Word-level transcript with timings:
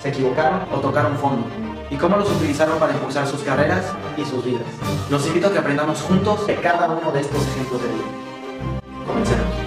se 0.00 0.08
equivocaron 0.08 0.62
o 0.72 0.78
tocaron 0.78 1.16
fondo 1.18 1.46
y 1.90 1.96
cómo 1.96 2.16
los 2.16 2.30
utilizaron 2.30 2.78
para 2.78 2.92
impulsar 2.92 3.26
sus 3.26 3.42
carreras 3.42 3.84
y 4.16 4.24
sus 4.24 4.44
vidas. 4.44 4.62
Los 5.10 5.26
invito 5.26 5.48
a 5.48 5.52
que 5.52 5.58
aprendamos 5.58 6.00
juntos 6.02 6.46
de 6.46 6.54
cada 6.56 6.88
uno 6.88 7.12
de 7.12 7.20
estos 7.20 7.46
ejemplos 7.48 7.82
de 7.82 7.88
vida. 7.88 9.06
Comencemos. 9.06 9.59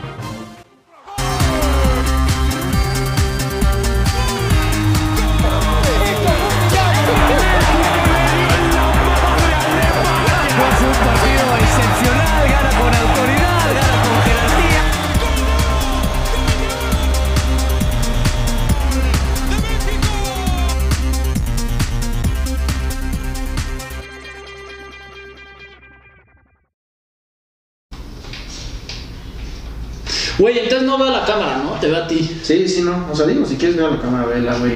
Güey, 30.44 30.60
entonces 30.60 30.86
no 30.86 30.98
veo 30.98 31.10
la 31.10 31.24
cámara, 31.24 31.56
¿no? 31.64 31.72
Te 31.80 31.88
veo 31.88 32.04
a 32.04 32.06
ti. 32.06 32.42
Sí, 32.44 32.68
sí, 32.68 32.82
no. 32.82 33.08
O 33.10 33.16
sea, 33.16 33.26
digo, 33.26 33.46
si 33.46 33.56
quieres 33.56 33.78
ver 33.78 33.90
la 33.90 34.02
cámara, 34.02 34.26
vela, 34.26 34.58
güey. 34.58 34.74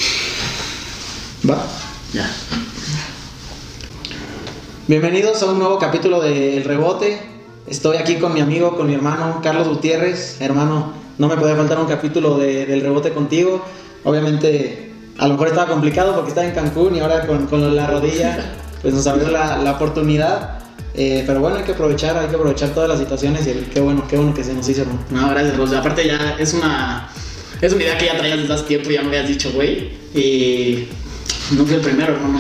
Va. 1.49 1.57
Ya. 2.13 2.25
Bienvenidos 4.87 5.43
a 5.43 5.47
un 5.47 5.59
nuevo 5.59 5.77
capítulo 5.77 6.21
de 6.21 6.55
El 6.55 6.63
Rebote. 6.63 7.21
Estoy 7.67 7.97
aquí 7.97 8.15
con 8.15 8.33
mi 8.33 8.39
amigo, 8.39 8.77
con 8.77 8.87
mi 8.87 8.93
hermano 8.93 9.41
Carlos 9.43 9.67
Gutiérrez. 9.67 10.37
Hermano, 10.39 10.93
no 11.17 11.27
me 11.27 11.35
podía 11.35 11.57
faltar 11.57 11.79
un 11.79 11.87
capítulo 11.87 12.37
de- 12.37 12.65
del 12.65 12.79
Rebote 12.79 13.11
contigo. 13.11 13.61
Obviamente, 14.05 14.93
a 15.17 15.27
lo 15.27 15.33
mejor 15.33 15.49
estaba 15.49 15.67
complicado 15.67 16.13
porque 16.15 16.29
estaba 16.29 16.47
en 16.47 16.53
Cancún 16.55 16.95
y 16.95 17.01
ahora 17.01 17.27
con, 17.27 17.45
con 17.47 17.75
la 17.75 17.87
rodilla, 17.87 18.39
pues 18.81 18.93
nos 18.93 19.05
abrió 19.05 19.27
la, 19.31 19.57
la 19.57 19.71
oportunidad. 19.73 20.56
Eh, 20.99 21.23
pero 21.27 21.39
bueno, 21.41 21.57
hay 21.57 21.63
que 21.63 21.73
aprovechar, 21.73 22.17
hay 22.17 22.27
que 22.27 22.35
aprovechar 22.35 22.69
todas 22.69 22.89
las 22.89 22.97
situaciones 22.99 23.45
y 23.45 23.51
el- 23.51 23.65
qué 23.69 23.79
bueno, 23.79 24.03
qué 24.09 24.17
bueno 24.17 24.33
que 24.33 24.43
se 24.43 24.53
nos 24.53 24.67
hizo, 24.67 24.81
hermano. 24.81 24.99
No, 25.11 25.29
gracias, 25.29 25.55
Rosy. 25.55 25.75
Aparte 25.75 26.07
ya 26.07 26.35
es 26.39 26.53
una... 26.53 27.09
Es 27.61 27.71
una 27.73 27.83
idea 27.83 27.97
que 27.97 28.05
ya 28.07 28.17
traías 28.17 28.37
desde 28.39 28.53
hace 28.53 28.63
tiempo, 28.65 28.89
ya 28.89 29.01
me 29.01 29.07
habías 29.09 29.27
dicho, 29.27 29.51
güey. 29.51 29.91
Y... 30.15 30.87
No 31.51 31.65
fui 31.65 31.75
el 31.75 31.81
primero, 31.81 32.13
hermano. 32.13 32.39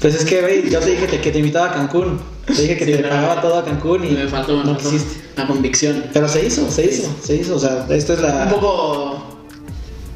Pues 0.00 0.14
es 0.14 0.24
que, 0.24 0.40
güey, 0.40 0.70
yo 0.70 0.78
te 0.80 0.90
dije 0.90 1.06
que, 1.06 1.20
que 1.20 1.30
te 1.32 1.38
invitaba 1.38 1.66
a 1.66 1.72
Cancún. 1.72 2.20
Te 2.46 2.52
dije 2.52 2.76
que 2.76 2.84
Sí, 2.84 2.92
te 2.92 2.98
claro. 2.98 3.14
pagaba 3.16 3.40
todo 3.40 3.58
a 3.58 3.64
Cancún 3.64 4.04
y 4.04 4.10
Me 4.10 4.28
faltó, 4.28 4.56
me 4.58 4.64
no 4.64 4.74
faltó 4.74 4.90
quisiste. 4.90 5.22
la 5.36 5.46
convicción. 5.46 6.04
Pero 6.12 6.28
se 6.28 6.46
hizo, 6.46 6.70
se 6.70 6.84
hizo, 6.84 7.14
se 7.22 7.36
hizo. 7.36 7.56
O 7.56 7.58
sea, 7.58 7.86
esto 7.90 8.12
es 8.14 8.20
la... 8.20 8.44
Un 8.44 8.50
poco... 8.50 9.40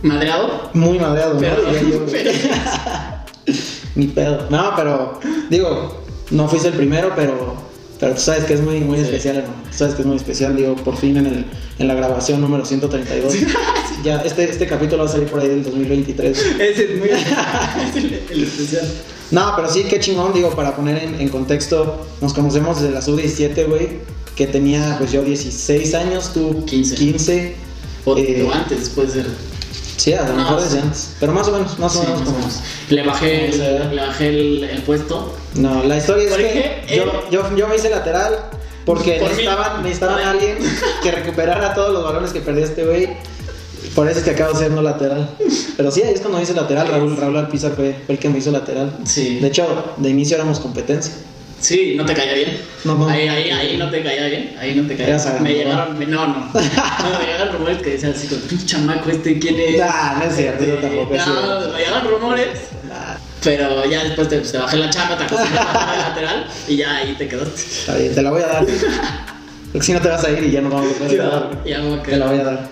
Madreado. 0.03 0.71
Muy 0.75 0.99
madreado, 0.99 1.35
¿no? 1.35 1.41
Pero... 1.41 1.63
Güey. 1.65 2.03
pero- 2.13 2.31
Ni 3.95 4.07
pedo. 4.09 4.47
No, 4.51 4.73
pero 4.77 5.19
digo, 5.51 6.05
no 6.31 6.49
fuiste 6.49 6.69
el 6.69 6.75
primero, 6.75 7.13
pero 7.17 7.55
pero 8.01 8.15
tú 8.15 8.21
sabes 8.21 8.45
que 8.45 8.55
es 8.55 8.61
muy 8.61 8.81
muy 8.81 8.99
Sí. 8.99 9.05
especial, 9.05 9.37
hermano. 9.39 9.55
Tú 9.71 9.77
sabes 9.77 9.95
que 9.95 10.03
es 10.03 10.07
muy 10.07 10.17
especial, 10.17 10.57
digo, 10.57 10.77
por 10.77 10.97
fin 10.97 11.17
en 11.17 11.27
el 11.27 11.45
en 11.79 11.89
la 11.89 11.95
grabación 11.95 12.41
número 12.41 12.65
132. 12.65 13.35
Ya 14.05 14.19
este 14.21 14.45
este 14.45 14.67
capítulo 14.69 15.03
va 15.03 15.09
a 15.09 15.13
salir 15.13 15.27
por 15.27 15.41
ahí 15.41 15.49
del 15.49 15.65
2023. 15.65 16.39
Ese 16.61 16.85
es 16.85 16.99
muy... 17.01 17.09
es 17.09 17.97
el, 17.97 18.21
el 18.31 18.45
especial. 18.45 18.87
No, 19.33 19.53
pero 19.57 19.69
sí, 19.69 19.83
qué 19.91 19.99
chingón, 19.99 20.33
digo, 20.33 20.51
para 20.55 20.77
poner 20.77 21.03
en, 21.03 21.21
en 21.21 21.29
contexto, 21.29 22.07
nos 22.21 22.33
conocemos 22.33 22.81
desde 22.81 22.95
la 22.95 23.03
sub-17, 23.03 23.67
güey, 23.67 23.89
que 24.37 24.47
tenía 24.47 24.95
pues 24.99 25.11
yo 25.11 25.23
16 25.23 25.95
años, 25.95 26.31
tú 26.33 26.65
15. 26.65 26.95
15. 26.95 27.55
O, 28.05 28.17
Eh, 28.17 28.47
o 28.49 28.53
antes, 28.55 28.89
puede 28.91 29.11
ser. 29.11 29.27
Sí, 29.99 30.15
a 30.15 30.23
lo 30.23 30.29
No, 30.29 30.37
mejor 30.37 30.63
desde 30.63 30.79
antes, 30.81 31.11
pero 31.21 31.33
más 31.33 31.47
o 31.49 31.53
menos, 31.53 31.79
más 31.79 31.97
o 31.97 32.03
menos 32.05 32.23
como... 32.23 32.39
Le 32.89 33.03
bajé, 33.03 33.49
le 33.93 34.01
bajé 34.01 34.29
el, 34.29 34.65
el 34.65 34.83
puesto. 34.83 35.35
No, 35.57 35.83
la 35.83 35.97
historia 35.99 36.25
es 36.25 36.31
¿Por 36.31 36.39
que 36.39 36.83
yo, 36.97 37.03
Él- 37.03 37.11
yo, 37.31 37.57
yo 37.57 37.67
me 37.69 37.77
hice 37.77 37.91
lateral 37.91 38.33
porque 38.87 39.15
Por 39.19 39.29
necesitaban, 39.29 39.83
necesitaban 39.83 40.21
A 40.23 40.31
alguien 40.31 40.57
que 41.03 41.11
recuperara 41.11 41.75
todos 41.75 41.93
los 41.93 42.03
balones 42.05 42.33
que 42.33 42.41
perdió 42.41 42.65
este 42.65 42.85
güey. 42.87 43.09
Por 43.95 44.09
eso 44.09 44.21
es 44.21 44.25
que 44.25 44.31
acabo 44.31 44.57
siendo 44.57 44.81
lateral. 44.83 45.29
Pero 45.77 45.91
sí, 45.91 46.03
ahí 46.03 46.15
es 46.15 46.21
cuando 46.21 46.39
me 46.39 46.45
hice 46.45 46.55
lateral. 46.55 46.89
Raúl, 46.89 47.17
Raúl 47.17 47.37
Alpizar 47.37 47.73
fue, 47.73 47.95
fue 48.07 48.15
el 48.15 48.19
que 48.21 48.29
me 48.29 48.39
hizo 48.39 48.51
lateral. 48.51 48.97
Sí. 49.05 49.41
De 49.41 49.49
hecho, 49.49 49.67
de 49.97 50.09
inicio 50.09 50.37
éramos 50.37 50.61
competencia. 50.61 51.13
Sí, 51.61 51.95
no 51.97 52.05
te 52.05 52.15
caía 52.15 52.35
bien. 52.35 52.57
No, 52.85 52.95
no. 52.95 53.09
Ahí, 53.09 53.27
ahí, 53.29 53.51
ahí 53.51 53.77
no 53.77 53.91
te 53.91 54.03
caía 54.03 54.27
bien. 54.27 54.57
Ahí 54.61 54.75
no 54.77 54.87
te 54.87 54.97
caía 54.97 55.17
bien. 55.17 55.43
Me 55.43 55.53
llegaron. 55.55 55.99
No, 56.11 56.27
no. 56.27 56.35
No, 56.35 56.51
me 56.55 57.27
llegaron 57.27 57.53
rumores 57.53 57.79
que 57.79 57.91
decían 57.91 58.13
así, 58.17 58.29
como, 58.29 58.41
pinche 58.43 58.67
chamaco 58.67 59.11
este, 59.11 59.39
¿quién 59.39 59.57
es? 59.59 59.79
Nah, 59.79 60.19
no 60.19 60.25
es 60.25 60.37
cierto, 60.37 60.65
yo 60.65 60.75
Este, 60.75 60.87
tampoco 60.87 61.15
es 61.15 61.27
No, 61.27 61.73
me 61.73 61.79
llegaron 61.79 62.09
rumores. 62.11 62.47
Pero 63.43 63.85
ya 63.89 64.05
después 64.05 64.29
te, 64.29 64.39
te 64.41 64.59
bajé 64.59 64.77
la 64.79 64.91
chamba, 64.91 65.17
te 65.17 65.25
acostumbraste 65.25 65.79
a 65.79 65.93
de 65.93 65.99
lateral 65.99 66.47
y 66.67 66.77
ya 66.77 66.97
ahí 66.97 67.15
te 67.17 67.29
quedaste. 67.29 67.61
Está 67.61 67.95
bien, 67.97 68.15
te 68.15 68.23
la 68.23 68.31
voy 68.31 68.43
a 68.43 68.47
dar. 68.47 68.67
Porque 69.73 69.87
si 69.87 69.93
no 69.93 70.01
te 70.01 70.09
vas 70.09 70.25
a 70.25 70.31
ir 70.31 70.43
y 70.45 70.51
ya 70.51 70.61
no 70.61 70.71
vamos 70.71 70.93
a 70.93 70.99
poder 70.99 71.19
dar. 71.19 71.51
Ya 71.67 71.79
me 71.81 71.99
Te 71.99 72.17
la 72.17 72.27
voy 72.27 72.39
a 72.41 72.45
dar. 72.45 72.69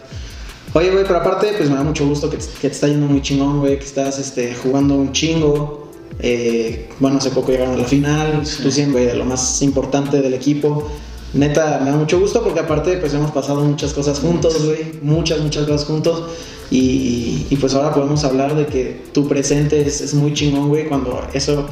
Oye, 0.72 0.90
güey, 0.90 1.04
pero 1.04 1.20
aparte, 1.20 1.54
pues 1.56 1.70
me 1.70 1.76
da 1.76 1.82
mucho 1.84 2.04
gusto 2.06 2.28
que, 2.28 2.36
te- 2.36 2.46
que 2.60 2.68
te 2.68 2.74
está 2.74 2.88
yendo 2.88 3.06
muy 3.06 3.22
chingón, 3.22 3.60
güey, 3.60 3.78
que 3.78 3.84
estás 3.84 4.18
este, 4.18 4.54
jugando 4.54 4.94
un 4.96 5.12
chingo. 5.12 5.85
Eh, 6.20 6.88
bueno, 6.98 7.18
hace 7.18 7.30
poco 7.30 7.52
llegaron 7.52 7.74
a 7.74 7.78
la 7.78 7.84
final, 7.84 8.46
Sí. 8.46 8.62
tú 8.62 8.70
de 8.70 9.14
lo 9.14 9.24
más 9.24 9.60
importante 9.62 10.20
del 10.20 10.34
equipo. 10.34 10.88
Neta, 11.34 11.80
me 11.82 11.90
da 11.90 11.96
mucho 11.96 12.18
gusto 12.18 12.42
porque 12.42 12.60
aparte, 12.60 12.96
pues 12.98 13.12
hemos 13.12 13.30
pasado 13.30 13.62
muchas 13.62 13.92
cosas 13.92 14.20
juntos, 14.20 14.64
güey, 14.64 14.92
muchas, 15.02 15.40
muchas 15.40 15.66
cosas 15.66 15.84
juntos. 15.84 16.22
Y, 16.70 17.46
y, 17.50 17.56
pues 17.56 17.74
ahora 17.74 17.92
podemos 17.94 18.24
hablar 18.24 18.56
de 18.56 18.66
que 18.66 19.02
tu 19.12 19.28
presente 19.28 19.86
es, 19.86 20.00
es 20.00 20.14
muy 20.14 20.34
chingón, 20.34 20.68
güey, 20.68 20.88
cuando 20.88 21.20
eso, 21.32 21.66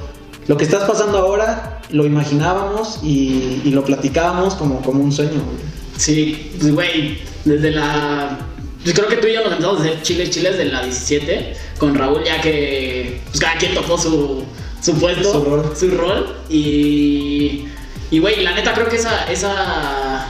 lo 0.46 0.56
que 0.56 0.64
estás 0.64 0.84
pasando 0.84 1.18
ahora, 1.18 1.80
lo 1.90 2.04
imaginábamos 2.06 3.00
y, 3.02 3.60
y 3.64 3.70
lo 3.70 3.84
platicábamos 3.84 4.54
como, 4.54 4.80
como 4.82 5.02
un 5.02 5.10
sueño, 5.10 5.32
güey. 5.32 5.74
Sí, 5.96 6.50
güey, 6.72 7.18
desde 7.44 7.70
la. 7.72 8.38
Yo 8.84 8.92
creo 8.92 9.08
que 9.08 9.16
tú 9.16 9.26
y 9.26 9.32
yo 9.32 9.42
nos 9.42 9.52
empezamos 9.52 9.80
a 9.80 9.82
hacer 9.84 10.02
chiles 10.02 10.30
chiles 10.30 10.58
de 10.58 10.66
la 10.66 10.82
17 10.82 11.56
con 11.78 11.94
Raúl, 11.94 12.22
ya 12.24 12.40
que 12.40 13.20
pues, 13.26 13.40
cada 13.40 13.56
quien 13.56 13.74
topó 13.74 13.96
su, 13.96 14.44
su 14.82 14.94
puesto, 14.98 15.32
Su 15.32 15.44
rol. 15.44 15.72
su 15.76 15.90
rol. 15.90 16.36
Y. 16.50 17.64
Y 18.10 18.18
güey, 18.18 18.42
la 18.42 18.54
neta 18.54 18.74
creo 18.74 18.88
que 18.88 18.96
esa. 18.96 19.24
esa 19.30 20.28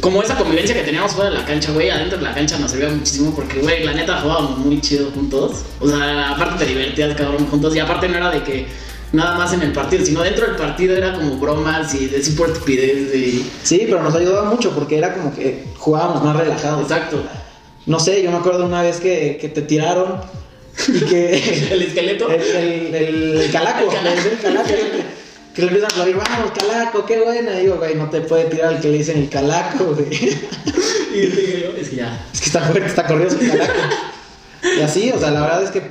como 0.00 0.22
esa 0.22 0.36
convivencia 0.36 0.74
que 0.74 0.82
teníamos 0.82 1.12
fuera 1.12 1.30
de 1.30 1.38
la 1.38 1.44
cancha, 1.44 1.72
güey, 1.72 1.90
adentro 1.90 2.16
de 2.18 2.24
la 2.24 2.32
cancha 2.32 2.58
nos 2.58 2.70
servía 2.70 2.88
muchísimo 2.88 3.34
porque, 3.34 3.60
güey, 3.60 3.84
la 3.84 3.92
neta 3.92 4.20
jugábamos 4.20 4.58
muy 4.58 4.80
chido 4.80 5.10
juntos. 5.10 5.62
O 5.80 5.88
sea, 5.88 6.30
aparte 6.30 6.64
te 6.64 6.70
divertías, 6.70 7.14
cabrón, 7.16 7.46
juntos. 7.48 7.74
Y 7.74 7.80
aparte 7.80 8.08
no 8.08 8.16
era 8.16 8.30
de 8.30 8.42
que 8.42 8.66
nada 9.12 9.36
más 9.36 9.52
en 9.52 9.62
el 9.62 9.72
partido, 9.72 10.04
sino 10.04 10.22
dentro 10.22 10.46
del 10.46 10.56
partido 10.56 10.96
era 10.96 11.14
como 11.14 11.36
bromas 11.38 11.94
y 11.94 12.06
decir 12.06 12.36
por 12.36 12.50
estupidez 12.50 13.10
de... 13.10 13.42
Sí, 13.62 13.82
pero 13.86 14.02
nos 14.02 14.14
ayudaba 14.14 14.48
mucho 14.50 14.70
porque 14.72 14.98
era 14.98 15.14
como 15.14 15.34
que 15.34 15.64
jugábamos 15.78 16.22
más 16.24 16.36
relajados. 16.36 16.82
Exacto. 16.82 17.22
No 17.86 17.98
sé, 17.98 18.22
yo 18.22 18.30
me 18.30 18.36
acuerdo 18.38 18.66
una 18.66 18.82
vez 18.82 18.98
que, 19.00 19.38
que 19.40 19.48
te 19.48 19.62
tiraron 19.62 20.20
y 20.88 21.00
que 21.00 21.68
El 21.72 21.82
esqueleto. 21.82 22.30
el, 22.30 22.40
el, 22.40 22.94
el- 22.94 23.40
el 23.40 23.50
calaco, 23.50 23.90
el 23.90 23.98
que- 25.54 25.62
le 25.62 25.66
empiezan 25.66 25.90
a 25.90 25.92
aplaudir, 25.92 26.16
vamos, 26.16 26.52
calaco, 26.56 27.04
qué 27.04 27.20
buena. 27.20 27.58
Y 27.58 27.62
digo, 27.64 27.76
güey, 27.76 27.94
no 27.96 28.08
te 28.08 28.20
puede 28.20 28.44
tirar 28.44 28.74
el 28.74 28.80
que 28.80 28.88
le 28.88 28.98
dicen 28.98 29.18
el 29.18 29.28
calaco, 29.28 29.84
güey. 29.94 30.06
Y 31.12 31.18
digo 31.26 31.58
yo, 31.72 31.76
es 31.80 31.88
que 31.88 31.96
ya. 31.96 32.24
Es 32.32 32.40
que 32.40 32.46
está 32.46 32.60
fuerte, 32.60 32.86
está 32.86 33.06
corriendo 33.06 33.36
el 33.40 33.50
calaco. 33.50 33.72
Y 34.78 34.80
así, 34.82 35.10
o 35.10 35.18
sea, 35.18 35.30
la 35.30 35.40
verdad 35.40 35.62
es 35.64 35.70
que, 35.70 35.82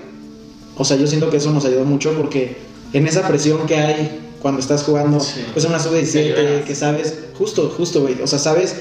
o 0.77 0.85
sea, 0.85 0.95
yo 0.95 1.07
siento 1.07 1.29
que 1.31 1.37
eso 1.37 1.51
nos 1.51 1.65
ayudó 1.65 1.83
mucho 1.85 2.13
porque 2.13 2.55
en 2.93 3.07
esa 3.07 3.27
presión 3.27 3.65
que 3.67 3.75
hay 3.77 4.19
cuando 4.41 4.59
estás 4.61 4.83
jugando, 4.83 5.19
Sí. 5.19 5.43
pues 5.53 5.65
en 5.65 5.71
una 5.71 5.81
Te 5.83 5.89
sub-17, 5.89 6.23
liberas. 6.23 6.65
que 6.65 6.75
sabes, 6.75 7.13
justo, 7.37 7.73
justo, 7.75 8.01
güey, 8.01 8.21
o 8.21 8.27
sea, 8.27 8.39
sabes 8.39 8.75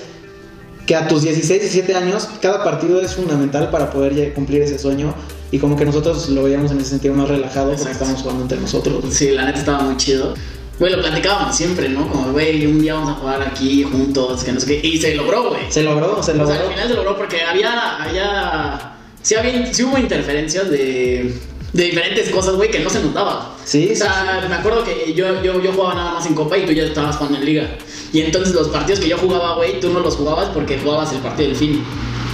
que 0.87 0.95
a 0.97 1.07
tus 1.09 1.23
16, 1.23 1.61
17 1.61 1.95
años, 1.95 2.29
cada 2.41 2.65
partido 2.65 3.01
es 3.01 3.15
fundamental 3.15 3.71
para 3.71 3.91
poder 3.91 4.33
cumplir 4.35 4.63
ese 4.63 4.79
sueño. 4.79 5.15
Y 5.51 5.59
como 5.59 5.77
que 5.77 5.85
nosotros 5.87 6.29
lo 6.31 6.43
veíamos 6.45 6.71
en 6.73 6.79
ese 6.81 6.91
sentido 6.91 7.15
más 7.15 7.29
relajado 7.29 7.69
porque 7.69 7.83
Exacto. 7.83 7.93
estábamos 8.05 8.23
jugando 8.23 8.43
entre 8.45 8.61
nosotros. 8.61 9.01
güey. 9.03 9.13
Sí, 9.13 9.31
la 9.31 9.45
neta 9.47 9.59
estaba 9.59 9.81
muy 9.83 9.97
chido. 9.97 10.35
Güey, 10.79 10.93
lo 10.93 11.01
platicábamos 11.03 11.57
siempre, 11.57 11.89
¿no? 11.89 12.07
Como, 12.09 12.33
güey, 12.33 12.65
un 12.67 12.81
día 12.81 12.95
vamos 12.95 13.11
a 13.11 13.15
jugar 13.15 13.43
aquí 13.43 13.83
juntos, 13.83 14.45
que 14.45 14.53
no 14.53 14.61
sé 14.61 14.67
qué. 14.81 14.87
Y 14.87 14.99
se 15.01 15.15
logró, 15.15 15.49
güey. 15.51 15.63
Se 15.71 15.83
logró, 15.83 16.23
se 16.23 16.33
O 16.33 16.35
logró. 16.37 16.55
sea, 16.55 16.63
al 16.67 16.73
final 16.73 16.89
se 16.89 16.95
logró 16.95 17.17
porque 17.17 17.43
había, 17.43 17.97
había, 17.97 18.93
sí, 19.23 19.35
había, 19.35 19.73
sí 19.75 19.83
hubo 19.83 19.99
interferencias 19.99 20.71
de, 20.71 21.35
de 21.73 21.85
diferentes 21.85 22.31
cosas, 22.31 22.55
güey, 22.57 22.71
que 22.71 22.81
no 22.81 22.89
se 22.91 23.03
notaba. 23.03 23.55
Sí, 23.65 23.91
O 23.93 23.97
sea, 23.97 24.45
me 24.49 24.55
acuerdo 24.55 24.83
que 24.85 25.13
yo, 25.15 25.43
yo, 25.43 25.61
yo 25.61 25.73
jugaba 25.73 25.95
nada 25.95 26.13
más 26.15 26.27
en 26.27 26.35
Copa 26.35 26.57
y 26.57 26.65
tú 26.67 26.73
ya 26.73 26.85
estabas 26.85 27.17
jugando 27.17 27.39
en 27.39 27.45
Liga. 27.45 27.69
Y 28.13 28.23
entonces 28.23 28.55
los 28.55 28.69
partidos 28.69 29.01
que 29.01 29.09
yo 29.09 29.19
jugaba, 29.19 29.55
güey, 29.57 29.79
tú 29.81 29.91
no 29.91 30.01
los 30.01 30.17
jugabas 30.17 30.49
porque 30.55 30.79
jugabas 30.79 31.13
el 31.13 31.19
partido 31.19 31.49
del 31.51 31.57
fin. 31.59 31.85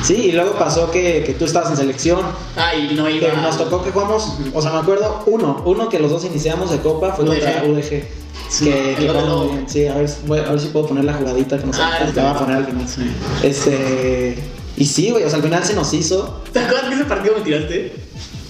Sí, 0.05 0.27
y 0.27 0.33
luego 0.33 0.53
pasó 0.53 0.91
que, 0.91 1.25
que 1.25 1.33
tú 1.35 1.47
estabas 1.47 1.71
en 1.71 1.77
selección. 1.79 2.21
Ah, 2.57 2.75
y 2.77 2.95
no 2.95 3.07
Que 3.07 3.17
iba. 3.17 3.33
nos 3.41 3.57
tocó 3.59 3.83
que 3.83 3.91
jugamos, 3.91 4.35
o 4.53 4.63
sea, 4.63 4.71
me 4.73 4.79
acuerdo 4.79 5.23
uno, 5.27 5.63
uno 5.65 5.89
que 5.89 5.99
los 5.99 6.11
dos 6.11 6.25
iniciamos 6.27 6.71
de 6.71 6.79
Copa 6.79 7.13
fue 7.15 7.25
contra 7.27 7.63
UDG. 7.65 7.71
UDG. 7.73 8.05
Sí, 8.51 8.67
que, 8.67 8.95
que 8.97 9.01
bien. 9.01 9.91
A 9.91 9.95
ver, 9.97 10.09
si- 10.09 10.17
voy- 10.27 10.39
a 10.39 10.51
ver 10.51 10.61
si 10.61 10.69
puedo 10.69 10.87
poner 10.87 11.05
la 11.07 11.15
jugadita 11.15 11.59
que 11.59 11.67
nos 11.67 11.79
Ah, 11.81 11.99
voy 12.15 12.23
a 12.25 12.35
poner 12.35 12.57
al 12.59 12.67
final. 12.67 12.87
Sí. 12.89 13.11
Este. 13.43 14.39
Y 14.77 14.85
sí, 14.85 15.11
güey, 15.11 15.25
o 15.25 15.29
sea, 15.29 15.37
al 15.39 15.43
final 15.45 15.65
se 15.65 15.75
nos 15.75 15.93
hizo. 15.95 16.43
¿Te 16.53 16.59
acuerdas 16.61 16.89
que 16.89 16.95
ese 16.97 17.05
partido 17.05 17.35
me 17.37 17.41
tiraste? 17.43 17.93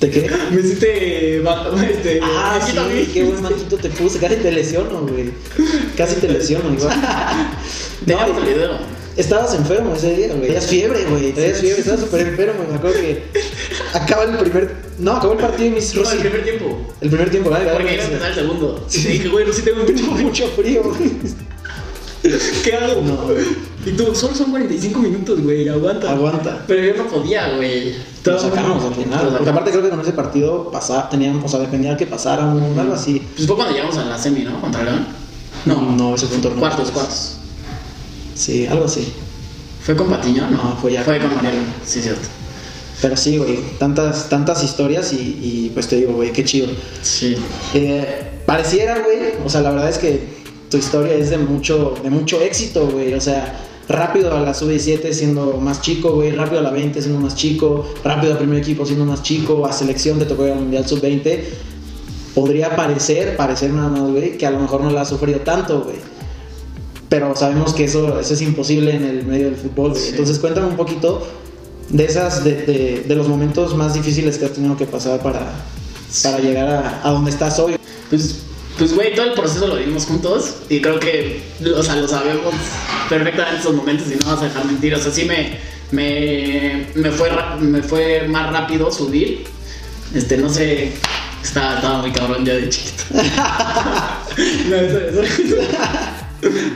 ¿De 0.01 0.11
qué? 0.11 0.31
Me 0.51 0.61
hiciste. 0.61 1.41
ba- 1.41 1.71
Este, 1.91 2.21
Ah, 2.23 2.61
sí, 2.65 2.77
mí. 2.79 3.09
qué 3.13 3.25
buen 3.25 3.43
manquito 3.43 3.77
te 3.77 3.89
puse. 3.91 4.19
Casi 4.19 4.37
te 4.37 4.51
lesiono, 4.53 5.01
güey. 5.07 5.31
Casi 5.97 6.17
te 6.17 6.29
lesiono, 6.29 6.73
igual. 6.73 6.95
Teníamos 8.07 8.37
el 8.39 8.45
No, 8.45 8.51
video. 8.51 8.79
estabas 9.17 9.55
enfermo 9.55 9.95
ese 9.95 10.15
día, 10.17 10.29
güey. 10.29 10.43
Tenías 10.43 10.67
fiebre, 10.67 11.05
güey. 11.05 11.33
Tenías 11.33 11.59
fiebre, 11.61 11.81
estabas 11.81 12.01
súper 12.01 12.27
enfermo. 12.29 12.65
Me 12.69 12.77
acuerdo 12.77 12.97
que 13.01 13.23
acaba 13.93 14.25
el 14.25 14.37
primer. 14.37 14.75
No, 14.99 15.13
acabó 15.17 15.33
el 15.35 15.39
partido 15.39 15.67
y 15.69 15.75
dices, 15.77 15.95
No, 15.97 16.03
Rosy. 16.03 16.17
el 16.17 16.23
primer 16.23 16.43
tiempo. 16.45 16.95
El 17.01 17.09
primer 17.09 17.31
tiempo, 17.31 17.51
¿verdad? 17.51 17.73
Porque 17.75 17.95
iba 17.95 18.03
a 18.03 18.07
empezar 18.07 18.29
el 18.31 18.35
segundo. 18.35 18.87
Te 18.91 18.99
dije, 18.99 19.29
güey, 19.29 19.47
no 19.47 19.53
sé 19.53 19.59
si 19.61 19.65
tengo 19.65 19.85
mucho 19.85 20.05
Mucho 20.05 20.47
frío, 20.49 20.83
güey. 20.83 21.11
¿Qué 22.63 22.75
hago? 22.75 23.03
No, 23.03 23.17
güey. 23.17 23.45
Y 23.85 23.91
tú, 23.93 24.15
solo 24.15 24.35
son 24.35 24.51
45 24.51 24.99
minutos, 24.99 25.43
güey, 25.43 25.69
aguanta. 25.69 26.11
Aguanta. 26.11 26.65
Pero 26.67 26.85
yo 26.85 27.03
no 27.03 27.09
podía, 27.11 27.57
güey. 27.57 27.91
Estaba 27.91 28.39
sacamos 28.39 28.83
al 28.83 28.95
final. 28.95 29.29
Porque 29.37 29.51
aparte 29.51 29.71
creo 29.71 29.83
que 29.83 29.91
con 29.91 30.01
ese 30.01 30.13
partido 30.13 30.71
pasaba, 30.71 31.11
teníamos, 31.11 31.45
o 31.45 31.49
sea, 31.49 31.61
dependía 31.61 31.97
que 31.97 32.07
pasara 32.07 32.47
un, 32.47 32.79
algo 32.79 32.95
así. 32.95 33.23
Pues 33.37 33.47
fue 33.47 33.57
cuando 33.57 33.75
llegamos 33.75 33.99
a 33.99 34.05
la 34.05 34.19
semi, 34.19 34.41
¿no? 34.41 34.59
Contra 34.61 34.85
León. 34.85 35.07
No, 35.67 35.83
no, 35.83 36.15
ese 36.15 36.27
fue 36.27 36.37
un 36.37 36.43
torneo. 36.43 36.61
Cuartos, 36.61 36.91
cuartos. 36.91 37.37
Sí, 38.35 38.67
algo 38.67 38.87
así. 38.87 39.13
¿Fue 39.83 39.95
con 39.95 40.09
Patiño? 40.09 40.51
No, 40.51 40.79
fue 40.81 40.93
ya 40.93 41.03
Fue 41.03 41.19
con 41.19 41.29
con 41.29 41.37
Mariano. 41.37 41.67
Sí, 41.85 42.01
cierto. 42.01 42.27
Pero 43.03 43.19
sí, 43.19 43.37
güey, 43.37 43.59
tantas, 43.79 44.31
tantas 44.31 44.65
historias 44.65 45.13
y, 45.13 45.17
y, 45.17 45.71
pues 45.75 45.89
te 45.89 45.97
digo, 45.97 46.15
güey, 46.15 46.33
qué 46.33 46.43
chido. 46.43 46.69
Sí. 47.03 47.37
Eh, 47.75 48.41
pareciera, 48.47 49.01
güey, 49.01 49.35
o 49.45 49.51
sea, 49.51 49.61
la 49.61 49.71
verdad 49.73 49.91
es 49.91 49.99
que 49.99 50.44
tu 50.75 50.79
historia 50.79 51.15
es 51.15 51.31
de 51.31 51.39
mucho, 51.39 51.95
de 52.03 52.11
mucho 52.11 52.41
éxito, 52.41 52.89
güey. 52.89 53.15
O 53.15 53.21
sea, 53.21 53.55
rápido 53.89 54.35
a 54.37 54.41
la 54.41 54.53
sub-17 54.55 55.13
siendo 55.13 55.59
más 55.61 55.81
chico, 55.83 56.11
güey, 56.13 56.33
rápido 56.33 56.59
a 56.59 56.63
la 56.65 56.71
20 56.71 57.01
siendo 57.01 57.21
más 57.21 57.37
chico, 57.37 57.87
rápido 58.03 58.33
al 58.33 58.39
primer 58.39 58.59
equipo 58.59 58.85
siendo 58.85 59.05
más 59.05 59.23
chico, 59.23 59.65
a 59.67 59.73
selección 59.73 60.19
te 60.19 60.25
tocó 60.25 60.47
ir 60.47 60.53
al 60.53 60.59
Mundial 60.61 60.85
sub-20. 60.89 61.41
Podría 62.35 62.75
parecer, 62.75 63.37
parecer 63.37 63.71
nada 63.71 63.89
más, 63.89 64.11
güey, 64.11 64.37
que 64.37 64.47
a 64.47 64.51
lo 64.51 64.59
mejor 64.59 64.81
no 64.81 64.91
la 64.91 65.03
has 65.03 65.09
sufrido 65.11 65.39
tanto, 65.41 65.83
güey. 65.83 65.97
Pero 67.09 67.37
sabemos 67.37 67.73
que 67.73 67.85
eso, 67.85 68.19
eso 68.19 68.35
es 68.35 68.43
imposible 68.43 68.97
en 68.97 69.05
el 69.05 69.25
medio 69.25 69.45
del 69.45 69.55
fútbol, 69.57 69.91
güey. 69.93 70.03
Sí. 70.03 70.09
Entonces 70.11 70.41
cuéntame 70.41 70.67
un 70.67 70.77
poquito 70.77 71.25
de 71.91 72.05
esas, 72.05 72.43
de, 72.43 72.53
de- 72.63 73.05
de 73.07 73.15
los 73.15 73.29
momentos 73.29 73.77
más 73.77 73.95
difíciles 73.95 74.39
que 74.39 74.47
has 74.47 74.53
tenido 74.53 74.77
que 74.77 74.87
pasar 74.87 75.21
para, 75.23 75.53
para 76.25 76.39
llegar 76.41 76.69
a, 76.69 77.01
a 77.09 77.13
donde 77.13 77.31
estás 77.31 77.61
hoy. 77.61 77.77
Pues, 78.11 78.41
pues, 78.79 78.95
güey, 78.95 79.15
todo 79.15 79.27
el 79.27 79.33
proceso 79.33 79.67
lo 79.67 79.77
vivimos 79.77 80.07
juntos 80.07 80.57
y 80.69 80.81
creo 80.81 80.99
que, 80.99 81.43
o 81.77 81.83
sea, 81.83 81.97
lo 81.97 82.09
sabemos 82.09 82.55
perfectamente 83.09 83.61
esos 83.61 83.75
momentos 83.75 84.07
y 84.11 84.17
no 84.17 84.31
vas 84.31 84.43
a 84.43 84.45
dejar 84.45 84.65
mentir. 84.65 84.95
O 84.95 84.99
sea, 84.99 85.13
sí 85.13 85.25
me, 85.25 85.59
me, 85.91 86.87
me, 86.95 87.11
fue, 87.11 87.31
me 87.61 87.83
fue 87.83 88.27
más 88.29 88.53
rápido 88.53 88.91
subir. 88.91 89.45
Este, 90.15 90.37
no 90.37 90.49
sé, 90.49 90.93
estaba, 91.43 91.77
estaba 91.77 91.99
muy 91.99 92.13
cabrón 92.13 92.45
ya 92.45 92.55
de 92.55 92.69
chiquito. 92.69 93.05
no, 94.69 94.77
eso, 94.77 95.01
eso. 95.01 95.57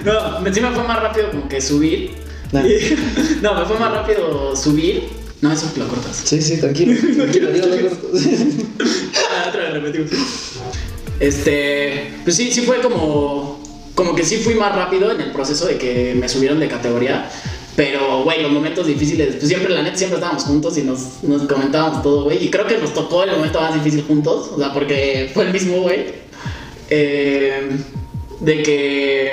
No, 0.04 0.54
sí 0.54 0.60
me 0.60 0.70
fue 0.70 0.84
más 0.84 1.02
rápido 1.02 1.30
como 1.30 1.48
que 1.48 1.60
subir. 1.60 2.28
No, 3.42 3.54
me 3.54 3.64
fue 3.66 3.78
más 3.78 3.92
rápido 3.92 4.56
subir. 4.56 5.08
No, 5.40 5.52
eso 5.52 5.70
lo 5.76 5.86
cortas. 5.86 6.22
Sí, 6.24 6.40
sí, 6.40 6.56
tranquilo. 6.58 6.94
tranquilo, 7.16 7.50
dígalo, 7.52 7.76
dígalo. 7.76 7.96
Ah, 9.30 9.48
otra 9.48 9.62
vez 9.64 9.72
repetimos. 9.74 10.10
Este, 11.20 12.12
pues 12.24 12.36
sí, 12.36 12.50
sí 12.52 12.62
fue 12.62 12.80
como, 12.80 13.60
como 13.94 14.14
que 14.14 14.24
sí 14.24 14.36
fui 14.38 14.54
más 14.54 14.74
rápido 14.74 15.10
en 15.12 15.20
el 15.20 15.32
proceso 15.32 15.66
de 15.66 15.76
que 15.78 16.14
me 16.18 16.28
subieron 16.28 16.60
de 16.60 16.68
categoría. 16.68 17.28
Pero, 17.76 18.22
güey, 18.24 18.42
los 18.42 18.50
momentos 18.50 18.86
difíciles, 18.88 19.36
pues 19.36 19.48
siempre, 19.48 19.72
la 19.72 19.82
neta, 19.82 19.96
siempre 19.96 20.16
estábamos 20.18 20.42
juntos 20.44 20.76
y 20.78 20.82
nos, 20.82 21.22
nos 21.22 21.42
comentábamos 21.42 22.02
todo, 22.02 22.24
güey. 22.24 22.44
Y 22.44 22.50
creo 22.50 22.66
que 22.66 22.76
nos 22.78 22.92
tocó 22.92 23.22
el 23.22 23.30
momento 23.30 23.60
más 23.60 23.72
difícil 23.74 24.02
juntos, 24.02 24.50
o 24.52 24.58
sea, 24.58 24.72
porque 24.72 25.30
fue 25.32 25.44
el 25.44 25.52
mismo, 25.52 25.82
güey. 25.82 26.06
Eh, 26.90 27.70
de 28.40 28.62
que, 28.62 29.32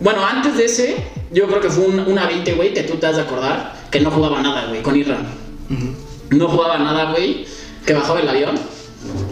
bueno, 0.00 0.24
antes 0.24 0.56
de 0.58 0.64
ese, 0.66 0.96
yo 1.32 1.46
creo 1.46 1.60
que 1.60 1.70
fue 1.70 1.86
un- 1.86 2.00
una 2.00 2.26
20, 2.26 2.52
güey, 2.52 2.74
que 2.74 2.82
tú 2.82 2.96
te 2.96 3.06
has 3.06 3.16
de 3.16 3.22
acordar, 3.22 3.74
que 3.90 4.00
no 4.00 4.10
jugaba 4.10 4.42
nada, 4.42 4.66
güey, 4.68 4.82
con 4.82 4.96
Irra. 4.96 5.18
No 6.30 6.48
jugaba 6.48 6.78
nada, 6.78 7.12
güey, 7.12 7.46
que 7.86 7.94
bajaba 7.94 8.20
el 8.20 8.28
avión. 8.28 8.58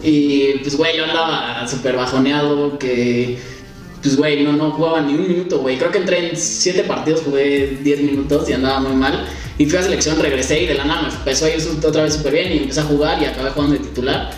Y 0.02 0.58
pues, 0.62 0.76
güey, 0.76 0.96
yo 0.96 1.04
andaba 1.04 1.66
súper 1.68 1.96
bajoneado, 1.96 2.78
que 2.78 3.38
pues, 4.02 4.16
güey, 4.16 4.42
no, 4.42 4.52
no 4.52 4.70
jugaba 4.70 5.00
ni 5.00 5.14
un 5.14 5.28
minuto, 5.28 5.58
güey. 5.58 5.76
Creo 5.76 5.90
que 5.90 5.98
entré 5.98 6.30
en 6.30 6.36
siete 6.36 6.84
partidos, 6.84 7.22
jugué 7.22 7.78
10 7.82 8.00
minutos 8.02 8.48
y 8.48 8.52
andaba 8.52 8.80
muy 8.80 8.94
mal. 8.94 9.26
Y 9.58 9.66
fui 9.66 9.78
a 9.78 9.82
selección, 9.82 10.18
regresé 10.20 10.62
y 10.62 10.66
de 10.66 10.74
la 10.74 10.84
nada 10.84 11.02
me 11.02 11.08
empezó 11.08 11.46
a 11.46 11.50
ir 11.50 11.56
otra 11.84 12.04
vez 12.04 12.14
súper 12.14 12.32
bien 12.32 12.52
y 12.52 12.58
empecé 12.58 12.80
a 12.80 12.84
jugar 12.84 13.20
y 13.20 13.24
acabé 13.24 13.50
jugando 13.50 13.76
de 13.76 13.80
titular. 13.80 14.30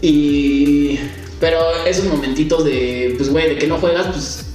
Y... 0.00 0.98
Pero 1.38 1.58
esos 1.86 2.04
momentitos 2.04 2.64
de, 2.64 3.14
pues, 3.16 3.28
güey, 3.30 3.48
de 3.50 3.58
que 3.58 3.66
no 3.66 3.78
juegas, 3.78 4.06
pues... 4.06 4.46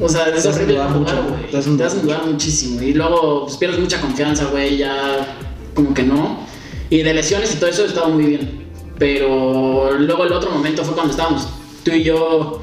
O 0.00 0.08
sea, 0.08 0.26
es 0.26 0.44
horrible 0.46 0.80
jugar, 0.92 1.22
güey. 1.28 1.50
te 1.50 1.56
hacen 1.84 2.02
dudar 2.02 2.26
muchísimo. 2.26 2.82
Y 2.82 2.94
luego, 2.94 3.44
pues, 3.46 3.56
pierdes 3.56 3.78
mucha 3.78 4.00
confianza, 4.00 4.46
güey, 4.46 4.78
ya 4.78 5.36
como 5.74 5.94
que 5.94 6.02
no. 6.02 6.46
Y 6.90 7.02
de 7.02 7.14
lesiones 7.14 7.54
y 7.54 7.58
todo 7.58 7.70
eso 7.70 7.84
estaba 7.84 8.08
muy 8.08 8.24
bien. 8.24 8.61
Pero 9.02 9.98
luego 9.98 10.22
el 10.24 10.32
otro 10.32 10.52
momento 10.52 10.84
fue 10.84 10.94
cuando 10.94 11.10
estábamos 11.10 11.48
tú 11.82 11.90
y 11.90 12.04
yo, 12.04 12.60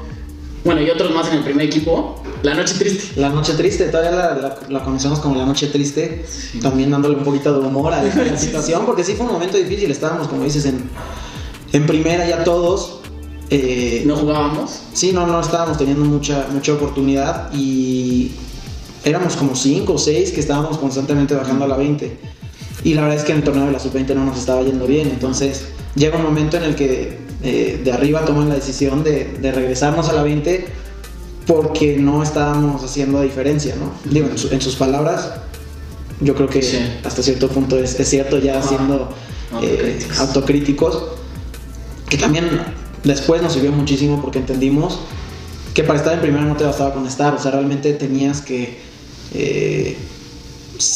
bueno, 0.64 0.80
y 0.80 0.88
otros 0.88 1.12
más 1.12 1.28
en 1.28 1.34
el 1.34 1.44
primer 1.44 1.66
equipo, 1.66 2.22
la 2.42 2.54
noche 2.54 2.76
triste. 2.78 3.20
La 3.20 3.28
noche 3.28 3.52
triste, 3.52 3.84
todavía 3.88 4.12
la, 4.12 4.34
la- 4.36 4.58
la 4.70 4.82
conocemos 4.82 5.18
como 5.18 5.36
la 5.36 5.44
noche 5.44 5.66
triste, 5.66 6.24
también 6.62 6.90
dándole 6.90 7.16
un 7.16 7.24
poquito 7.24 7.52
de 7.60 7.66
humor 7.68 7.92
a 7.92 8.02
la 8.02 8.38
situación, 8.38 8.86
porque 8.86 9.04
sí 9.04 9.12
fue 9.16 9.26
un 9.26 9.32
momento 9.32 9.58
difícil, 9.58 9.90
estábamos, 9.90 10.28
como 10.28 10.44
dices, 10.44 10.64
en, 10.64 10.88
en 11.74 11.84
primera 11.86 12.26
ya 12.26 12.42
todos. 12.42 13.00
eh, 13.50 14.04
No 14.06 14.16
jugábamos. 14.16 14.80
Sí, 14.94 15.12
no, 15.12 15.26
no 15.26 15.42
estábamos 15.42 15.76
teniendo 15.76 16.06
mucha, 16.06 16.46
mucha 16.50 16.72
oportunidad 16.72 17.52
y 17.52 18.30
éramos 19.04 19.36
como 19.36 19.54
5 19.54 19.92
o 19.92 19.98
6 19.98 20.30
que 20.32 20.40
estábamos 20.40 20.78
constantemente 20.78 21.34
bajando 21.34 21.66
a 21.66 21.68
la 21.68 21.76
20. 21.76 22.16
Y 22.84 22.94
la 22.94 23.02
verdad 23.02 23.18
es 23.18 23.24
que 23.24 23.32
en 23.32 23.38
el 23.38 23.44
torneo 23.44 23.66
de 23.66 23.72
la 23.72 23.78
sub-20 23.78 24.14
no 24.14 24.24
nos 24.24 24.38
estaba 24.38 24.62
yendo 24.62 24.86
bien. 24.86 25.08
Entonces 25.10 25.66
llega 25.94 26.16
un 26.16 26.22
momento 26.24 26.56
en 26.56 26.64
el 26.64 26.74
que 26.74 27.18
eh, 27.42 27.80
de 27.82 27.92
arriba 27.92 28.24
toman 28.24 28.48
la 28.48 28.54
decisión 28.54 29.02
de, 29.04 29.24
de 29.40 29.52
regresarnos 29.52 30.08
a 30.08 30.12
la 30.12 30.22
20 30.22 30.66
porque 31.46 31.96
no 31.96 32.22
estábamos 32.22 32.84
haciendo 32.84 33.22
diferencia, 33.22 33.74
¿no? 33.76 33.92
Digo, 34.10 34.28
en, 34.28 34.38
su- 34.38 34.48
en 34.52 34.60
sus 34.60 34.76
palabras, 34.76 35.32
yo 36.20 36.34
creo 36.34 36.48
que 36.48 36.62
Sí. 36.62 36.78
hasta 37.04 37.22
cierto 37.22 37.48
punto 37.48 37.78
es, 37.78 37.98
es 37.98 38.08
cierto 38.08 38.38
ya 38.38 38.58
Ah, 38.58 38.62
siendo 38.62 39.08
eh, 39.62 39.98
autocríticos. 40.18 40.20
autocríticos 40.20 41.02
que 42.08 42.18
también 42.18 42.48
después 43.04 43.40
nos 43.42 43.52
sirvió 43.54 43.72
muchísimo 43.72 44.20
porque 44.20 44.38
entendimos 44.38 44.98
que 45.74 45.82
para 45.82 45.98
estar 45.98 46.12
en 46.14 46.20
primera 46.20 46.44
no 46.44 46.56
te 46.56 46.64
bastaba 46.64 46.92
con 46.92 47.06
estar, 47.06 47.34
o 47.34 47.38
sea, 47.38 47.52
realmente 47.52 47.92
tenías 47.94 48.40
que 48.42 48.78
eh, 49.32 49.96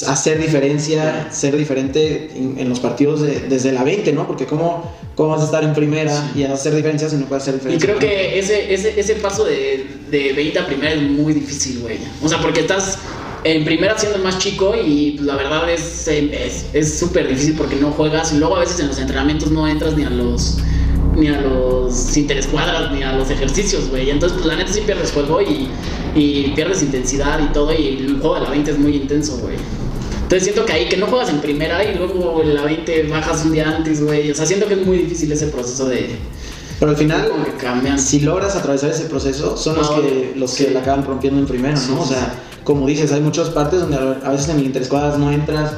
hacer 0.07 0.41
diferencia, 0.41 1.29
ser 1.33 1.57
diferente 1.57 2.31
en, 2.35 2.57
en 2.59 2.69
los 2.69 2.81
partidos 2.81 3.21
de- 3.23 3.41
desde 3.49 3.73
la 3.73 3.85
20, 3.85 4.13
¿no? 4.13 4.27
Porque 4.27 4.47
cómo, 4.47 4.93
cómo 5.15 5.31
vas 5.31 5.43
a 5.43 5.45
estar 5.45 5.63
en 5.65 5.75
primera 5.75 6.33
y 6.35 6.43
hacer 6.45 6.75
diferencia 6.75 7.09
si 7.09 7.17
no 7.17 7.27
puedes 7.27 7.43
hacer 7.43 7.55
Y 7.55 7.59
diferencia. 7.59 7.87
creo 7.89 7.99
que 7.99 8.39
ese, 8.39 8.73
ese, 8.75 8.99
ese 8.99 9.15
paso 9.17 9.45
de, 9.45 9.87
de 10.11 10.33
20 10.33 10.59
a 10.59 10.67
primera 10.67 10.93
es 10.93 11.03
muy 11.03 11.33
difícil, 11.33 11.81
güey. 11.81 11.99
O 12.23 12.29
sea, 12.29 12.41
porque 12.41 12.61
estás 12.61 12.99
en 13.45 13.65
primera 13.65 13.99
siendo 13.99 14.17
el 14.17 14.25
más 14.25 14.39
chico 14.39 14.75
y 14.75 15.13
pues, 15.13 15.27
la 15.27 15.37
verdad 15.37 15.71
es 15.71 16.09
es- 16.09 16.65
es 16.73 16.99
súper 16.99 17.29
difícil 17.29 17.55
porque 17.55 17.77
no 17.77 17.91
juegas 17.93 18.33
y 18.33 18.39
luego 18.39 18.57
a 18.57 18.61
veces 18.61 18.81
en 18.81 18.89
los 18.89 18.99
entrenamientos 18.99 19.51
no 19.51 19.69
entras 19.69 19.95
ni 19.97 20.05
a 20.05 20.11
los 20.11 20.57
ni 21.17 21.29
a 21.29 21.41
los 21.41 22.17
interescuadras 22.17 22.93
ni 22.93 23.03
a 23.03 23.13
los 23.13 23.31
ejercicios, 23.31 23.89
güey. 23.89 24.11
Entonces, 24.11 24.39
pues 24.39 24.47
la 24.47 24.57
neta 24.57 24.73
sí 24.73 24.81
pierdes 24.83 25.13
juego 25.13 25.41
y, 25.41 25.69
y 26.15 26.53
pierdes 26.55 26.83
intensidad 26.83 27.41
y 27.41 27.53
todo 27.53 27.73
y 27.73 27.89
el 27.89 28.19
juego 28.21 28.37
de 28.37 28.41
la 28.43 28.51
20 28.51 28.71
es 28.71 28.79
muy 28.79 28.97
intenso, 28.97 29.39
güey. 29.39 29.57
Entonces 30.23 30.45
siento 30.45 30.65
que 30.65 30.73
ahí 30.73 30.89
que 30.89 30.97
no 30.97 31.07
juegas 31.07 31.29
en 31.29 31.41
primera 31.41 31.85
y 31.85 31.97
luego 31.97 32.43
en 32.43 32.55
la 32.55 32.63
20 32.63 33.09
bajas 33.09 33.45
un 33.45 33.53
día 33.53 33.69
antes, 33.69 34.03
güey. 34.03 34.31
O 34.31 34.35
sea, 34.35 34.47
siento 34.47 34.67
que 34.67 34.75
es 34.75 34.87
muy 34.87 34.99
difícil 34.99 35.31
ese 35.31 35.49
proceso 35.49 35.87
de... 35.87 36.17
Pero 36.81 36.91
al 36.91 36.97
final, 36.97 37.31
que 37.61 37.99
si 37.99 38.21
logras 38.21 38.57
atravesar 38.57 38.91
ese 38.91 39.05
proceso, 39.05 39.57
son 39.57 39.77
los 39.77 39.91
que, 39.91 40.33
los 40.35 40.55
que 40.55 40.71
la 40.71 40.81
acaban 40.81 41.05
rompiendo 41.05 41.39
en 41.39 41.47
primera, 41.47 41.77
Sí, 41.77 41.93
¿no? 41.93 42.01
O 42.01 42.07
sea, 42.07 42.35
como 42.65 42.87
dices, 42.87 43.13
hay 43.13 43.21
muchas 43.21 43.51
partes 43.51 43.81
donde 43.81 43.97
a 43.97 44.27
a 44.27 44.31
veces 44.33 44.49
en 44.49 44.59
el 44.59 44.65
interescuadras 44.65 45.19
no 45.19 45.31
entras, 45.31 45.73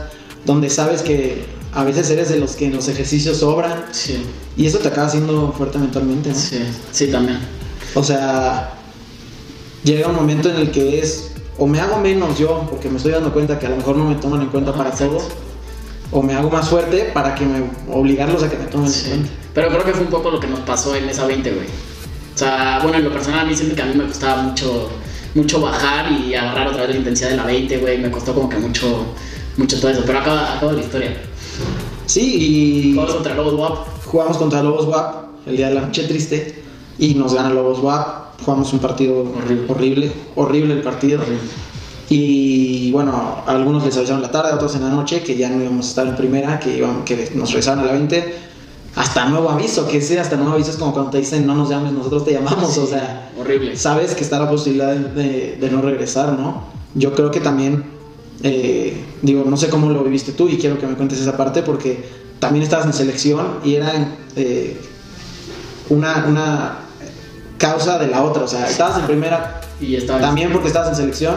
donde 0.46 0.70
sabes 0.70 1.02
que 1.02 1.44
a 1.76 1.84
veces 1.84 2.10
eres 2.10 2.28
de 2.30 2.38
los 2.38 2.52
que 2.56 2.66
en 2.66 2.74
los 2.74 2.88
ejercicios 2.88 3.36
sobran 3.38 3.84
Sí, 3.92 4.24
y 4.56 4.66
eso 4.66 4.78
te 4.78 4.88
acaba 4.88 5.06
haciendo 5.06 5.52
fuerte 5.56 5.78
mentalmente, 5.78 6.30
¿no? 6.30 6.34
sí, 6.34 6.58
sí, 6.90 7.08
también. 7.08 7.38
O 7.94 8.02
sea, 8.02 8.72
llega 9.84 10.08
un 10.08 10.16
momento 10.16 10.48
en 10.48 10.56
el 10.56 10.70
que 10.70 10.98
es, 11.00 11.32
o 11.58 11.66
me 11.66 11.78
hago 11.80 11.98
menos 12.00 12.38
yo, 12.38 12.66
porque 12.70 12.88
me 12.88 12.96
estoy 12.96 13.12
dando 13.12 13.32
cuenta 13.32 13.58
que 13.58 13.66
a 13.66 13.70
lo 13.70 13.76
mejor 13.76 13.96
no 13.96 14.06
me 14.06 14.14
toman 14.16 14.40
en 14.42 14.48
cuenta 14.48 14.72
para 14.72 14.90
Exacto. 14.90 15.18
todo, 15.18 15.28
o 16.12 16.22
me 16.22 16.34
hago 16.34 16.50
más 16.50 16.68
fuerte 16.68 17.10
para 17.12 17.34
que 17.34 17.44
me 17.44 17.62
obligarlos 17.92 18.42
a 18.42 18.48
que 18.50 18.56
me 18.56 18.64
tomen 18.66 18.90
Sí. 18.90 19.04
en 19.04 19.10
cuenta. 19.18 19.30
Pero 19.54 19.68
creo 19.68 19.84
que 19.84 19.92
fue 19.92 20.02
un 20.02 20.10
poco 20.10 20.30
lo 20.30 20.40
que 20.40 20.46
nos 20.46 20.60
pasó 20.60 20.94
en 20.94 21.08
esa 21.08 21.26
20, 21.26 21.50
güey. 21.52 21.66
O 22.34 22.38
sea, 22.38 22.80
bueno, 22.82 22.98
en 22.98 23.04
lo 23.04 23.12
personal 23.12 23.40
a 23.40 23.44
mí 23.44 23.54
siempre 23.54 23.76
que 23.76 23.82
a 23.82 23.86
mí 23.86 23.94
me 23.94 24.06
costaba 24.06 24.42
mucho, 24.42 24.90
mucho 25.34 25.60
bajar 25.60 26.10
y 26.12 26.34
agarrar 26.34 26.68
otra 26.68 26.82
vez 26.82 26.90
la 26.90 26.96
intensidad 26.96 27.30
de 27.30 27.36
la 27.36 27.44
20, 27.46 27.78
güey. 27.78 27.98
Me 27.98 28.10
costó 28.10 28.34
como 28.34 28.48
que 28.48 28.56
mucho, 28.58 29.06
mucho 29.56 29.80
todo 29.80 29.90
eso. 29.90 30.02
Pero 30.06 30.18
acaba, 30.18 30.56
acaba 30.56 30.72
la 30.72 30.80
historia. 30.82 31.16
Sí, 32.06 32.36
y 32.38 32.92
Jugamos 32.94 33.14
contra 33.14 33.34
Lobos 33.34 33.54
WAP. 33.54 33.76
jugamos 34.06 34.36
contra 34.38 34.62
Lobos 34.62 34.86
WAP 34.86 35.14
el 35.46 35.56
día 35.56 35.68
de 35.68 35.74
la 35.74 35.80
noche 35.82 36.04
triste 36.04 36.62
y 36.98 37.14
nos 37.14 37.34
gana 37.34 37.50
Lobos 37.50 37.80
WAP. 37.80 38.40
Jugamos 38.44 38.72
un 38.72 38.78
partido 38.80 39.22
Horrible. 39.22 39.64
horrible, 39.68 40.12
horrible 40.36 40.74
el 40.74 40.82
partido. 40.82 41.22
Y 42.08 42.92
bueno, 42.92 43.12
a 43.46 43.50
algunos 43.50 43.84
les 43.84 43.96
avisaron 43.96 44.18
en 44.20 44.26
la 44.26 44.30
tarde, 44.30 44.50
a 44.52 44.54
otros 44.54 44.74
en 44.76 44.82
la 44.82 44.90
noche 44.90 45.22
que 45.22 45.36
ya 45.36 45.48
no 45.48 45.60
íbamos 45.60 45.86
a 45.86 45.88
estar 45.88 46.06
en 46.06 46.16
primera, 46.16 46.60
que, 46.60 46.76
íbamos, 46.78 47.04
que 47.04 47.30
nos 47.34 47.48
regresaron 47.50 47.80
a 47.80 47.86
la 47.86 47.92
20. 47.92 48.34
Hasta 48.94 49.28
nuevo 49.28 49.50
aviso, 49.50 49.86
que 49.88 49.98
ese 49.98 50.18
hasta 50.20 50.36
nuevo 50.36 50.52
aviso 50.52 50.70
es 50.70 50.76
como 50.76 50.92
cuando 50.92 51.10
te 51.10 51.18
dicen 51.18 51.46
no 51.46 51.54
nos 51.54 51.68
llames, 51.68 51.92
nosotros 51.92 52.24
te 52.24 52.32
llamamos, 52.32 52.78
o 52.78 52.86
sea, 52.86 53.30
Horrible. 53.38 53.76
sabes 53.76 54.14
que 54.14 54.22
está 54.24 54.38
la 54.38 54.48
posibilidad 54.48 54.94
de, 54.94 55.22
de- 55.22 55.56
de 55.60 55.70
no 55.70 55.82
regresar, 55.82 56.32
¿no? 56.38 56.62
Yo 56.94 57.12
creo 57.14 57.30
que 57.30 57.40
también, 57.40 57.84
eh, 58.42 59.04
digo, 59.22 59.44
no 59.46 59.56
sé 59.56 59.68
cómo 59.68 59.90
lo 59.90 60.04
viviste 60.04 60.32
tú 60.32 60.48
y 60.48 60.58
quiero 60.58 60.78
que 60.78 60.86
me 60.86 60.94
cuentes 60.94 61.20
esa 61.20 61.36
parte 61.36 61.62
porque 61.62 62.04
también 62.38 62.62
estabas 62.62 62.86
en 62.86 62.92
selección 62.92 63.60
y 63.64 63.74
era 63.74 63.92
eh, 64.36 64.76
una, 65.88 66.26
una 66.28 66.78
causa 67.58 67.98
de 67.98 68.08
la 68.08 68.22
otra, 68.22 68.44
o 68.44 68.48
sea, 68.48 68.68
estabas 68.68 68.98
en 68.98 69.06
primera 69.06 69.60
Y 69.80 69.96
también 70.02 70.52
porque 70.52 70.68
estabas 70.68 70.90
en 70.90 70.96
selección 70.96 71.36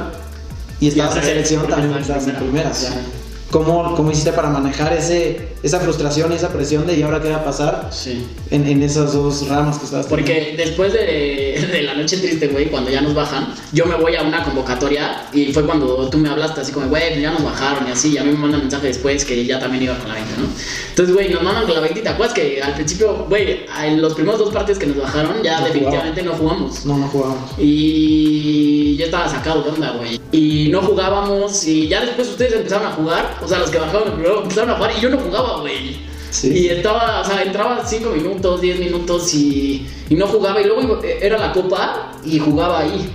y 0.79 0.89
estabas 0.89 1.17
en 1.17 1.23
selección 1.23 1.67
también 1.67 1.91
porque 1.91 2.01
estaba 2.01 2.19
estabas 2.19 2.41
en 2.41 2.43
primera. 2.43 2.71
primera. 2.71 2.71
o 2.71 3.01
sea, 3.01 3.18
¿cómo, 3.51 3.95
¿Cómo 3.95 4.11
hiciste 4.11 4.31
para 4.33 4.49
manejar 4.49 4.93
ese, 4.93 5.49
esa 5.63 5.79
frustración 5.79 6.31
y 6.31 6.35
esa 6.35 6.49
presión 6.49 6.85
de 6.87 6.95
y 6.97 7.01
ahora 7.01 7.21
qué 7.21 7.29
va 7.29 7.37
a 7.37 7.43
pasar 7.43 7.89
Sí. 7.91 8.25
en, 8.51 8.67
en 8.67 8.83
esas 8.83 9.13
dos 9.13 9.47
ramas 9.47 9.77
que 9.77 9.85
estabas 9.85 10.07
teniendo? 10.07 10.31
Porque 10.33 10.55
después 10.57 10.93
de, 10.93 11.67
de 11.71 11.81
la 11.83 11.93
noche 11.95 12.17
triste, 12.17 12.47
güey, 12.47 12.67
cuando 12.69 12.89
ya 12.91 13.01
nos 13.01 13.13
bajan, 13.13 13.53
yo 13.73 13.85
me 13.85 13.95
voy 13.95 14.15
a 14.15 14.21
una 14.23 14.43
convocatoria 14.43 15.23
y 15.33 15.51
fue 15.53 15.63
cuando 15.65 16.09
tú 16.09 16.17
me 16.17 16.29
hablaste 16.29 16.61
así 16.61 16.71
como, 16.71 16.87
güey, 16.87 17.09
pues 17.09 17.21
ya 17.21 17.31
nos 17.31 17.43
bajaron 17.43 17.87
y 17.87 17.91
así, 17.91 18.09
y 18.13 18.17
a 18.17 18.23
mí 18.23 18.31
me 18.31 18.37
mandan 18.37 18.61
mensaje 18.61 18.87
después 18.87 19.25
que 19.25 19.45
ya 19.45 19.59
también 19.59 19.83
iba 19.83 19.97
con 19.97 20.07
la 20.09 20.15
20, 20.15 20.31
¿no? 20.37 20.47
Entonces, 20.89 21.15
güey, 21.15 21.29
nos 21.29 21.41
mandan 21.43 21.65
con 21.65 21.75
la 21.75 21.81
20 21.81 21.99
y 21.99 22.03
te 22.03 22.09
acuerdas 22.09 22.33
que 22.35 22.61
al 22.61 22.73
principio, 22.75 23.25
güey, 23.29 23.65
en 23.83 24.01
los 24.01 24.13
primeros 24.13 24.39
dos 24.39 24.53
partidos 24.53 24.79
que 24.79 24.87
nos 24.87 24.97
bajaron 24.97 25.41
ya 25.43 25.59
No 25.59 25.65
definitivamente 25.67 26.21
no 26.23 26.33
jugamos. 26.33 26.85
No, 26.85 26.97
no 26.97 27.07
jugábamos. 27.07 27.51
Y 27.57 28.95
yo 28.97 29.05
estaba 29.05 29.27
sacado 29.29 29.63
de 29.63 29.69
onda, 29.71 29.91
güey. 29.91 30.19
Y 30.31 30.69
no 30.69 30.81
jugábamos 30.81 31.65
y 31.65 31.87
ya 31.87 32.01
después 32.05 32.27
ustedes 32.29 32.53
empezaron 32.53 32.87
a 32.87 32.91
jugar, 32.91 33.37
o 33.43 33.47
sea, 33.47 33.59
los 33.59 33.69
que 33.69 33.77
bajaron 33.79 34.11
primero 34.13 34.41
empezaron 34.43 34.69
a 34.71 34.75
jugar 34.75 34.91
y 34.97 35.01
yo 35.01 35.09
no 35.09 35.17
jugaba, 35.17 35.61
güey. 35.61 35.97
Sí. 36.31 36.47
Y 36.55 36.67
estaba, 36.69 37.21
o 37.21 37.25
sea, 37.25 37.41
entraba 37.43 37.83
5 37.85 38.09
minutos, 38.11 38.61
10 38.61 38.79
minutos 38.79 39.33
y, 39.33 39.87
y 40.09 40.15
no 40.15 40.27
jugaba. 40.27 40.61
Y 40.61 40.65
luego 40.65 40.81
iba- 40.83 40.99
era 41.21 41.37
la 41.39 41.51
copa 41.51 42.11
y 42.23 42.37
jugaba 42.39 42.81
ahí. 42.81 43.09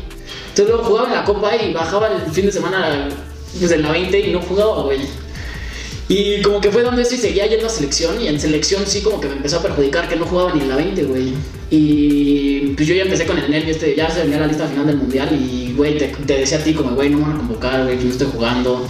Entonces 0.48 0.66
luego 0.74 0.84
jugaba 0.84 1.08
en 1.08 1.14
la 1.14 1.24
copa 1.24 1.54
y 1.56 1.72
bajaba 1.72 2.08
el 2.08 2.30
fin 2.32 2.46
de 2.46 2.52
semana 2.52 3.08
pues, 3.58 3.70
en 3.70 3.82
la 3.82 3.92
20 3.92 4.18
y 4.20 4.32
no 4.32 4.40
jugaba, 4.40 4.82
güey. 4.82 4.98
Y 6.08 6.42
como 6.42 6.60
que 6.60 6.70
fue 6.70 6.82
dando 6.82 7.00
eso 7.00 7.14
y 7.14 7.18
seguía 7.18 7.46
yendo 7.46 7.66
a 7.66 7.70
selección. 7.70 8.20
Y 8.20 8.28
en 8.28 8.38
selección 8.40 8.82
sí 8.86 9.00
como 9.00 9.20
que 9.20 9.28
me 9.28 9.36
empezó 9.36 9.58
a 9.58 9.62
perjudicar 9.62 10.08
que 10.08 10.16
no 10.16 10.26
jugaba 10.26 10.52
ni 10.52 10.60
en 10.62 10.68
la 10.68 10.76
20, 10.76 11.04
güey. 11.04 11.32
Y 11.70 12.60
pues 12.76 12.86
yo 12.88 12.94
ya 12.94 13.02
empecé 13.04 13.26
con 13.26 13.38
el 13.38 13.50
nervio 13.50 13.70
este, 13.72 13.94
ya 13.96 14.10
se 14.10 14.20
venía 14.22 14.40
la 14.40 14.46
lista 14.46 14.66
final 14.66 14.86
del 14.86 14.96
mundial. 14.96 15.28
Y 15.32 15.72
güey, 15.76 15.96
te, 15.98 16.08
te 16.08 16.38
decía 16.38 16.58
a 16.58 16.62
ti 16.64 16.74
como, 16.74 16.94
güey, 16.94 17.10
no 17.10 17.18
me 17.18 17.24
van 17.24 17.32
a 17.34 17.38
convocar, 17.38 17.84
güey, 17.84 17.96
que 17.98 18.04
no 18.04 18.10
estoy 18.10 18.28
jugando. 18.32 18.86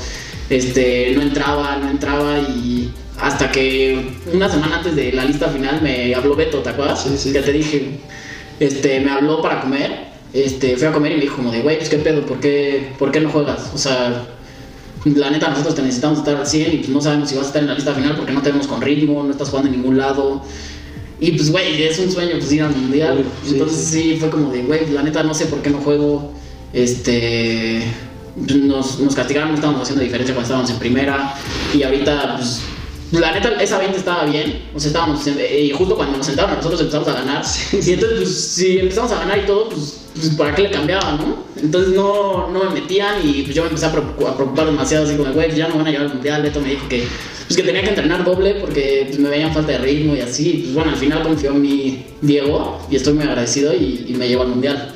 Este, 0.50 1.12
no 1.14 1.22
entraba, 1.22 1.76
no 1.76 1.88
entraba 1.90 2.38
y 2.38 2.90
hasta 3.18 3.50
que 3.50 4.16
una 4.32 4.50
semana 4.50 4.78
antes 4.78 4.94
de 4.94 5.12
la 5.12 5.24
lista 5.24 5.48
final 5.48 5.80
me 5.82 6.14
habló 6.14 6.36
Beto, 6.36 6.58
¿te 6.58 6.70
acuerdas? 6.70 7.02
Sí, 7.04 7.16
sí. 7.16 7.32
Que 7.32 7.40
te 7.40 7.52
dije, 7.52 7.98
este, 8.60 9.00
me 9.00 9.10
habló 9.10 9.40
para 9.40 9.60
comer, 9.60 10.08
este, 10.32 10.76
fui 10.76 10.86
a 10.86 10.92
comer 10.92 11.12
y 11.12 11.14
me 11.16 11.20
dijo 11.22 11.36
como 11.36 11.50
de, 11.50 11.62
güey, 11.62 11.78
pues 11.78 11.88
qué 11.88 11.98
pedo, 11.98 12.26
¿por 12.26 12.40
qué, 12.40 12.92
¿por 12.98 13.10
qué 13.10 13.20
no 13.20 13.30
juegas? 13.30 13.70
O 13.74 13.78
sea, 13.78 14.26
la 15.04 15.30
neta 15.30 15.48
nosotros 15.48 15.74
te 15.74 15.82
necesitamos 15.82 16.18
estar 16.18 16.36
al 16.36 16.46
100 16.46 16.72
y 16.72 16.76
pues 16.78 16.88
no 16.88 17.00
sabemos 17.00 17.28
si 17.28 17.36
vas 17.36 17.44
a 17.44 17.48
estar 17.48 17.62
en 17.62 17.68
la 17.68 17.74
lista 17.74 17.94
final 17.94 18.16
porque 18.16 18.32
no 18.32 18.42
tenemos 18.42 18.66
con 18.66 18.80
ritmo, 18.80 19.22
no 19.22 19.30
estás 19.30 19.48
jugando 19.48 19.70
en 19.70 19.76
ningún 19.76 19.96
lado. 19.96 20.42
Y 21.20 21.32
pues, 21.32 21.50
güey, 21.50 21.82
es 21.82 21.98
un 21.98 22.10
sueño 22.10 22.32
pues 22.38 22.52
ir 22.52 22.62
al 22.62 22.74
mundial. 22.74 23.24
Sí, 23.44 23.52
Entonces 23.52 23.86
sí. 23.86 24.16
fue 24.18 24.30
como 24.30 24.50
de, 24.50 24.62
güey, 24.62 24.90
la 24.90 25.02
neta 25.02 25.22
no 25.22 25.34
sé 25.34 25.46
por 25.46 25.62
qué 25.62 25.70
no 25.70 25.78
juego. 25.78 26.32
Este. 26.72 27.82
Pues, 28.36 28.56
Nos, 28.56 29.00
nos 29.00 29.14
castigaron, 29.14 29.50
no 29.50 29.54
estábamos 29.56 29.82
haciendo 29.82 30.02
diferencia 30.04 30.34
cuando 30.34 30.46
estábamos 30.46 30.70
en 30.70 30.78
primera. 30.78 31.34
Y 31.74 31.82
ahorita, 31.82 32.36
pues. 32.36 32.60
La 33.12 33.32
neta, 33.32 33.50
esa 33.62 33.78
20 33.78 33.96
estaba 33.96 34.24
bien. 34.24 34.62
O 34.74 34.80
sea, 34.80 34.88
estábamos. 34.88 35.20
y 35.26 35.70
justo 35.70 35.94
cuando 35.94 36.16
nos 36.18 36.26
sentaron, 36.26 36.56
nosotros 36.56 36.80
empezamos 36.80 37.08
a 37.08 37.12
ganar. 37.12 37.44
Y 37.72 37.92
entonces, 37.92 38.18
pues, 38.18 38.34
si 38.40 38.78
empezamos 38.78 39.12
a 39.12 39.20
ganar 39.20 39.38
y 39.38 39.46
todo, 39.46 39.68
pues, 39.68 40.00
pues, 40.14 40.30
¿para 40.30 40.54
qué 40.54 40.62
le 40.62 40.70
cambiaba, 40.70 41.12
no? 41.12 41.44
Entonces 41.60 41.94
no, 41.94 42.50
no 42.50 42.64
me 42.64 42.80
metían 42.80 43.16
y 43.26 43.42
pues 43.42 43.54
yo 43.54 43.62
me 43.62 43.68
empecé 43.68 43.86
a 43.86 43.92
preocu- 43.94 44.26
a 44.28 44.34
preocupar 44.36 44.66
demasiado, 44.66 45.04
así 45.06 45.16
como, 45.16 45.32
güey, 45.32 45.54
ya 45.54 45.68
no 45.68 45.76
van 45.76 45.86
a 45.86 45.90
llegar 45.90 46.06
al 46.06 46.14
mundial. 46.14 46.42
Beto 46.42 46.60
me 46.60 46.70
dijo 46.70 46.88
que, 46.88 47.04
pues, 47.46 47.56
que 47.56 47.62
tenía 47.62 47.82
que 47.82 47.90
entrenar 47.90 48.24
doble 48.24 48.54
porque 48.56 49.04
pues, 49.06 49.18
me 49.20 49.28
veían 49.28 49.54
falta 49.54 49.72
de 49.72 49.78
ritmo 49.78 50.16
y 50.16 50.20
así. 50.20 50.60
Pues 50.64 50.74
bueno, 50.74 50.90
al 50.90 50.96
final 50.96 51.22
confió 51.22 51.50
en 51.52 51.62
mi 51.62 52.04
Diego 52.20 52.84
y 52.90 52.96
estoy 52.96 53.12
muy 53.14 53.24
agradecido 53.24 53.72
y, 53.72 54.06
y 54.08 54.14
me 54.14 54.26
llevó 54.28 54.42
al 54.42 54.48
mundial. 54.48 54.92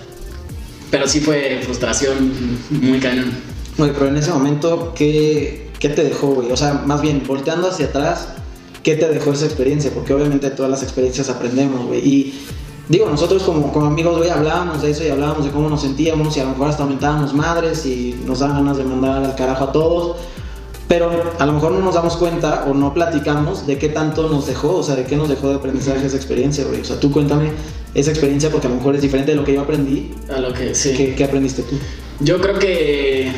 Pero 0.90 1.06
sí 1.06 1.20
fue 1.20 1.60
frustración 1.62 2.32
muy 2.70 2.98
cañón. 2.98 3.30
Güey, 3.76 3.92
pero 3.92 4.08
en 4.08 4.16
ese 4.16 4.32
momento, 4.32 4.92
¿qué, 4.94 5.70
qué 5.78 5.88
te 5.90 6.02
dejó, 6.02 6.28
güey? 6.28 6.50
O 6.50 6.56
sea, 6.56 6.82
más 6.86 7.00
bien, 7.02 7.22
volteando 7.26 7.68
hacia 7.68 7.86
atrás, 7.86 8.28
¿qué 8.82 8.96
te 8.96 9.08
dejó 9.08 9.32
esa 9.32 9.44
experiencia? 9.44 9.90
Porque 9.92 10.14
obviamente 10.14 10.50
todas 10.50 10.70
las 10.70 10.82
experiencias 10.82 11.28
aprendemos, 11.28 11.86
güey. 11.86 12.00
Y 12.00 12.34
digo, 12.88 13.08
nosotros 13.08 13.42
como, 13.42 13.72
como 13.72 13.86
amigos, 13.86 14.16
güey, 14.18 14.30
hablábamos 14.30 14.82
de 14.82 14.90
eso 14.90 15.04
y 15.04 15.08
hablábamos 15.08 15.44
de 15.44 15.50
cómo 15.50 15.68
nos 15.68 15.82
sentíamos 15.82 16.36
y 16.36 16.40
a 16.40 16.44
lo 16.44 16.50
mejor 16.50 16.68
hasta 16.68 16.82
aumentábamos 16.82 17.34
madres 17.34 17.84
y 17.86 18.18
nos 18.24 18.40
daban 18.40 18.56
ganas 18.56 18.78
de 18.78 18.84
mandar 18.84 19.24
al 19.24 19.34
carajo 19.34 19.64
a 19.64 19.72
todos. 19.72 20.16
Pero 20.88 21.10
a 21.38 21.44
lo 21.44 21.52
mejor 21.52 21.72
no 21.72 21.80
nos 21.80 21.94
damos 21.94 22.16
cuenta 22.16 22.64
o 22.66 22.72
no 22.72 22.94
platicamos 22.94 23.66
de 23.66 23.76
qué 23.76 23.90
tanto 23.90 24.30
nos 24.30 24.46
dejó, 24.46 24.76
o 24.76 24.82
sea, 24.82 24.96
de 24.96 25.04
qué 25.04 25.16
nos 25.16 25.28
dejó 25.28 25.50
de 25.50 25.56
aprendizaje 25.56 26.06
esa 26.06 26.16
experiencia, 26.16 26.64
güey. 26.64 26.80
O 26.80 26.84
sea, 26.84 26.98
tú 26.98 27.12
cuéntame 27.12 27.52
esa 27.94 28.10
experiencia 28.10 28.50
porque 28.50 28.66
a 28.66 28.70
lo 28.70 28.76
mejor 28.76 28.96
es 28.96 29.02
diferente 29.02 29.32
de 29.32 29.36
lo 29.36 29.44
que 29.44 29.54
yo 29.54 29.60
aprendí. 29.60 30.10
A 30.34 30.38
lo 30.38 30.52
que 30.52 30.74
sí. 30.74 30.94
¿Qué, 30.96 31.14
qué 31.14 31.24
aprendiste 31.24 31.62
tú? 31.62 31.78
Yo 32.20 32.40
creo 32.40 32.58
que 32.58 33.32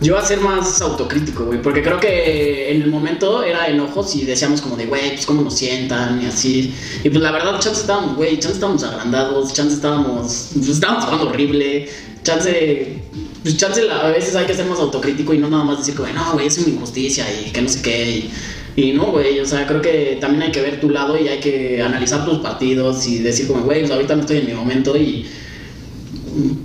yo 0.00 0.18
a 0.18 0.24
ser 0.24 0.40
más 0.40 0.82
autocrítico, 0.82 1.44
güey, 1.46 1.62
porque 1.62 1.82
creo 1.82 2.00
que 2.00 2.70
en 2.70 2.82
el 2.82 2.90
momento 2.90 3.42
era 3.42 3.68
enojos 3.68 4.14
y 4.16 4.24
decíamos 4.24 4.60
como 4.60 4.76
de, 4.76 4.86
güey, 4.86 5.12
pues 5.12 5.24
cómo 5.24 5.42
nos 5.42 5.54
sientan 5.54 6.20
y 6.22 6.26
así. 6.26 6.74
Y 7.02 7.10
pues 7.10 7.22
la 7.22 7.30
verdad, 7.30 7.58
chance 7.60 7.80
estábamos, 7.80 8.16
güey, 8.16 8.38
chance 8.38 8.54
estábamos 8.54 8.82
agrandados, 8.82 9.52
chance 9.52 9.74
estábamos, 9.74 10.50
pues 10.54 10.68
estábamos 10.68 11.04
jugando 11.04 11.28
horrible, 11.28 11.88
chance, 12.22 13.02
pues 13.42 13.56
chance 13.56 13.80
a 13.88 14.08
veces 14.08 14.34
hay 14.34 14.46
que 14.46 14.54
ser 14.54 14.66
más 14.66 14.80
autocrítico 14.80 15.32
y 15.32 15.38
no 15.38 15.48
nada 15.48 15.64
más 15.64 15.78
decir 15.78 15.94
como, 15.94 16.12
no, 16.12 16.32
güey, 16.34 16.48
es 16.48 16.58
una 16.58 16.68
injusticia 16.68 17.24
y 17.40 17.50
que 17.50 17.62
no 17.62 17.68
sé 17.68 17.80
qué. 17.80 18.10
Y, 18.10 18.30
y 18.76 18.92
no, 18.92 19.06
güey, 19.12 19.38
o 19.40 19.46
sea, 19.46 19.66
creo 19.66 19.80
que 19.80 20.18
también 20.20 20.42
hay 20.42 20.52
que 20.52 20.60
ver 20.60 20.80
tu 20.80 20.90
lado 20.90 21.16
y 21.18 21.28
hay 21.28 21.38
que 21.40 21.80
analizar 21.82 22.24
tus 22.24 22.38
partidos 22.38 23.06
y 23.06 23.18
decir 23.18 23.46
como, 23.46 23.64
güey, 23.64 23.80
pues 23.80 23.92
ahorita 23.92 24.14
no 24.16 24.22
estoy 24.22 24.38
en 24.38 24.46
mi 24.46 24.52
momento 24.54 24.96
y 24.96 25.26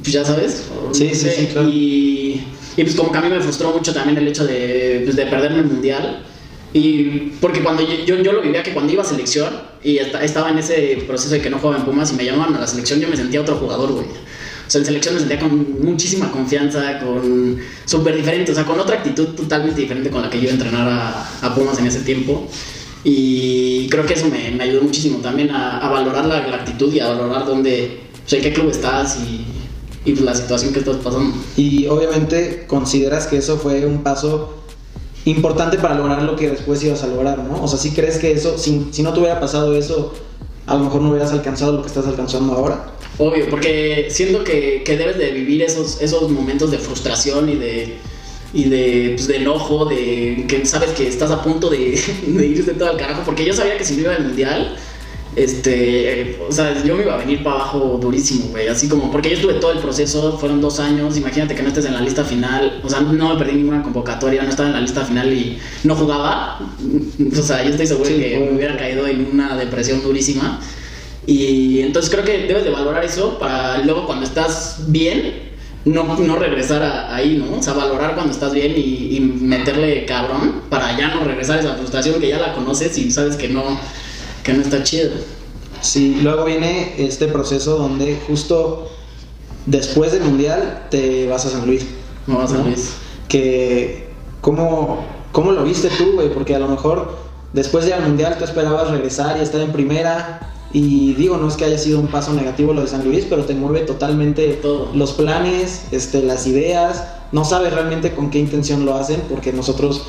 pues 0.01 0.13
ya 0.13 0.25
sabes. 0.25 0.63
Sí, 0.91 1.09
sí, 1.13 1.27
sí, 1.29 1.47
claro. 1.51 1.69
Y, 1.69 2.41
y 2.77 2.83
pues 2.83 2.95
como 2.95 3.11
que 3.11 3.17
a 3.17 3.21
mí 3.21 3.29
me 3.29 3.39
frustró 3.39 3.71
mucho 3.71 3.93
también 3.93 4.17
el 4.17 4.27
hecho 4.27 4.45
de, 4.45 5.01
pues, 5.03 5.15
de 5.15 5.25
perderme 5.27 5.59
el 5.59 5.65
mundial. 5.65 6.23
Y 6.73 7.31
porque 7.41 7.61
cuando 7.61 7.81
yo, 7.83 8.05
yo, 8.05 8.21
yo 8.21 8.31
lo 8.31 8.41
vivía 8.41 8.61
que 8.63 8.73
cuando 8.73 8.93
iba 8.93 9.01
a 9.01 9.05
selección 9.05 9.53
y 9.83 9.97
esta- 9.97 10.23
estaba 10.23 10.49
en 10.51 10.59
ese 10.59 11.03
proceso 11.07 11.33
de 11.33 11.41
que 11.41 11.49
no 11.49 11.57
jugaba 11.57 11.79
en 11.79 11.85
Pumas 11.85 12.11
y 12.11 12.15
me 12.15 12.25
llamaban 12.25 12.55
a 12.55 12.59
la 12.59 12.67
selección, 12.67 12.99
yo 12.99 13.07
me 13.07 13.17
sentía 13.17 13.41
otro 13.41 13.55
jugador, 13.55 13.91
güey. 13.91 14.05
O 14.69 14.71
sea, 14.71 14.81
en 14.81 14.85
selección 14.85 15.15
me 15.15 15.19
sentía 15.19 15.39
con 15.39 15.81
muchísima 15.83 16.31
confianza, 16.31 16.99
con 16.99 17.57
súper 17.85 18.15
diferente, 18.15 18.51
o 18.51 18.55
sea, 18.55 18.65
con 18.65 18.79
otra 18.79 18.97
actitud 18.97 19.29
totalmente 19.29 19.81
diferente 19.81 20.11
con 20.11 20.21
la 20.21 20.29
que 20.29 20.39
yo 20.39 20.47
iba 20.47 21.25
a 21.41 21.55
Pumas 21.55 21.79
en 21.79 21.87
ese 21.87 22.01
tiempo. 22.01 22.47
Y 23.03 23.89
creo 23.89 24.05
que 24.05 24.13
eso 24.13 24.27
me, 24.27 24.51
me 24.51 24.65
ayudó 24.65 24.83
muchísimo 24.83 25.17
también 25.23 25.49
a, 25.49 25.79
a 25.79 25.89
valorar 25.89 26.25
la, 26.25 26.45
la 26.47 26.57
actitud 26.57 26.93
y 26.93 26.99
a 26.99 27.07
valorar 27.07 27.47
dónde, 27.47 28.01
o 28.23 28.29
sea, 28.29 28.37
en 28.37 28.43
qué 28.43 28.53
club 28.53 28.69
estás 28.69 29.17
y, 29.17 29.43
y 30.07 30.15
la 30.17 30.35
situación 30.35 30.71
que 30.71 30.77
estás 30.77 30.97
pasando. 30.97 31.35
Y 31.57 31.87
obviamente 31.87 32.65
consideras 32.67 33.25
que 33.25 33.37
eso 33.37 33.57
fue 33.57 33.87
un 33.87 34.03
paso 34.03 34.53
importante 35.25 35.79
para 35.79 35.95
lograr 35.95 36.21
lo 36.21 36.35
que 36.35 36.47
después 36.47 36.83
ibas 36.83 37.01
a 37.01 37.07
lograr, 37.07 37.39
¿no? 37.39 37.63
O 37.63 37.67
sea, 37.67 37.79
si 37.79 37.89
crees 37.89 38.19
que 38.19 38.33
eso, 38.33 38.59
si, 38.59 38.89
si 38.91 39.01
no 39.01 39.13
te 39.13 39.19
hubiera 39.19 39.39
pasado 39.39 39.75
eso, 39.75 40.13
a 40.67 40.75
lo 40.75 40.83
mejor 40.83 41.01
no 41.01 41.09
hubieras 41.09 41.31
alcanzado 41.31 41.71
lo 41.71 41.81
que 41.81 41.87
estás 41.87 42.05
alcanzando 42.05 42.53
ahora. 42.53 42.98
Obvio, 43.19 43.47
porque 43.49 44.07
siento 44.09 44.43
que, 44.43 44.81
que 44.83 44.97
debes 44.97 45.17
de 45.17 45.31
vivir 45.31 45.61
esos, 45.61 46.01
esos 46.01 46.29
momentos 46.31 46.71
de 46.71 46.77
frustración 46.79 47.49
y 47.49 47.55
de, 47.55 47.95
y 48.53 48.63
de, 48.69 49.11
pues, 49.15 49.27
de 49.27 49.35
enojo, 49.37 49.85
de 49.85 50.45
que 50.47 50.65
sabes 50.65 50.91
que 50.91 51.07
estás 51.07 51.29
a 51.29 51.43
punto 51.43 51.69
de, 51.69 52.01
de 52.27 52.47
irse 52.47 52.73
todo 52.73 52.89
al 52.89 52.97
carajo, 52.97 53.21
porque 53.25 53.45
yo 53.45 53.53
sabía 53.53 53.77
que 53.77 53.83
si 53.83 53.95
no 53.95 54.01
iba 54.03 54.15
al 54.15 54.23
mundial, 54.25 54.75
este, 55.35 56.21
eh, 56.21 56.39
o 56.47 56.51
sea, 56.51 56.81
yo 56.83 56.95
me 56.95 57.03
iba 57.03 57.13
a 57.13 57.17
venir 57.17 57.43
para 57.43 57.57
abajo 57.57 57.99
durísimo, 58.01 58.47
güey, 58.51 58.67
así 58.67 58.87
como, 58.87 59.11
porque 59.11 59.29
yo 59.29 59.35
estuve 59.35 59.53
todo 59.55 59.71
el 59.73 59.79
proceso, 59.79 60.37
fueron 60.39 60.59
dos 60.59 60.79
años, 60.79 61.15
imagínate 61.17 61.53
que 61.55 61.61
no 61.61 61.67
estés 61.67 61.85
en 61.85 61.93
la 61.93 62.01
lista 62.01 62.23
final, 62.23 62.81
o 62.83 62.89
sea, 62.89 63.01
no 63.01 63.33
me 63.33 63.37
perdí 63.37 63.57
ninguna 63.57 63.83
convocatoria, 63.83 64.43
no 64.43 64.49
estaba 64.49 64.69
en 64.69 64.75
la 64.75 64.81
lista 64.81 65.05
final 65.05 65.31
y 65.31 65.59
no 65.83 65.95
jugaba, 65.95 66.59
o 67.37 67.41
sea, 67.41 67.63
yo 67.63 67.69
estoy 67.71 67.85
seguro 67.85 68.09
Sí, 68.09 68.15
que 68.15 68.37
fue- 68.37 68.49
me 68.49 68.57
hubiera 68.57 68.75
caído 68.77 69.05
en 69.07 69.27
una 69.31 69.55
depresión 69.57 70.01
durísima. 70.01 70.59
Y 71.31 71.81
entonces 71.81 72.09
creo 72.11 72.25
que 72.25 72.47
debes 72.47 72.63
de 72.63 72.71
valorar 72.71 73.03
eso 73.05 73.37
para 73.37 73.77
luego 73.79 74.05
cuando 74.07 74.25
estás 74.25 74.77
bien, 74.87 75.49
no, 75.85 76.03
no 76.17 76.35
regresar 76.37 76.81
a- 76.81 77.15
ahí, 77.15 77.37
¿no? 77.37 77.59
O 77.59 77.61
sea, 77.61 77.73
valorar 77.73 78.15
cuando 78.15 78.31
estás 78.33 78.51
bien 78.53 78.73
y, 78.75 79.15
y 79.15 79.19
meterle 79.19 80.05
cabrón 80.05 80.61
para 80.69 80.97
ya 80.97 81.13
no 81.13 81.23
regresar 81.23 81.57
a 81.57 81.59
esa 81.61 81.73
frustración 81.75 82.19
que 82.19 82.29
ya 82.29 82.39
la 82.39 82.53
conoces 82.55 82.97
y 82.97 83.11
sabes 83.11 83.35
que 83.35 83.47
no, 83.47 83.63
que 84.43 84.53
no 84.53 84.61
está 84.63 84.81
chido. 84.83 85.11
Sí, 85.81 86.19
luego 86.23 86.45
viene 86.45 86.95
este 86.97 87.27
proceso 87.27 87.77
donde 87.77 88.17
justo 88.27 88.89
después 89.67 90.11
del 90.11 90.23
mundial 90.23 90.87
te 90.89 91.27
vas 91.27 91.45
a 91.45 91.49
San 91.51 91.65
Luis. 91.67 91.85
No 92.25 92.39
vas 92.39 92.53
a 92.53 92.57
¿no? 92.57 92.63
Luis. 92.65 92.93
Que, 93.27 94.09
¿cómo, 94.41 95.05
¿cómo 95.31 95.51
lo 95.51 95.63
viste 95.63 95.89
tú, 95.95 96.13
güey? 96.13 96.29
Porque 96.33 96.55
a 96.55 96.59
lo 96.59 96.67
mejor 96.67 97.17
después 97.53 97.85
del 97.85 98.01
mundial 98.01 98.35
tú 98.39 98.45
esperabas 98.45 98.89
regresar 98.89 99.37
y 99.37 99.41
estar 99.43 99.61
en 99.61 99.71
primera. 99.71 100.53
Y 100.71 101.13
digo, 101.13 101.37
no 101.37 101.47
es 101.47 101.55
que 101.55 101.65
haya 101.65 101.77
sido 101.77 101.99
un 101.99 102.07
paso 102.07 102.33
negativo 102.33 102.73
lo 102.73 102.81
de 102.81 102.87
San 102.87 103.03
Luis, 103.03 103.25
pero 103.27 103.45
te 103.45 103.55
mueve 103.55 103.81
totalmente 103.81 104.47
Todo. 104.61 104.91
los 104.93 105.13
planes, 105.13 105.85
este, 105.91 106.21
las 106.21 106.45
ideas. 106.45 107.05
No 107.31 107.43
sabes 107.43 107.73
realmente 107.73 108.11
con 108.11 108.29
qué 108.29 108.39
intención 108.39 108.85
lo 108.85 108.95
hacen, 108.95 109.21
porque 109.29 109.51
nosotros 109.51 110.03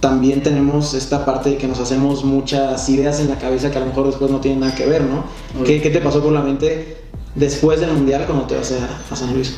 también 0.00 0.42
tenemos 0.42 0.92
esta 0.94 1.24
parte 1.24 1.50
de 1.50 1.56
que 1.56 1.66
nos 1.66 1.80
hacemos 1.80 2.24
muchas 2.24 2.88
ideas 2.88 3.20
en 3.20 3.28
la 3.28 3.38
cabeza 3.38 3.70
que 3.70 3.78
a 3.78 3.80
lo 3.80 3.86
mejor 3.86 4.06
después 4.06 4.30
no 4.30 4.40
tienen 4.40 4.60
nada 4.60 4.74
que 4.74 4.86
ver, 4.86 5.02
¿no? 5.02 5.24
¿Qué, 5.64 5.80
qué 5.80 5.90
te 5.90 6.00
pasó 6.00 6.22
por 6.22 6.32
la 6.32 6.42
mente 6.42 6.98
después 7.34 7.80
del 7.80 7.92
mundial 7.92 8.24
cuando 8.26 8.46
te 8.46 8.56
vas 8.56 8.72
a, 8.72 9.12
a 9.12 9.16
San 9.16 9.32
Luis? 9.32 9.56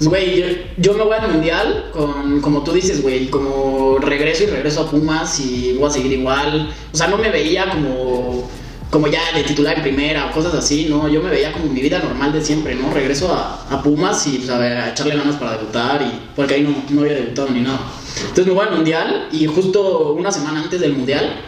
Güey, 0.00 0.40
yo, 0.40 0.46
yo 0.76 0.94
me 0.94 1.04
voy 1.04 1.16
al 1.18 1.32
mundial 1.32 1.90
con, 1.92 2.40
como 2.40 2.62
tú 2.62 2.72
dices, 2.72 3.00
güey, 3.02 3.30
como 3.30 3.98
regreso 3.98 4.42
y 4.42 4.46
regreso 4.46 4.82
a 4.82 4.90
Pumas 4.90 5.38
y 5.40 5.76
voy 5.78 5.88
a 5.88 5.90
seguir 5.90 6.12
igual. 6.12 6.70
O 6.92 6.96
sea, 6.96 7.06
no 7.06 7.16
me 7.16 7.30
veía 7.30 7.70
como, 7.70 8.48
como 8.94 9.08
ya 9.08 9.32
de 9.34 9.42
titular 9.42 9.76
en 9.76 9.82
primera 9.82 10.26
o 10.26 10.30
cosas 10.30 10.54
así, 10.54 10.86
¿no? 10.88 11.08
Yo 11.08 11.20
me 11.20 11.28
veía 11.28 11.50
como 11.50 11.66
mi 11.66 11.82
vida 11.82 11.98
normal 11.98 12.32
de 12.32 12.40
siempre, 12.40 12.76
¿no? 12.76 12.94
Regreso 12.94 13.34
a, 13.34 13.66
a 13.68 13.82
Pumas 13.82 14.24
y 14.28 14.38
pues, 14.38 14.48
a, 14.50 14.56
ver, 14.56 14.78
a 14.78 14.90
echarle 14.90 15.16
ganas 15.16 15.34
para 15.34 15.56
debutar 15.56 16.00
y 16.00 16.30
porque 16.36 16.54
ahí 16.54 16.62
no, 16.62 16.76
no 16.90 17.00
había 17.00 17.14
debutado 17.14 17.48
ni 17.50 17.62
nada. 17.62 17.80
Entonces 18.20 18.46
me 18.46 18.52
voy 18.52 18.68
al 18.68 18.76
mundial 18.76 19.28
y 19.32 19.46
justo 19.46 20.12
una 20.12 20.30
semana 20.30 20.62
antes 20.62 20.80
del 20.80 20.92
mundial 20.92 21.40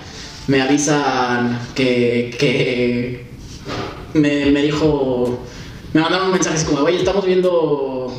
me 0.48 0.60
avisan 0.60 1.60
que, 1.76 2.34
que 2.36 3.26
me, 4.14 4.46
me 4.46 4.62
dijo, 4.62 5.38
me 5.92 6.00
mandaron 6.00 6.26
un 6.26 6.32
mensaje 6.32 6.56
así 6.56 6.66
como, 6.66 6.80
oye, 6.80 6.98
estamos 6.98 7.24
viendo 7.24 8.12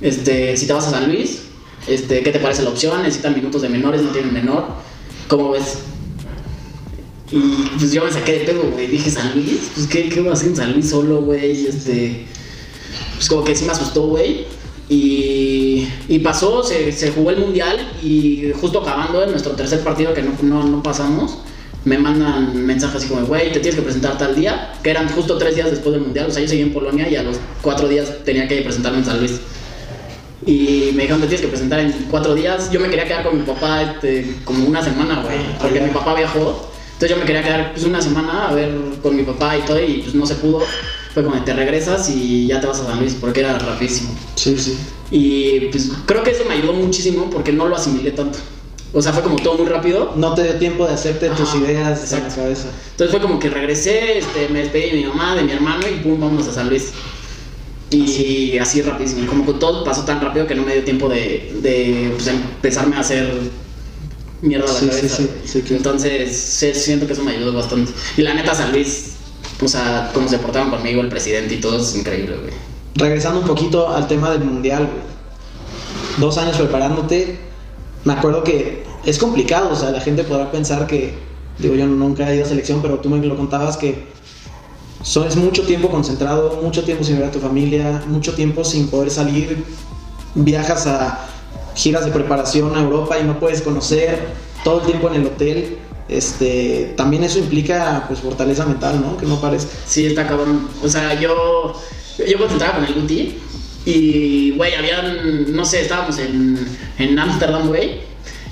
este, 0.00 0.56
si 0.56 0.66
te 0.66 0.72
vas 0.72 0.88
a 0.88 0.90
San 0.90 1.06
Luis, 1.06 1.44
este, 1.86 2.24
¿qué 2.24 2.32
te 2.32 2.40
parece 2.40 2.64
la 2.64 2.70
opción? 2.70 3.04
Necesitan 3.04 3.36
minutos 3.36 3.62
de 3.62 3.68
menores, 3.68 4.02
no 4.02 4.10
tienen 4.10 4.34
menor. 4.34 4.64
¿Cómo 5.28 5.50
ves? 5.50 5.78
Y 7.30 7.38
pues 7.78 7.92
yo 7.92 8.04
me 8.04 8.10
saqué 8.10 8.32
de 8.32 8.38
pedo, 8.40 8.62
güey. 8.70 8.86
Dije, 8.86 9.10
¿San 9.10 9.34
Luis? 9.34 9.70
Pues 9.74 9.86
¿qué, 9.86 10.08
qué 10.08 10.20
voy 10.20 10.30
a 10.30 10.32
hacer 10.32 10.48
en 10.48 10.56
San 10.56 10.72
Luis 10.72 10.88
solo, 10.88 11.22
güey? 11.22 11.66
Este, 11.66 12.26
pues 13.16 13.28
como 13.28 13.44
que 13.44 13.54
sí 13.54 13.64
me 13.64 13.72
asustó, 13.72 14.06
güey. 14.06 14.46
Y, 14.88 15.86
y 16.08 16.18
pasó, 16.20 16.62
se, 16.62 16.92
se 16.92 17.10
jugó 17.10 17.30
el 17.30 17.38
mundial 17.38 17.92
y 18.02 18.52
justo 18.58 18.80
acabando 18.80 19.22
en 19.22 19.30
nuestro 19.30 19.52
tercer 19.52 19.80
partido 19.80 20.14
que 20.14 20.22
no, 20.22 20.32
no, 20.40 20.64
no 20.64 20.82
pasamos, 20.82 21.38
me 21.84 21.98
mandan 21.98 22.56
mensajes 22.64 22.96
así 22.96 23.08
como, 23.08 23.26
güey, 23.26 23.52
te 23.52 23.60
tienes 23.60 23.76
que 23.76 23.82
presentar 23.82 24.16
tal 24.16 24.34
día, 24.34 24.72
que 24.82 24.90
eran 24.90 25.08
justo 25.10 25.36
tres 25.36 25.54
días 25.54 25.70
después 25.70 25.92
del 25.92 26.02
mundial. 26.02 26.26
O 26.28 26.30
sea, 26.30 26.42
yo 26.42 26.48
seguí 26.48 26.62
en 26.62 26.72
Polonia 26.72 27.08
y 27.08 27.16
a 27.16 27.22
los 27.22 27.36
cuatro 27.60 27.86
días 27.86 28.24
tenía 28.24 28.48
que 28.48 28.62
presentarme 28.62 28.98
en 28.98 29.04
San 29.04 29.18
Luis. 29.18 29.40
Y 30.46 30.92
me 30.94 31.02
dijeron, 31.02 31.20
te 31.20 31.26
tienes 31.26 31.42
que 31.42 31.48
presentar 31.48 31.80
en 31.80 31.92
cuatro 32.10 32.34
días. 32.34 32.70
Yo 32.70 32.80
me 32.80 32.88
quería 32.88 33.04
quedar 33.04 33.24
con 33.24 33.36
mi 33.36 33.44
papá 33.44 33.82
este, 33.82 34.36
como 34.44 34.66
una 34.66 34.82
semana, 34.82 35.22
güey. 35.22 35.38
Porque 35.60 35.80
mi 35.80 35.90
papá 35.90 36.14
viajó. 36.14 36.70
Entonces 36.98 37.16
yo 37.16 37.20
me 37.20 37.26
quería 37.26 37.44
quedar 37.44 37.72
pues 37.72 37.84
una 37.84 38.02
semana 38.02 38.48
a 38.48 38.54
ver 38.54 38.76
con 39.00 39.14
mi 39.14 39.22
papá 39.22 39.56
y 39.56 39.60
todo. 39.60 39.80
Y 39.80 39.98
pues 40.02 40.16
no 40.16 40.26
se 40.26 40.34
pudo. 40.34 40.62
Fue 41.14 41.22
como, 41.22 41.40
te 41.44 41.52
regresas 41.52 42.10
y 42.10 42.48
ya 42.48 42.60
te 42.60 42.66
vas 42.66 42.80
a 42.80 42.86
San 42.86 42.98
Luis. 42.98 43.16
Porque 43.20 43.38
era 43.38 43.56
rapidísimo. 43.56 44.16
Sí, 44.34 44.58
sí. 44.58 44.76
Y 45.12 45.60
pues 45.70 45.92
creo 46.06 46.24
que 46.24 46.32
eso 46.32 46.42
me 46.48 46.54
ayudó 46.54 46.72
muchísimo 46.72 47.30
porque 47.30 47.52
no 47.52 47.68
lo 47.68 47.76
asimilé 47.76 48.10
tanto. 48.10 48.40
O 48.92 49.00
sea, 49.00 49.12
fue 49.12 49.22
como 49.22 49.36
todo 49.36 49.58
muy 49.58 49.68
rápido. 49.68 50.14
No 50.16 50.34
te 50.34 50.42
dio 50.42 50.54
tiempo 50.54 50.88
de 50.88 50.94
hacerte 50.94 51.28
tus 51.30 51.54
ideas 51.54 52.02
en 52.12 52.20
la 52.20 52.26
exacto. 52.26 52.34
cabeza. 52.34 52.68
Entonces 52.90 53.16
fue 53.16 53.20
como 53.20 53.38
que 53.38 53.48
regresé, 53.48 54.18
este, 54.18 54.48
me 54.48 54.58
despedí 54.58 54.90
de 54.90 54.96
mi 54.96 55.04
mamá, 55.04 55.36
de 55.36 55.44
mi 55.44 55.52
hermano 55.52 55.86
y 55.88 56.00
pum, 56.00 56.18
vámonos 56.18 56.48
a 56.48 56.52
San 56.52 56.68
Luis. 56.68 56.90
Y 57.92 58.58
así 58.58 58.82
rapidísimo, 58.82 59.24
como 59.28 59.46
que 59.46 59.52
todo 59.52 59.84
pasó 59.84 60.04
tan 60.04 60.20
rápido 60.20 60.48
que 60.48 60.56
no 60.56 60.64
me 60.64 60.72
dio 60.72 60.82
tiempo 60.82 61.08
de, 61.08 61.54
de 61.62 62.10
pues, 62.12 62.26
empezarme 62.26 62.96
a 62.96 63.00
hacer 63.00 63.32
mierda 64.42 64.66
a 64.70 64.72
la 64.72 64.78
Sí, 64.80 64.86
cabeza. 64.86 65.16
sí, 65.16 65.28
sí, 65.44 65.60
claro. 65.62 65.76
Entonces 65.76 66.36
siento 66.74 67.06
que 67.06 67.12
eso 67.12 67.22
me 67.24 67.32
ayudó 67.32 67.52
bastante. 67.52 67.92
Y 68.16 68.22
la 68.22 68.34
neta 68.34 68.54
San 68.54 68.72
Luis, 68.72 69.12
o 69.62 69.68
sea, 69.68 70.10
como 70.14 70.28
se 70.28 70.38
portaban 70.38 70.70
conmigo 70.70 71.00
el 71.00 71.08
presidente 71.08 71.54
y 71.54 71.60
todo, 71.60 71.78
es 71.80 71.94
increíble, 71.96 72.36
güey. 72.36 72.52
Regresando 72.94 73.40
un 73.40 73.46
poquito 73.46 73.88
al 73.88 74.06
tema 74.08 74.30
del 74.30 74.44
mundial, 74.44 74.84
güey. 74.86 75.08
Dos 76.18 76.38
años 76.38 76.56
preparándote. 76.56 77.38
Me 78.04 78.12
acuerdo 78.12 78.42
que 78.44 78.84
es 79.04 79.18
complicado, 79.18 79.70
o 79.72 79.76
sea, 79.76 79.90
la 79.90 80.00
gente 80.00 80.24
podrá 80.24 80.50
pensar 80.50 80.86
que, 80.86 81.14
digo, 81.58 81.74
yo 81.74 81.86
nunca 81.86 82.30
he 82.30 82.36
ido 82.36 82.44
a 82.44 82.48
selección, 82.48 82.80
pero 82.82 82.98
tú 82.98 83.08
me 83.08 83.24
lo 83.24 83.36
contabas 83.36 83.76
que 83.76 84.06
son, 85.02 85.26
es 85.28 85.36
mucho 85.36 85.62
tiempo 85.62 85.88
concentrado, 85.90 86.60
mucho 86.62 86.82
tiempo 86.84 87.04
sin 87.04 87.18
ver 87.18 87.28
a 87.28 87.30
tu 87.30 87.38
familia, 87.38 88.02
mucho 88.06 88.34
tiempo 88.34 88.64
sin 88.64 88.88
poder 88.88 89.10
salir. 89.10 89.64
Viajas 90.34 90.86
a 90.86 91.26
giras 91.78 92.04
de 92.04 92.10
preparación 92.10 92.76
a 92.76 92.80
Europa 92.80 93.18
y 93.18 93.24
no 93.24 93.38
puedes 93.38 93.62
conocer 93.62 94.18
todo 94.64 94.80
el 94.80 94.86
tiempo 94.86 95.08
en 95.08 95.14
el 95.22 95.26
hotel. 95.26 95.78
Este, 96.08 96.94
también 96.96 97.22
eso 97.22 97.38
implica 97.38 98.04
pues 98.08 98.20
fortaleza 98.20 98.66
mental, 98.66 99.00
¿no? 99.00 99.16
Que 99.16 99.26
no 99.26 99.40
pares. 99.40 99.66
Sí, 99.86 100.06
está 100.06 100.26
cabrón. 100.26 100.68
O 100.82 100.88
sea, 100.88 101.18
yo, 101.20 101.80
yo 102.18 102.38
concentraba 102.38 102.76
con 102.76 102.84
el 102.84 102.94
Guti 102.94 103.38
y, 103.84 104.50
güey, 104.56 104.74
habían, 104.74 105.54
no 105.54 105.64
sé, 105.64 105.82
estábamos 105.82 106.18
en 106.18 106.58
en 106.98 107.18
Ámsterdam, 107.18 107.68
güey. 107.68 108.00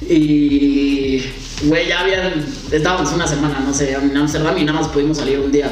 Y, 0.09 1.23
güey, 1.65 1.89
ya 1.89 2.01
habían, 2.01 2.45
estábamos 2.71 3.13
una 3.13 3.27
semana, 3.27 3.61
no 3.61 3.75
sé, 3.75 3.93
en 3.93 4.17
Ámsterdam 4.17 4.57
y 4.59 4.65
nada 4.65 4.81
más 4.81 4.89
pudimos 4.89 5.19
salir 5.19 5.39
un 5.41 5.53
día. 5.53 5.71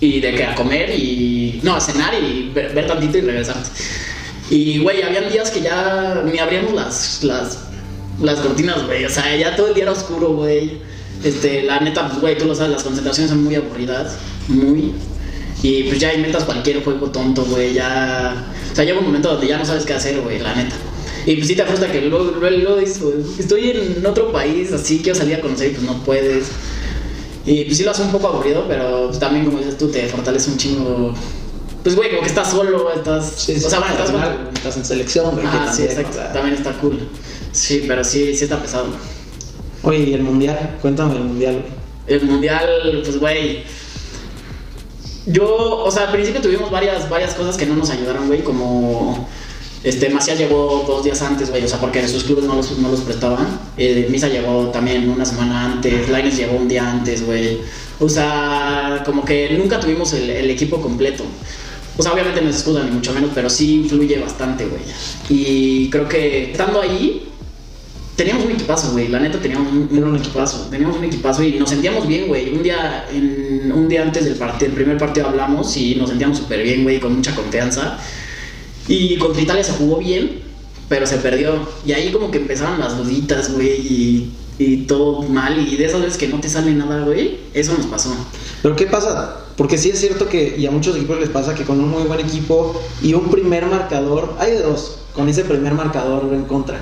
Y 0.00 0.20
de 0.20 0.34
que 0.34 0.44
a 0.44 0.54
comer 0.54 0.90
y, 0.90 1.60
no, 1.62 1.76
a 1.76 1.80
cenar 1.80 2.14
y 2.14 2.50
ver, 2.52 2.86
tantito 2.86 3.18
y 3.18 3.20
regresar. 3.20 3.62
Y, 4.52 4.80
güey, 4.80 5.00
habían 5.00 5.30
días 5.32 5.50
que 5.50 5.62
ya 5.62 6.22
ni 6.30 6.38
abríamos 6.38 6.74
las, 6.74 7.24
las, 7.24 7.58
las 8.20 8.38
cortinas, 8.40 8.84
güey. 8.84 9.02
O 9.06 9.08
sea, 9.08 9.34
ya 9.34 9.56
todo 9.56 9.68
el 9.68 9.74
día 9.74 9.84
era 9.84 9.92
oscuro, 9.92 10.34
güey. 10.34 10.72
Este, 11.24 11.62
la 11.62 11.80
neta, 11.80 12.06
pues, 12.06 12.20
güey, 12.20 12.36
tú 12.36 12.44
lo 12.44 12.54
sabes, 12.54 12.70
las 12.70 12.82
concentraciones 12.82 13.30
son 13.30 13.44
muy 13.44 13.54
aburridas. 13.54 14.18
Muy. 14.48 14.92
Y 15.62 15.84
pues 15.84 15.98
ya 15.98 16.12
inventas 16.12 16.44
cualquier 16.44 16.84
juego 16.84 17.10
tonto, 17.10 17.46
güey. 17.46 17.72
Ya. 17.72 18.44
O 18.70 18.76
sea, 18.76 18.84
llega 18.84 18.98
un 18.98 19.06
momento 19.06 19.30
donde 19.30 19.46
ya 19.46 19.56
no 19.56 19.64
sabes 19.64 19.86
qué 19.86 19.94
hacer, 19.94 20.20
güey, 20.20 20.38
la 20.38 20.54
neta. 20.54 20.76
Y 21.24 21.36
pues 21.36 21.46
sí 21.46 21.56
te 21.56 21.64
frustra 21.64 21.90
que 21.90 22.02
luego, 22.02 22.32
luego, 22.38 22.54
luego 22.54 22.78
estoy 22.78 23.70
en 23.70 24.04
otro 24.04 24.32
país, 24.32 24.70
así 24.70 24.98
quiero 25.02 25.18
salir 25.18 25.36
a 25.36 25.40
conocer 25.40 25.70
y 25.70 25.74
pues 25.74 25.82
no 25.84 26.04
puedes. 26.04 26.48
Y 27.46 27.64
pues 27.64 27.78
sí 27.78 27.84
lo 27.84 27.92
hace 27.92 28.02
un 28.02 28.12
poco 28.12 28.28
aburrido, 28.28 28.66
pero 28.68 29.06
pues, 29.06 29.18
también, 29.18 29.46
como 29.46 29.60
dices 29.60 29.78
tú, 29.78 29.88
te 29.88 30.06
fortalece 30.08 30.50
un 30.50 30.58
chingo. 30.58 31.14
Pues, 31.82 31.96
güey, 31.96 32.10
como 32.10 32.22
que 32.22 32.28
estás 32.28 32.50
solo, 32.50 32.92
estás. 32.92 33.32
Sí, 33.36 33.58
sí, 33.58 33.64
o 33.64 33.70
sea, 33.70 33.80
bueno, 33.80 34.50
estás 34.54 34.76
en 34.76 34.84
selección, 34.84 35.32
güey. 35.32 35.44
Ah, 35.48 35.72
sí, 35.74 35.82
exacto. 35.82 36.10
o 36.10 36.14
sea, 36.14 36.32
También 36.32 36.56
está 36.56 36.72
cool. 36.74 37.08
Sí, 37.50 37.84
pero 37.88 38.04
sí, 38.04 38.36
sí 38.36 38.44
está 38.44 38.60
pesado. 38.60 38.86
Oye, 39.82 39.98
¿y 39.98 40.14
el 40.14 40.22
mundial? 40.22 40.78
Cuéntame 40.80 41.16
el 41.16 41.24
mundial, 41.24 41.54
güey. 41.60 41.82
El 42.06 42.26
mundial, 42.26 43.00
pues, 43.04 43.18
güey. 43.18 43.64
Yo, 45.26 45.84
o 45.84 45.90
sea, 45.90 46.04
al 46.04 46.12
principio 46.12 46.40
tuvimos 46.40 46.70
varias, 46.70 47.08
varias 47.08 47.34
cosas 47.34 47.56
que 47.56 47.66
no 47.66 47.74
nos 47.74 47.90
ayudaron, 47.90 48.28
güey, 48.28 48.42
como. 48.42 49.28
Este, 49.82 50.08
Macías 50.10 50.38
llegó 50.38 50.84
dos 50.86 51.02
días 51.02 51.20
antes, 51.22 51.50
güey, 51.50 51.64
o 51.64 51.68
sea, 51.68 51.80
porque 51.80 52.06
sus 52.06 52.22
clubes 52.22 52.44
no 52.44 52.54
los, 52.54 52.78
no 52.78 52.88
los 52.88 53.00
prestaban. 53.00 53.60
Eh, 53.76 54.06
Misa 54.08 54.28
llegó 54.28 54.68
también 54.68 55.10
una 55.10 55.24
semana 55.24 55.64
antes, 55.64 56.08
Lines 56.08 56.36
llegó 56.36 56.56
un 56.56 56.68
día 56.68 56.88
antes, 56.88 57.26
güey. 57.26 57.58
O 57.98 58.08
sea, 58.08 59.02
como 59.04 59.24
que 59.24 59.50
nunca 59.58 59.80
tuvimos 59.80 60.12
el, 60.12 60.30
el 60.30 60.50
equipo 60.50 60.80
completo. 60.80 61.24
O 61.96 62.02
sea, 62.02 62.12
obviamente 62.12 62.40
no 62.40 62.48
es 62.48 62.56
excusa 62.56 62.82
ni 62.84 62.90
mucho 62.90 63.12
menos, 63.12 63.30
pero 63.34 63.50
sí 63.50 63.74
influye 63.74 64.18
bastante, 64.18 64.66
güey. 64.66 64.82
Y 65.28 65.90
creo 65.90 66.08
que 66.08 66.52
estando 66.52 66.80
ahí, 66.80 67.28
teníamos 68.16 68.44
un 68.44 68.52
equipazo, 68.52 68.92
güey. 68.92 69.08
La 69.08 69.18
neta 69.18 69.38
teníamos 69.38 69.72
un, 69.72 70.02
un 70.02 70.16
equipazo. 70.16 70.68
Teníamos 70.70 70.96
un 70.96 71.04
equipazo 71.04 71.42
y 71.42 71.52
nos 71.52 71.70
sentíamos 71.70 72.06
bien, 72.06 72.28
güey. 72.28 72.50
Un 72.50 72.62
día, 72.62 73.06
en, 73.12 73.72
un 73.72 73.88
día 73.88 74.02
antes 74.02 74.24
del 74.24 74.36
partido, 74.36 74.70
el 74.70 74.74
primer 74.74 74.96
partido 74.96 75.28
hablamos 75.28 75.76
y 75.76 75.94
nos 75.96 76.08
sentíamos 76.08 76.38
súper 76.38 76.62
bien, 76.62 76.82
güey, 76.82 76.98
con 77.00 77.14
mucha 77.14 77.34
confianza. 77.34 77.98
Y 78.88 79.16
contra 79.16 79.42
Italia 79.42 79.64
se 79.64 79.72
jugó 79.72 79.98
bien, 79.98 80.40
pero 80.88 81.06
se 81.06 81.18
perdió. 81.18 81.68
Y 81.86 81.92
ahí 81.92 82.10
como 82.10 82.30
que 82.30 82.38
empezaron 82.38 82.80
las 82.80 82.96
duditas, 82.96 83.52
güey, 83.52 83.68
y, 83.68 84.32
y 84.62 84.76
todo 84.86 85.22
mal. 85.22 85.58
Y 85.66 85.76
de 85.76 85.84
esas 85.86 86.00
veces 86.00 86.16
que 86.18 86.28
no 86.28 86.40
te 86.40 86.48
sale 86.48 86.72
nada, 86.72 87.04
güey, 87.04 87.38
eso 87.54 87.74
nos 87.76 87.86
pasó. 87.86 88.14
Pero 88.62 88.76
¿qué 88.76 88.86
pasa? 88.86 89.38
Porque 89.56 89.76
sí 89.78 89.90
es 89.90 90.00
cierto 90.00 90.28
que, 90.28 90.56
y 90.58 90.66
a 90.66 90.70
muchos 90.70 90.96
equipos 90.96 91.18
les 91.20 91.28
pasa 91.28 91.54
que 91.54 91.64
con 91.64 91.78
un 91.80 91.90
muy 91.90 92.02
buen 92.04 92.20
equipo 92.20 92.80
y 93.02 93.14
un 93.14 93.30
primer 93.30 93.66
marcador, 93.66 94.34
hay 94.38 94.52
de 94.52 94.62
dos, 94.62 94.98
con 95.14 95.28
ese 95.28 95.44
primer 95.44 95.74
marcador 95.74 96.28
en 96.32 96.44
contra. 96.44 96.78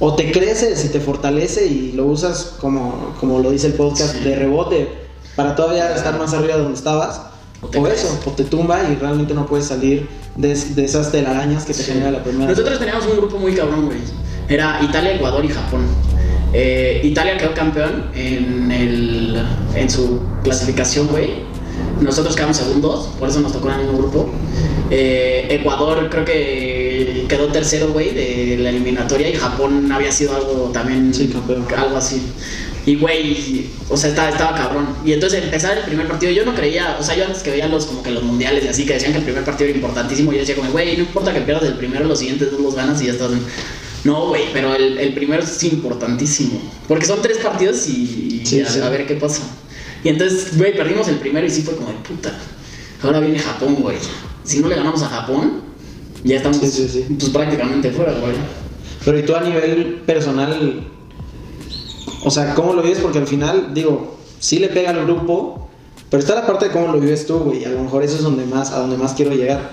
O 0.00 0.14
te 0.16 0.32
creces 0.32 0.84
y 0.84 0.88
te 0.88 0.98
fortalece 1.00 1.66
y 1.66 1.92
lo 1.92 2.06
usas 2.06 2.54
como, 2.60 3.14
como 3.20 3.38
lo 3.40 3.50
dice 3.50 3.66
el 3.68 3.74
podcast 3.74 4.14
Sí. 4.16 4.24
de 4.24 4.34
rebote 4.34 4.88
para 5.36 5.54
todavía 5.54 5.94
estar 5.94 6.18
más 6.18 6.32
arriba 6.32 6.56
de 6.56 6.62
donde 6.62 6.78
estabas. 6.78 7.20
O 7.62 7.66
O, 7.78 7.86
eso, 7.86 8.18
o 8.24 8.30
te 8.30 8.44
tumba 8.44 8.80
y 8.90 8.94
realmente 8.96 9.34
no 9.34 9.44
puedes 9.46 9.66
salir 9.66 10.08
de, 10.36 10.54
de 10.54 10.84
esas 10.84 11.12
telarañas 11.12 11.64
que 11.66 11.74
te 11.74 11.82
Sí. 11.82 11.92
genera 11.92 12.10
la 12.10 12.22
primera. 12.24 12.50
Nosotros 12.50 12.78
teníamos 12.78 13.04
un 13.06 13.18
grupo 13.18 13.36
muy 13.36 13.52
cabrón, 13.54 13.86
güey. 13.86 13.98
Era 14.48 14.80
Italia, 14.82 15.14
Ecuador 15.16 15.44
y 15.44 15.48
Japón. 15.48 15.82
Eh, 16.52 17.00
Italia 17.04 17.36
quedó 17.36 17.54
campeón 17.54 18.06
en, 18.14 18.70
el, 18.72 19.42
en 19.74 19.90
su 19.90 20.20
clasificación, 20.42 21.06
güey. 21.08 21.48
Nosotros 22.00 22.34
quedamos 22.34 22.56
segundos, 22.56 23.08
por 23.18 23.28
eso 23.28 23.40
nos 23.40 23.52
tocó 23.52 23.68
en 23.68 23.74
el 23.74 23.80
mismo 23.86 23.98
grupo. 23.98 24.30
Eh, 24.90 25.46
Ecuador 25.50 26.08
creo 26.10 26.24
que 26.24 27.26
quedó 27.28 27.46
tercero, 27.48 27.88
güey, 27.92 28.12
de 28.12 28.56
la 28.58 28.70
eliminatoria 28.70 29.28
y 29.28 29.34
Japón 29.34 29.90
había 29.92 30.10
sido 30.10 30.34
algo 30.34 30.70
también, 30.72 31.14
Sí, 31.14 31.28
campeón. 31.28 31.66
algo 31.76 31.96
así. 31.96 32.22
Y, 32.86 32.96
güey, 32.96 33.66
o 33.88 33.96
sea, 33.96 34.10
estaba, 34.10 34.30
estaba 34.30 34.56
cabrón. 34.56 34.88
Y 35.04 35.12
entonces 35.12 35.44
empezar 35.44 35.76
el 35.76 35.84
primer 35.84 36.08
partido, 36.08 36.32
yo 36.32 36.44
no 36.44 36.54
creía, 36.54 36.96
o 36.98 37.02
sea, 37.02 37.14
yo 37.14 37.26
antes 37.26 37.42
que 37.42 37.50
veía 37.50 37.68
los, 37.68 37.84
como 37.86 38.02
que 38.02 38.10
los 38.10 38.22
mundiales 38.22 38.64
y 38.64 38.68
así, 38.68 38.86
que 38.86 38.94
decían 38.94 39.12
que 39.12 39.18
el 39.18 39.24
primer 39.24 39.44
partido 39.44 39.68
era 39.68 39.76
importantísimo, 39.76 40.32
yo 40.32 40.38
decía 40.38 40.56
como, 40.56 40.70
güey, 40.70 40.96
no 40.96 41.02
importa 41.04 41.32
que 41.32 41.42
pierdas 41.42 41.64
el 41.64 41.74
primero, 41.74 42.06
los 42.06 42.18
siguientes 42.18 42.50
dos 42.50 42.60
los 42.60 42.74
ganas 42.74 43.00
y 43.02 43.06
ya 43.06 43.12
estás. 43.12 43.30
No, 44.04 44.28
güey, 44.28 44.44
pero 44.52 44.74
el, 44.74 44.98
el 44.98 45.12
primero 45.14 45.42
es 45.42 45.62
importantísimo. 45.64 46.58
Porque 46.88 47.04
son 47.06 47.20
tres 47.20 47.38
partidos 47.38 47.86
y, 47.88 48.40
y 48.42 48.46
Sí, 48.46 48.60
a, 48.60 48.68
sí. 48.68 48.80
a 48.80 48.88
ver 48.88 49.06
qué 49.06 49.14
pasa. 49.14 49.42
Y 50.02 50.08
entonces, 50.08 50.56
güey, 50.56 50.74
perdimos 50.74 51.08
el 51.08 51.16
primero 51.16 51.46
y 51.46 51.50
sí 51.50 51.62
fue 51.62 51.76
como 51.76 51.88
de 51.88 51.94
puta. 51.94 52.32
Ahora 53.02 53.20
viene 53.20 53.38
Japón, 53.38 53.76
güey. 53.76 53.96
Si 54.44 54.60
no 54.60 54.68
le 54.68 54.76
ganamos 54.76 55.02
a 55.02 55.08
Japón, 55.08 55.62
ya 56.24 56.36
estamos 56.36 56.58
Sí. 56.58 57.04
Pues, 57.18 57.30
prácticamente 57.30 57.90
fuera, 57.90 58.12
güey. 58.12 58.32
Pero 59.04 59.18
y 59.18 59.22
tú 59.22 59.34
a 59.34 59.40
nivel 59.42 60.02
personal, 60.06 60.86
o 62.24 62.30
sea, 62.30 62.54
¿cómo 62.54 62.74
lo 62.74 62.82
vives? 62.82 62.98
Porque 62.98 63.18
al 63.18 63.26
final, 63.26 63.70
digo, 63.74 64.18
sí 64.38 64.58
le 64.58 64.68
pega 64.68 64.90
al 64.90 65.04
grupo, 65.04 65.68
pero 66.10 66.20
está 66.22 66.34
la 66.34 66.46
parte 66.46 66.66
de 66.66 66.70
cómo 66.72 66.88
lo 66.92 67.00
vives 67.00 67.26
tú, 67.26 67.38
güey. 67.38 67.64
A 67.64 67.70
lo 67.70 67.82
mejor 67.82 68.02
eso 68.02 68.16
es 68.16 68.22
donde 68.22 68.44
más, 68.44 68.72
a 68.72 68.80
donde 68.80 68.96
más 68.96 69.12
quiero 69.14 69.32
llegar. 69.32 69.70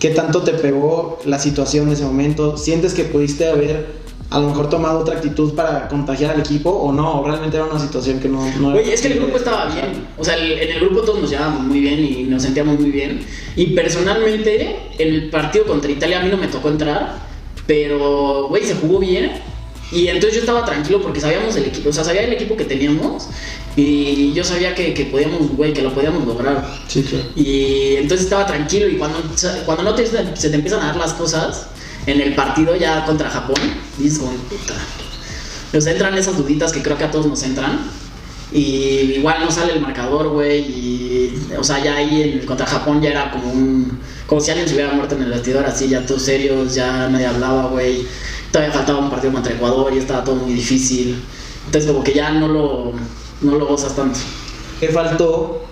¿Qué 0.00 0.10
tanto 0.10 0.42
te 0.42 0.52
pegó 0.52 1.18
la 1.24 1.38
situación 1.38 1.88
de 1.88 1.94
ese 1.94 2.04
momento? 2.04 2.56
¿Sientes 2.56 2.94
que 2.94 3.04
pudiste 3.04 3.48
haber 3.48 3.98
a 4.30 4.38
lo 4.38 4.48
mejor 4.48 4.68
tomado 4.68 5.00
otra 5.00 5.16
actitud 5.16 5.54
para 5.54 5.88
contagiar 5.88 6.32
al 6.34 6.40
equipo 6.40 6.70
o 6.70 6.92
no? 6.92 7.20
¿O 7.20 7.26
realmente 7.26 7.56
era 7.56 7.66
una 7.66 7.80
situación 7.80 8.20
que 8.20 8.28
no... 8.28 8.44
no 8.60 8.72
Güey, 8.72 8.90
es 8.92 9.00
que 9.00 9.08
el 9.08 9.18
grupo 9.18 9.38
estaba 9.38 9.66
bien. 9.66 10.06
O 10.18 10.24
sea, 10.24 10.34
el- 10.36 10.52
en 10.52 10.70
el 10.70 10.80
grupo 10.80 11.00
todos 11.00 11.20
nos 11.20 11.30
llevábamos 11.30 11.62
muy 11.62 11.80
bien 11.80 11.98
y 12.04 12.24
nos 12.24 12.42
sentíamos 12.42 12.78
muy 12.78 12.90
bien. 12.90 13.20
Y 13.56 13.66
personalmente, 13.74 14.76
en 14.98 15.08
el 15.14 15.30
partido 15.30 15.64
contra 15.66 15.90
Italia 15.90 16.20
a 16.20 16.22
mí 16.22 16.30
no 16.30 16.36
me 16.36 16.48
tocó 16.48 16.68
entrar, 16.68 17.16
pero, 17.66 18.46
güey, 18.48 18.64
se 18.64 18.74
jugó 18.74 18.98
bien. 18.98 19.32
Y 19.90 20.08
entonces 20.08 20.34
yo 20.34 20.40
estaba 20.40 20.64
tranquilo 20.64 21.00
porque 21.00 21.20
sabíamos 21.20 21.56
el 21.56 21.64
equipo, 21.64 21.88
o 21.88 21.92
sea, 21.92 22.04
sabía 22.04 22.22
el 22.22 22.32
equipo 22.32 22.56
que 22.56 22.64
teníamos 22.64 23.28
y 23.74 24.32
yo 24.34 24.44
sabía 24.44 24.74
que, 24.74 24.92
que 24.92 25.06
podíamos, 25.06 25.50
güey, 25.56 25.72
que 25.72 25.82
lo 25.82 25.94
podíamos 25.94 26.26
lograr. 26.26 26.78
Sí. 26.88 27.04
Y 27.36 27.96
entonces 27.96 28.26
estaba 28.26 28.46
tranquilo 28.46 28.88
y 28.88 28.96
cuando, 28.96 29.18
cuando 29.64 29.84
no 29.84 29.94
te, 29.94 30.06
se 30.06 30.50
te 30.50 30.54
empiezan 30.54 30.80
a 30.82 30.86
dar 30.86 30.96
las 30.96 31.14
cosas 31.14 31.68
en 32.06 32.20
el 32.20 32.34
partido 32.34 32.76
ya 32.76 33.04
contra 33.04 33.30
Japón, 33.30 33.56
dices 33.96 34.18
puta. 34.18 34.74
Nos 35.72 35.86
entran 35.86 36.16
esas 36.16 36.36
duditas 36.36 36.72
que 36.72 36.82
creo 36.82 36.96
que 36.96 37.04
a 37.04 37.10
todos 37.10 37.26
nos 37.26 37.42
entran. 37.42 37.78
Y 38.50 39.12
igual 39.16 39.44
no 39.44 39.50
sale 39.50 39.74
el 39.74 39.80
marcador, 39.80 40.28
güey. 40.28 40.60
Y, 40.60 41.48
o 41.58 41.62
sea, 41.62 41.82
ya 41.82 41.96
ahí 41.96 42.22
en, 42.22 42.46
contra 42.46 42.66
Japón 42.66 43.02
ya 43.02 43.10
era 43.10 43.30
como 43.30 43.52
un. 43.52 43.98
Como 44.26 44.40
si 44.40 44.50
alguien 44.50 44.68
se 44.68 44.74
hubiera 44.74 44.92
muerto 44.92 45.14
en 45.16 45.22
el 45.22 45.30
vestidor, 45.30 45.64
así, 45.64 45.88
ya 45.88 46.04
todos 46.04 46.22
serios, 46.22 46.74
ya 46.74 47.08
nadie 47.08 47.26
hablaba, 47.26 47.66
güey. 47.68 48.06
Todavía 48.52 48.72
faltaba 48.72 48.98
un 48.98 49.10
partido 49.10 49.32
contra 49.32 49.52
Ecuador 49.52 49.92
y 49.92 49.98
estaba 49.98 50.24
todo 50.24 50.36
muy 50.36 50.52
difícil. 50.52 51.22
Entonces, 51.66 51.90
como 51.90 52.02
que 52.02 52.14
ya 52.14 52.30
no 52.30 52.48
lo, 52.48 52.92
no 53.42 53.58
lo 53.58 53.66
gozas 53.66 53.94
tanto. 53.94 54.18
¿Qué 54.80 54.88
faltó 54.88 55.64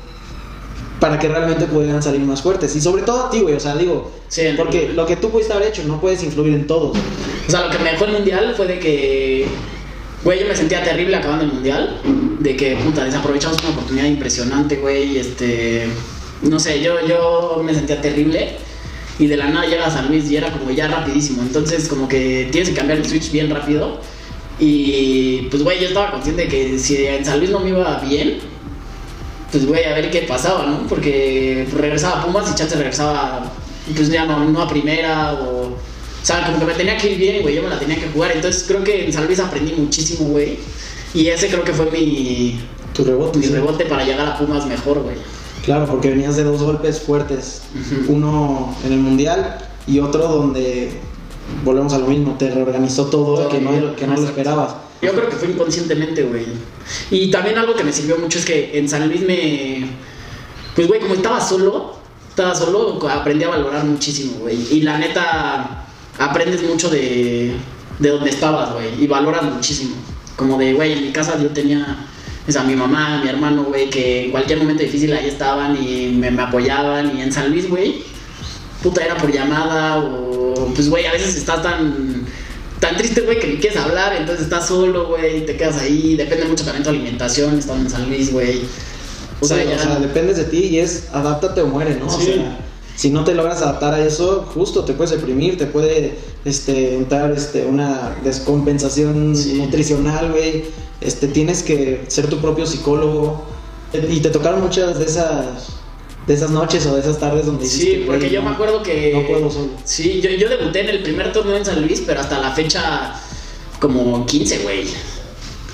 para 1.00 1.18
que 1.18 1.28
realmente 1.28 1.66
pudieran 1.66 2.02
salir 2.02 2.20
más 2.20 2.42
fuertes? 2.42 2.74
Y 2.76 2.80
sobre 2.80 3.02
todo 3.02 3.26
a 3.26 3.30
ti, 3.30 3.40
güey, 3.40 3.54
o 3.54 3.60
sea, 3.60 3.76
digo, 3.76 4.12
Sí, 4.28 4.42
porque 4.56 4.88
lo 4.88 5.06
que 5.06 5.16
tú 5.16 5.30
pudiste 5.30 5.52
haber 5.52 5.68
hecho 5.68 5.84
no 5.84 6.00
puedes 6.00 6.22
influir 6.22 6.54
en 6.54 6.66
todos. 6.66 6.96
O 7.46 7.50
sea, 7.50 7.66
lo 7.66 7.70
que 7.70 7.78
me 7.78 7.92
dejó 7.92 8.06
el 8.06 8.12
mundial 8.12 8.54
fue 8.56 8.66
de 8.66 8.78
que, 8.80 9.46
güey, 10.24 10.40
yo 10.40 10.48
me 10.48 10.56
sentía 10.56 10.82
terrible 10.82 11.16
acabando 11.16 11.44
el 11.44 11.52
mundial. 11.52 12.00
De 12.40 12.56
que, 12.56 12.76
puta, 12.76 13.04
desaprovechamos 13.04 13.58
una 13.60 13.70
oportunidad 13.70 14.06
impresionante, 14.06 14.76
güey. 14.76 15.18
Este, 15.18 15.86
no 16.42 16.58
sé, 16.58 16.82
yo, 16.82 17.06
yo 17.06 17.62
me 17.64 17.72
sentía 17.72 18.00
terrible. 18.00 18.56
Y 19.18 19.26
de 19.26 19.36
la 19.36 19.48
nada 19.48 19.66
llega 19.66 19.86
a 19.86 19.90
San 19.90 20.08
Luis 20.08 20.30
y 20.30 20.36
era 20.36 20.52
como 20.52 20.70
ya 20.70 20.88
rapidísimo. 20.88 21.42
Entonces, 21.42 21.88
como 21.88 22.08
que 22.08 22.48
tienes 22.52 22.68
que 22.70 22.74
cambiar 22.74 22.98
el 22.98 23.06
switch 23.06 23.30
bien 23.30 23.48
rápido. 23.50 24.00
Y 24.58 25.42
pues, 25.50 25.62
güey, 25.62 25.80
yo 25.80 25.88
estaba 25.88 26.12
consciente 26.12 26.42
de 26.42 26.48
que 26.48 26.78
si 26.78 27.06
en 27.06 27.24
San 27.24 27.38
Luis 27.38 27.50
no 27.50 27.60
me 27.60 27.70
iba 27.70 27.98
bien, 28.00 28.38
pues, 29.50 29.66
güey, 29.66 29.84
a 29.84 29.94
ver 29.94 30.10
qué 30.10 30.22
pasaba, 30.22 30.66
¿no? 30.66 30.86
Porque 30.86 31.66
regresaba 31.78 32.20
a 32.22 32.26
Pumas 32.26 32.50
y 32.50 32.54
Chance 32.54 32.76
regresaba, 32.76 33.52
pues 33.94 34.10
ya 34.10 34.24
no, 34.26 34.44
no 34.44 34.62
a 34.62 34.68
primera 34.68 35.34
o. 35.34 35.66
O 35.68 36.26
sea, 36.26 36.44
como 36.44 36.58
que 36.58 36.64
me 36.64 36.74
tenía 36.74 36.96
que 36.98 37.12
ir 37.12 37.18
bien, 37.18 37.42
güey, 37.42 37.54
yo 37.54 37.62
me 37.62 37.68
la 37.68 37.78
tenía 37.78 37.96
que 37.96 38.08
jugar. 38.08 38.32
Entonces 38.34 38.64
creo 38.66 38.82
que 38.82 39.04
en 39.04 39.12
San 39.12 39.26
Luis 39.26 39.38
aprendí 39.38 39.72
muchísimo, 39.74 40.28
güey. 40.30 40.58
Y 41.14 41.28
ese 41.28 41.48
creo 41.48 41.62
que 41.62 41.72
fue 41.72 41.88
mi, 41.90 42.58
Tu 42.92 43.04
rebote. 43.04 43.38
mi 43.38 43.46
sí. 43.46 43.52
rebote 43.52 43.84
para 43.86 44.04
llegar 44.04 44.26
a 44.26 44.36
Pumas 44.36 44.66
mejor, 44.66 45.02
güey. 45.02 45.16
Claro, 45.66 45.86
porque 45.86 46.10
venías 46.10 46.36
de 46.36 46.44
dos 46.44 46.62
golpes 46.62 47.00
fuertes. 47.00 47.62
Uno 48.06 48.74
en 48.84 48.92
el 48.92 49.00
mundial 49.00 49.58
y 49.86 49.98
otro 49.98 50.28
donde 50.28 50.92
volvemos 51.64 51.92
a 51.92 51.98
lo 51.98 52.06
mismo, 52.06 52.36
te 52.38 52.50
reorganizó 52.50 53.06
todo, 53.06 53.34
Todo 53.34 53.48
que 53.48 53.60
no, 53.60 53.96
que 53.96 54.06
no 54.06 54.14
lo 54.14 54.24
esperabas. 54.24 54.76
Yo 55.02 55.12
creo 55.12 55.28
que 55.28 55.34
fue 55.34 55.48
inconscientemente, 55.50 56.22
güey. 56.22 56.46
Y 57.10 57.32
también 57.32 57.58
algo 57.58 57.74
que 57.74 57.82
me 57.82 57.92
sirvió 57.92 58.16
mucho 58.16 58.38
es 58.38 58.44
que 58.44 58.78
en 58.78 58.88
San 58.88 59.08
Luis 59.08 59.22
me. 59.22 59.88
Pues, 60.76 60.86
güey, 60.86 61.00
como 61.00 61.14
estaba 61.14 61.40
solo, 61.40 61.96
estaba 62.28 62.54
solo, 62.54 63.04
aprendí 63.10 63.44
a 63.44 63.48
valorar 63.48 63.84
muchísimo, 63.84 64.38
güey. 64.38 64.56
Y 64.70 64.82
la 64.82 64.98
neta, 64.98 65.84
aprendes 66.16 66.62
mucho 66.62 66.88
de, 66.88 67.56
de 67.98 68.08
donde 68.08 68.30
estabas, 68.30 68.72
güey. 68.72 69.02
Y 69.02 69.08
valoras 69.08 69.42
muchísimo. 69.42 69.96
Como 70.36 70.58
de, 70.58 70.74
güey, 70.74 70.92
en 70.92 71.06
mi 71.06 71.12
casa 71.12 71.36
yo 71.42 71.48
tenía. 71.48 72.06
O 72.48 72.52
sea, 72.52 72.62
mi 72.62 72.76
mamá, 72.76 73.20
mi 73.22 73.28
hermano, 73.28 73.64
güey, 73.64 73.90
que 73.90 74.26
en 74.26 74.30
cualquier 74.30 74.58
momento 74.58 74.82
difícil 74.82 75.12
ahí 75.12 75.26
estaban 75.28 75.76
y 75.82 76.08
me, 76.16 76.30
me 76.30 76.42
apoyaban. 76.42 77.16
Y 77.18 77.22
en 77.22 77.32
San 77.32 77.50
Luis, 77.50 77.68
güey, 77.68 78.02
puta, 78.82 79.04
era 79.04 79.16
por 79.16 79.32
llamada 79.32 79.98
o. 79.98 80.70
Pues, 80.74 80.88
güey, 80.88 81.06
a 81.06 81.12
veces 81.12 81.36
estás 81.36 81.62
tan 81.62 82.24
tan 82.80 82.96
triste, 82.96 83.22
güey, 83.22 83.40
que 83.40 83.46
ni 83.46 83.56
quieres 83.56 83.78
hablar, 83.78 84.14
entonces 84.16 84.44
estás 84.44 84.68
solo, 84.68 85.08
güey, 85.08 85.46
te 85.46 85.56
quedas 85.56 85.78
ahí, 85.78 86.14
depende 86.14 86.44
mucho 86.44 86.62
también 86.62 86.84
tu 86.84 86.90
alimentación, 86.90 87.58
estando 87.58 87.84
en 87.84 87.90
San 87.90 88.06
Luis, 88.08 88.30
güey. 88.30 88.60
O 89.40 89.46
Sí, 89.46 89.54
sea, 89.54 89.64
ya- 89.64 89.76
o 89.76 89.78
sea, 89.78 89.98
dependes 89.98 90.36
de 90.36 90.44
ti 90.44 90.58
y 90.58 90.78
es 90.80 91.08
adáptate 91.12 91.62
o 91.62 91.66
muere, 91.68 91.96
¿no? 91.96 92.06
O 92.06 92.10
Sí. 92.20 92.26
sea, 92.34 92.58
si 92.96 93.10
no 93.10 93.22
te 93.24 93.34
logras 93.34 93.62
adaptar 93.62 93.94
a 93.94 94.04
eso, 94.04 94.46
justo 94.54 94.84
te 94.84 94.94
puedes 94.94 95.10
deprimir, 95.12 95.56
te 95.58 95.66
puede 95.66 96.16
este, 96.44 96.94
entrar 96.96 97.30
este, 97.30 97.64
una 97.66 98.16
descompensación 98.24 99.36
Sí. 99.36 99.54
nutricional, 99.54 100.32
güey. 100.32 100.64
Este, 101.00 101.28
tienes 101.28 101.62
que 101.62 102.04
ser 102.08 102.26
tu 102.28 102.38
propio 102.38 102.66
psicólogo. 102.66 103.44
Y 104.10 104.20
te 104.20 104.30
tocaron 104.30 104.62
muchas 104.62 104.98
de 104.98 105.04
esas, 105.04 105.68
de 106.26 106.34
esas 106.34 106.50
noches 106.50 106.84
o 106.86 106.94
de 106.94 107.00
esas 107.00 107.18
tardes 107.18 107.46
donde 107.46 107.66
Sí, 107.66 107.80
dijiste, 107.80 108.04
porque 108.06 108.20
"Güey, 108.22 108.32
yo 108.32 108.42
no, 108.42 108.48
me 108.48 108.54
acuerdo 108.54 108.82
que... 108.82 109.12
No 109.14 109.26
puedo 109.26 109.50
solo. 109.50 109.68
Sí, 109.84 110.20
yo, 110.22 110.30
yo 110.30 110.48
debuté 110.48 110.80
en 110.80 110.88
el 110.88 111.02
primer 111.02 111.32
torneo 111.32 111.56
en 111.56 111.64
San 111.64 111.80
Luis, 111.82 112.02
pero 112.06 112.20
hasta 112.20 112.40
la 112.40 112.50
fecha 112.52 113.14
como 113.80 114.24
15, 114.26 114.58
güey. 114.64 114.84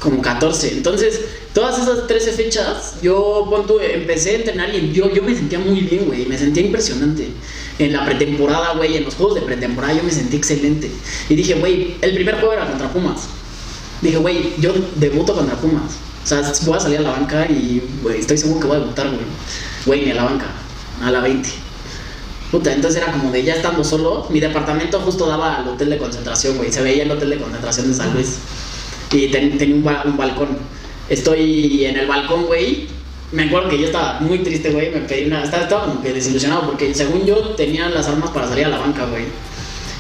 Como 0.02 0.20
14. 0.20 0.72
Entonces, 0.72 1.20
todas 1.54 1.80
esas 1.80 2.08
13 2.08 2.32
fechas, 2.32 2.94
yo 3.02 3.48
tú, 3.68 3.78
empecé 3.78 4.30
a 4.30 4.34
entrenar 4.34 4.74
y 4.74 4.92
yo, 4.92 5.08
yo 5.14 5.22
me 5.22 5.32
sentía 5.32 5.60
muy 5.60 5.80
bien, 5.80 6.06
güey. 6.06 6.26
Me 6.26 6.36
sentía 6.36 6.64
impresionante. 6.64 7.28
En 7.78 7.92
la 7.92 8.04
pretemporada, 8.04 8.74
güey, 8.74 8.96
en 8.96 9.04
los 9.04 9.14
juegos 9.14 9.36
de 9.36 9.42
pretemporada, 9.42 9.94
yo 9.94 10.02
me 10.02 10.10
sentí 10.10 10.36
excelente. 10.36 10.90
Y 11.28 11.36
dije, 11.36 11.54
güey, 11.54 11.94
el 12.00 12.14
primer 12.14 12.34
juego 12.36 12.52
era 12.52 12.66
contra 12.66 12.92
Pumas. 12.92 13.28
Dije, 14.00 14.16
güey, 14.16 14.54
yo 14.58 14.72
debuto 14.96 15.34
contra 15.34 15.56
Pumas. 15.56 15.92
O 16.24 16.26
sea, 16.26 16.52
voy 16.62 16.76
a 16.76 16.80
salir 16.80 16.98
a 16.98 17.02
la 17.02 17.10
banca 17.10 17.46
y, 17.46 17.82
güey, 18.02 18.18
estoy 18.18 18.38
seguro 18.38 18.60
que 18.60 18.66
voy 18.66 18.76
a 18.76 18.80
debutar, 18.80 19.06
güey. 19.06 19.20
Güey, 19.86 20.04
ni 20.04 20.10
a 20.10 20.14
la 20.14 20.24
banca, 20.24 20.46
a 21.00 21.10
la 21.12 21.20
20. 21.20 21.48
Puta, 22.50 22.72
entonces 22.72 23.00
era 23.02 23.12
como 23.12 23.30
de 23.30 23.42
ya 23.42 23.54
estando 23.54 23.82
solo, 23.82 24.26
mi 24.30 24.38
departamento 24.38 25.00
justo 25.00 25.26
daba 25.26 25.56
al 25.56 25.68
hotel 25.68 25.90
de 25.90 25.98
concentración, 25.98 26.56
güey. 26.56 26.72
Se 26.72 26.82
veía 26.82 27.04
el 27.04 27.10
hotel 27.10 27.30
de 27.30 27.38
concentración 27.38 27.88
de 27.88 27.94
San 27.94 28.12
Luis. 28.12 28.38
Y 29.12 29.28
ten- 29.28 29.58
un, 29.74 29.84
ba- 29.84 30.02
un 30.04 30.16
balcón. 30.16 30.48
Estoy 31.08 31.84
en 31.84 31.96
el 31.98 32.06
balcón, 32.06 32.46
güey. 32.46 32.86
Me 33.32 33.44
acuerdo 33.44 33.68
que 33.70 33.78
yo 33.78 33.86
estaba 33.86 34.20
muy 34.20 34.38
triste, 34.40 34.70
güey. 34.70 34.90
Me 34.90 35.00
pedí 35.00 35.26
una. 35.26 35.42
Estaba, 35.44 35.62
estaba 35.64 35.86
como 35.86 36.02
que 36.02 36.12
desilusionado 36.12 36.66
porque 36.66 36.94
según 36.94 37.24
yo 37.26 37.36
tenía 37.50 37.88
las 37.88 38.06
armas 38.08 38.30
para 38.30 38.48
salir 38.48 38.66
a 38.66 38.68
la 38.68 38.78
banca, 38.78 39.06
güey. 39.06 39.24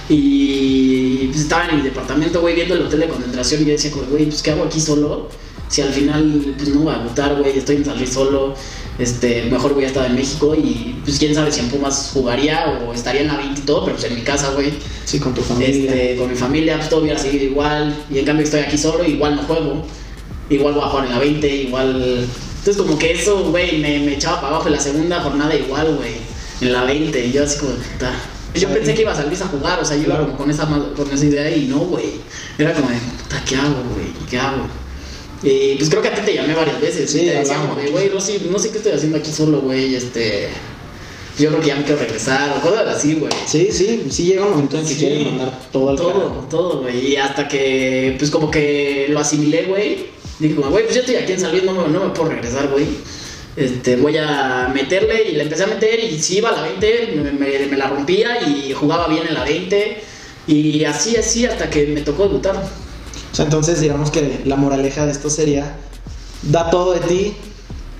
Y 0.08 1.26
pues, 1.28 1.40
estaba 1.42 1.66
en 1.68 1.76
mi 1.76 1.82
departamento, 1.82 2.40
güey, 2.40 2.54
viendo 2.54 2.74
el 2.74 2.82
hotel 2.82 3.00
de 3.00 3.08
concentración 3.08 3.62
y 3.62 3.64
yo 3.66 3.70
decía, 3.72 3.90
güey, 4.10 4.24
pues 4.26 4.42
¿qué 4.42 4.50
hago 4.50 4.64
aquí 4.64 4.80
solo? 4.80 5.28
Si 5.72 5.80
al 5.80 5.88
final, 5.88 6.54
pues 6.58 6.68
no 6.68 6.80
voy 6.80 6.94
a 6.94 6.98
votar, 6.98 7.34
güey, 7.36 7.56
estoy 7.56 7.76
en 7.76 7.84
salir 7.86 8.06
solo, 8.06 8.54
este, 8.98 9.44
mejor 9.50 9.72
voy 9.72 9.84
a 9.84 9.86
estar 9.86 10.04
en 10.04 10.14
México 10.14 10.54
y 10.54 10.96
pues 11.02 11.18
quién 11.18 11.34
sabe 11.34 11.50
si 11.50 11.60
en 11.60 11.70
Pumas 11.70 12.10
jugaría 12.12 12.78
o 12.86 12.92
estaría 12.92 13.22
en 13.22 13.28
la 13.28 13.38
20 13.38 13.58
y 13.58 13.64
todo, 13.64 13.86
pero 13.86 13.96
pues 13.96 14.06
en 14.10 14.14
mi 14.16 14.20
casa, 14.20 14.50
güey, 14.52 14.70
Sí, 15.06 15.18
con 15.18 15.32
tu 15.32 15.40
familia. 15.40 15.94
este, 15.94 16.16
con 16.16 16.28
mi 16.28 16.36
familia, 16.36 16.76
pues 16.76 16.90
todo 16.90 17.00
hubiera 17.00 17.18
seguido 17.18 17.44
igual. 17.44 17.96
Y 18.10 18.18
en 18.18 18.26
cambio 18.26 18.44
estoy 18.44 18.60
aquí 18.60 18.76
solo, 18.76 19.02
igual 19.02 19.36
no 19.36 19.42
juego. 19.44 19.82
Igual 20.50 20.74
voy 20.74 20.82
a 20.82 20.86
jugar 20.88 21.06
en 21.06 21.12
la 21.12 21.18
20, 21.20 21.56
igual. 21.56 22.28
Entonces, 22.58 22.76
como 22.76 22.98
que 22.98 23.12
eso, 23.12 23.44
güey, 23.50 23.78
me, 23.78 23.98
me 24.00 24.14
echaba 24.14 24.42
para 24.42 24.54
abajo 24.54 24.66
en 24.66 24.74
la 24.74 24.80
segunda 24.80 25.20
jornada, 25.22 25.54
igual, 25.54 25.96
güey, 25.96 26.12
en 26.60 26.72
la 26.74 26.84
20. 26.84 27.26
Y 27.26 27.32
yo, 27.32 27.44
así 27.44 27.58
como, 27.58 27.72
puta. 27.72 28.12
Yo 28.54 28.68
pensé 28.68 28.94
que 28.94 29.00
iba 29.00 29.12
a 29.12 29.16
salir 29.16 29.42
a 29.42 29.46
jugar, 29.46 29.80
o 29.80 29.84
sea, 29.86 29.96
yo 29.96 30.02
iba 30.02 30.18
como 30.18 30.36
con 30.36 30.50
esa, 30.50 30.66
con 30.66 31.10
esa 31.10 31.24
idea 31.24 31.56
y 31.56 31.64
no, 31.64 31.78
güey. 31.78 32.20
Era 32.58 32.74
como 32.74 32.90
de, 32.90 32.96
puta, 32.96 33.42
¿qué 33.46 33.56
hago, 33.56 33.82
güey? 33.94 34.28
¿Qué 34.28 34.38
hago? 34.38 34.66
Y 35.42 35.74
pues 35.76 35.90
creo 35.90 36.02
que 36.02 36.08
a 36.08 36.14
ti 36.14 36.20
te 36.24 36.34
llamé 36.34 36.54
varias 36.54 36.80
veces. 36.80 37.10
Sí, 37.10 37.18
te 37.18 37.34
decía 37.34 37.56
como 37.56 37.74
de, 37.74 37.88
güey, 37.90 38.08
Rosy, 38.08 38.46
no 38.50 38.58
sé 38.58 38.70
qué 38.70 38.78
estoy 38.78 38.92
haciendo 38.92 39.18
aquí 39.18 39.30
solo, 39.32 39.60
güey, 39.60 39.94
este. 39.94 40.48
Yo 41.38 41.48
creo 41.48 41.60
que 41.62 41.66
ya 41.68 41.76
me 41.76 41.82
quiero 41.84 41.98
regresar, 41.98 42.54
o 42.58 42.60
cosas 42.60 42.86
así, 42.94 43.14
güey. 43.14 43.32
Sí, 43.46 43.68
sí, 43.72 44.04
sí 44.10 44.24
llega 44.26 44.44
un 44.44 44.50
momento 44.50 44.76
en 44.78 44.84
que 44.86 44.90
Sí. 44.94 45.00
quieren 45.00 45.24
mandar 45.24 45.58
todo 45.72 45.88
al 45.90 45.96
Todo, 45.96 46.12
carajo. 46.12 46.46
todo, 46.50 46.80
güey. 46.82 47.06
Y 47.12 47.16
hasta 47.16 47.48
que, 47.48 48.14
pues 48.18 48.30
como 48.30 48.50
que 48.50 49.06
lo 49.08 49.18
asimilé, 49.18 49.64
güey. 49.64 50.06
Dije, 50.38 50.54
como, 50.54 50.68
güey, 50.70 50.84
pues 50.84 50.94
ya 50.94 51.00
estoy 51.00 51.16
aquí 51.16 51.32
en 51.32 51.40
San 51.40 51.50
Luis, 51.52 51.64
no 51.64 51.72
me, 51.72 51.88
no 51.88 52.04
me 52.04 52.10
puedo 52.10 52.28
regresar, 52.30 52.68
güey. 52.68 52.84
Este, 53.56 53.96
voy 53.96 54.16
a 54.18 54.70
meterle 54.74 55.30
y 55.30 55.32
le 55.36 55.42
empecé 55.42 55.64
a 55.64 55.66
meter 55.68 56.00
y 56.04 56.18
si 56.18 56.36
iba 56.38 56.50
a 56.50 56.52
la 56.52 56.62
20, 56.62 57.14
me, 57.16 57.32
me- 57.32 57.66
me 57.66 57.76
la 57.76 57.88
rompía 57.88 58.38
y 58.46 58.72
jugaba 58.74 59.08
bien 59.08 59.26
en 59.26 59.34
la 59.34 59.44
20. 59.44 59.96
Y 60.46 60.84
así, 60.84 61.16
así, 61.16 61.46
hasta 61.46 61.70
que 61.70 61.86
me 61.86 62.02
tocó 62.02 62.24
debutar. 62.24 62.62
O 63.32 63.34
sea, 63.34 63.44
entonces 63.46 63.80
digamos 63.80 64.10
que 64.10 64.42
la 64.44 64.56
moraleja 64.56 65.06
de 65.06 65.12
esto 65.12 65.30
sería, 65.30 65.74
da 66.42 66.70
todo 66.70 66.92
de 66.92 67.00
ti, 67.00 67.36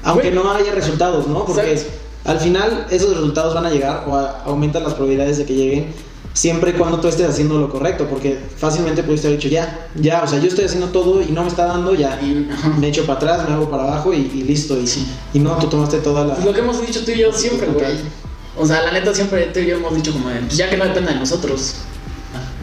aunque 0.04 0.30
no 0.30 0.50
haya 0.52 0.72
resultados, 0.72 1.26
¿no? 1.26 1.44
Porque 1.46 1.80
al 2.24 2.38
final 2.38 2.86
esos 2.90 3.14
resultados 3.16 3.54
van 3.54 3.66
a 3.66 3.70
llegar 3.70 4.04
o 4.08 4.14
a- 4.16 4.42
aumentan 4.44 4.84
las 4.84 4.94
probabilidades 4.94 5.38
de 5.38 5.46
que 5.46 5.54
lleguen 5.54 5.86
siempre 6.34 6.70
y 6.70 6.74
cuando 6.74 6.98
tú 7.00 7.08
estés 7.08 7.28
haciendo 7.28 7.58
lo 7.58 7.68
correcto, 7.70 8.06
porque 8.08 8.38
fácilmente 8.58 9.02
pudiste 9.02 9.26
haber 9.26 9.38
dicho, 9.38 9.48
ya, 9.52 9.86
ya, 9.94 10.22
o 10.22 10.26
sea, 10.26 10.38
yo 10.38 10.48
estoy 10.48 10.64
haciendo 10.66 10.88
todo 10.88 11.20
y 11.22 11.26
no 11.26 11.42
me 11.42 11.48
está 11.48 11.66
dando, 11.66 11.94
ya, 11.94 12.18
Y, 12.22 12.48
me 12.80 12.88
echo 12.88 13.04
para 13.06 13.18
atrás, 13.18 13.48
me 13.48 13.54
hago 13.54 13.70
para 13.70 13.84
abajo 13.84 14.12
y, 14.12 14.18
y 14.34 14.42
listo. 14.44 14.78
Y, 14.78 14.86
Sí. 14.86 15.06
y 15.34 15.38
no, 15.38 15.56
tú 15.58 15.66
tomaste 15.68 15.98
toda 15.98 16.24
la... 16.26 16.38
Lo 16.38 16.52
que 16.52 16.60
hemos 16.60 16.80
dicho 16.86 17.04
tú 17.04 17.10
y 17.12 17.18
yo 17.18 17.32
siempre, 17.32 17.68
güey. 17.68 17.96
O 18.58 18.66
sea, 18.66 18.82
la 18.82 18.92
neta 18.92 19.14
siempre 19.14 19.46
tú 19.46 19.60
y 19.60 19.66
yo 19.66 19.76
hemos 19.76 19.94
dicho 19.94 20.12
como, 20.12 20.28
de, 20.28 20.40
pues 20.40 20.56
ya 20.58 20.68
que 20.68 20.76
no 20.76 20.84
dependa 20.84 21.12
de 21.12 21.18
nosotros. 21.20 21.74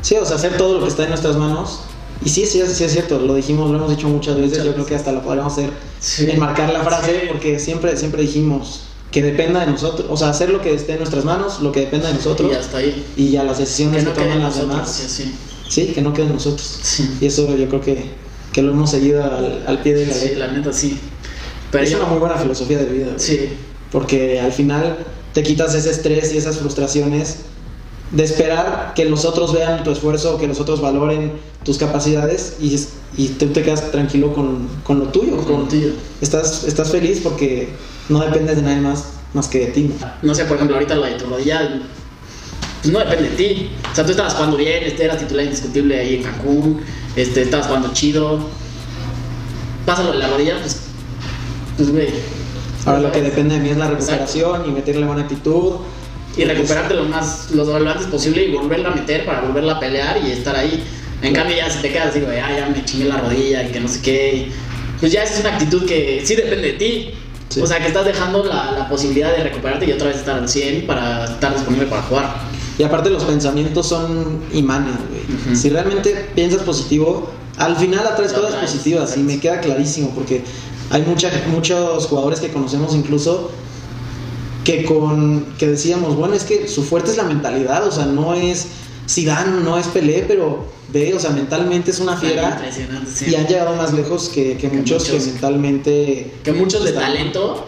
Sí, 0.01 0.15
o 0.17 0.25
sea, 0.25 0.35
hacer 0.37 0.55
todo 0.57 0.75
lo 0.75 0.81
que 0.83 0.89
está 0.89 1.03
en 1.03 1.09
nuestras 1.09 1.35
manos. 1.35 1.81
Y 2.23 2.29
sí, 2.29 2.45
sí, 2.45 2.61
sí 2.67 2.83
es 2.83 2.91
cierto, 2.91 3.17
lo 3.19 3.33
dijimos, 3.35 3.69
lo 3.71 3.77
hemos 3.77 3.89
dicho 3.89 4.07
muchas 4.09 4.35
veces, 4.35 4.49
Muchas 4.59 4.65
yo 4.65 4.73
creo 4.73 4.85
que 4.85 4.95
hasta 4.95 5.11
lo 5.11 5.21
podríamos 5.21 5.53
hacer, 5.53 5.69
Sí. 6.01 6.29
enmarcar 6.29 6.71
la 6.73 6.83
frase, 6.83 7.11
Sí. 7.21 7.27
porque 7.29 7.59
siempre, 7.59 7.95
siempre 7.95 8.21
dijimos 8.23 8.81
que 9.11 9.21
dependa 9.23 9.61
de 9.61 9.67
nosotros, 9.71 10.07
o 10.09 10.17
sea, 10.17 10.29
hacer 10.29 10.49
lo 10.49 10.61
que 10.61 10.73
esté 10.73 10.93
en 10.93 10.99
nuestras 10.99 11.23
manos, 11.25 11.61
lo 11.61 11.71
que 11.71 11.79
dependa 11.81 12.09
de 12.09 12.15
nosotros, 12.15 12.51
Y 12.51 12.55
hasta 12.55 12.77
ahí. 12.79 13.05
y 13.15 13.29
ya 13.31 13.43
las 13.43 13.57
decisiones 13.57 14.03
Que 14.03 14.03
que, 14.03 14.09
no 14.09 14.15
quede 14.15 14.25
toman 14.25 14.43
las 14.43 14.55
nosotros, 14.57 14.75
demás, 14.77 14.91
sí, 14.95 15.23
sí. 15.23 15.35
sí, 15.69 15.85
que 15.93 16.01
no 16.01 16.13
queden 16.13 16.27
en 16.29 16.33
nosotros. 16.35 16.79
Sí. 16.83 17.09
Y 17.21 17.25
eso 17.25 17.55
yo 17.55 17.67
creo 17.69 17.81
que, 17.81 18.03
que 18.51 18.61
lo 18.61 18.71
hemos 18.71 18.91
seguido 18.91 19.23
al, 19.23 19.63
al 19.65 19.81
pie 19.81 19.95
de 19.95 20.05
la 20.05 20.13
Sí, 20.13 20.25
letra. 20.29 20.47
la 20.47 20.53
neta 20.53 20.73
sí. 20.73 20.99
Pero 21.71 21.83
es 21.83 21.89
yo- 21.91 21.97
una 21.99 22.07
muy 22.07 22.19
buena 22.19 22.35
filosofía 22.35 22.79
de 22.79 22.85
vida. 22.85 23.07
Sí, 23.17 23.49
porque 23.91 24.39
al 24.41 24.51
final 24.51 24.97
te 25.33 25.41
quitas 25.43 25.73
ese 25.73 25.89
estrés 25.91 26.33
y 26.33 26.37
esas 26.37 26.57
frustraciones 26.57 27.37
de 28.11 28.23
esperar 28.23 28.93
que 28.95 29.05
los 29.05 29.25
otros 29.25 29.53
vean 29.53 29.83
tu 29.83 29.91
esfuerzo, 29.91 30.37
que 30.37 30.47
los 30.47 30.59
otros 30.59 30.81
valoren 30.81 31.33
tus 31.63 31.77
capacidades 31.77 32.57
y, 32.59 32.75
y 33.17 33.27
tú 33.29 33.47
te 33.47 33.61
quedas 33.61 33.91
tranquilo 33.91 34.33
con, 34.33 34.67
con 34.83 34.99
lo 34.99 35.05
tuyo. 35.07 35.37
Con 35.37 35.61
lo 35.61 35.67
tuyo. 35.67 35.89
Estás, 36.21 36.63
estás 36.63 36.91
feliz 36.91 37.21
porque 37.23 37.69
no 38.09 38.19
dependes 38.19 38.55
de 38.55 38.61
nadie 38.63 38.81
más 38.81 39.05
más 39.33 39.47
que 39.47 39.59
de 39.59 39.67
ti. 39.67 39.91
no 40.21 40.33
sé, 40.33 40.45
por 40.45 40.55
ejemplo, 40.55 40.75
ahorita 40.75 40.95
lo 40.95 41.05
de 41.05 41.13
tu 41.13 41.25
rodilla, 41.25 41.81
pues 42.81 42.91
no 42.93 42.99
depende 42.99 43.29
de 43.29 43.35
ti. 43.35 43.69
O 43.91 43.95
sea, 43.95 44.05
tú 44.05 44.11
estabas 44.11 44.33
jugando 44.33 44.57
bien, 44.57 44.83
este, 44.83 45.05
eras 45.05 45.19
titular 45.19 45.45
indiscutible 45.45 45.99
ahí 45.99 46.15
en 46.15 46.23
Cancún, 46.23 46.81
este, 47.15 47.43
estabas 47.43 47.67
jugando 47.67 47.93
chido. 47.93 48.39
Pásalo 49.85 50.11
de 50.11 50.19
la 50.19 50.27
rodilla, 50.29 50.59
pues, 50.59 50.81
pues, 51.77 51.91
güey. 51.91 52.09
Ahora 52.85 53.01
lo 53.01 53.11
que 53.11 53.21
depende 53.21 53.55
de 53.55 53.61
mí 53.61 53.69
es 53.69 53.77
la 53.77 53.89
recuperación 53.89 54.63
y 54.67 54.71
meterle 54.71 55.05
buena 55.05 55.23
actitud. 55.23 55.73
Y 56.39 56.45
recuperarte 56.45 56.93
lo 56.93 57.05
más, 57.05 57.51
lo, 57.51 57.65
lo 57.65 57.89
antes 57.89 58.07
posible 58.07 58.45
y 58.45 58.55
volverla 58.55 58.89
a 58.89 58.95
meter 58.95 59.25
para 59.25 59.41
volverla 59.41 59.73
a 59.73 59.79
pelear 59.79 60.19
y 60.25 60.31
estar 60.31 60.55
ahí. 60.55 60.83
En 61.21 61.33
cambio, 61.33 61.55
ya 61.55 61.69
si 61.69 61.79
te 61.81 61.91
quedas 61.91 62.07
así, 62.07 62.21
güey, 62.21 62.39
ah, 62.39 62.49
ya 62.57 62.67
me 62.67 62.83
chingué 62.85 63.05
la 63.05 63.17
rodilla 63.17 63.63
y 63.63 63.71
que 63.71 63.79
no 63.79 63.87
sé 63.87 64.01
qué. 64.01 64.51
Pues 64.99 65.11
ya 65.11 65.23
es 65.23 65.39
una 65.39 65.53
actitud 65.53 65.85
que 65.85 66.21
sí 66.25 66.35
depende 66.35 66.71
de 66.71 66.73
ti. 66.73 67.11
Sí. 67.49 67.61
O 67.61 67.67
sea, 67.67 67.79
que 67.79 67.87
estás 67.87 68.05
dejando 68.05 68.43
la, 68.45 68.71
la 68.71 68.87
posibilidad 68.87 69.35
de 69.35 69.43
recuperarte 69.43 69.85
y 69.85 69.91
otra 69.91 70.07
vez 70.07 70.17
estar 70.17 70.37
al 70.37 70.47
100 70.47 70.85
para 70.85 71.25
estar 71.25 71.53
disponible 71.53 71.87
para 71.87 72.03
jugar. 72.03 72.35
Y 72.77 72.83
aparte 72.83 73.09
los 73.09 73.23
pensamientos 73.23 73.87
son 73.87 74.39
imanes, 74.53 74.95
güey. 75.09 75.23
Ujú. 75.23 75.55
Si 75.55 75.69
realmente 75.69 76.29
piensas 76.35 76.61
positivo, 76.61 77.29
al 77.57 77.75
final 77.75 78.07
atraes 78.07 78.31
cosas 78.31 78.55
positivas 78.55 79.17
y 79.17 79.19
me 79.19 79.39
queda 79.39 79.59
clarísimo 79.59 80.11
porque 80.15 80.43
hay 80.89 81.01
mucha, 81.01 81.29
muchos 81.47 82.07
jugadores 82.07 82.39
que 82.39 82.49
conocemos 82.49 82.95
incluso 82.95 83.51
que 84.63 84.83
con 84.85 85.45
que 85.57 85.67
decíamos, 85.67 86.15
bueno, 86.15 86.33
es 86.35 86.43
que 86.43 86.67
su 86.67 86.83
fuerte 86.83 87.11
es 87.11 87.17
la 87.17 87.23
mentalidad, 87.23 87.87
o 87.87 87.91
sea, 87.91 88.05
no 88.05 88.33
es 88.33 88.67
Zidane, 89.09 89.61
no 89.63 89.77
es 89.77 89.87
Pelé, 89.87 90.25
pero 90.27 90.65
ve, 90.91 91.13
o 91.13 91.19
sea, 91.19 91.31
mentalmente 91.31 91.91
es 91.91 91.99
una 91.99 92.17
fiera 92.17 92.51
Impresionante, 92.57 93.09
sí. 93.11 93.25
y 93.31 93.35
han 93.35 93.47
llegado 93.47 93.75
más 93.75 93.93
lejos 93.93 94.29
que, 94.29 94.57
que 94.57 94.67
muchos 94.69 95.05
que 95.05 95.19
mentalmente 95.19 96.33
Que 96.43 96.53
muchos 96.53 96.83
de 96.83 96.91
talento 96.93 97.65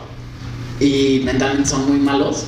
y 0.80 1.22
mentalmente 1.24 1.70
son 1.70 1.88
muy 1.90 2.00
malos. 2.00 2.46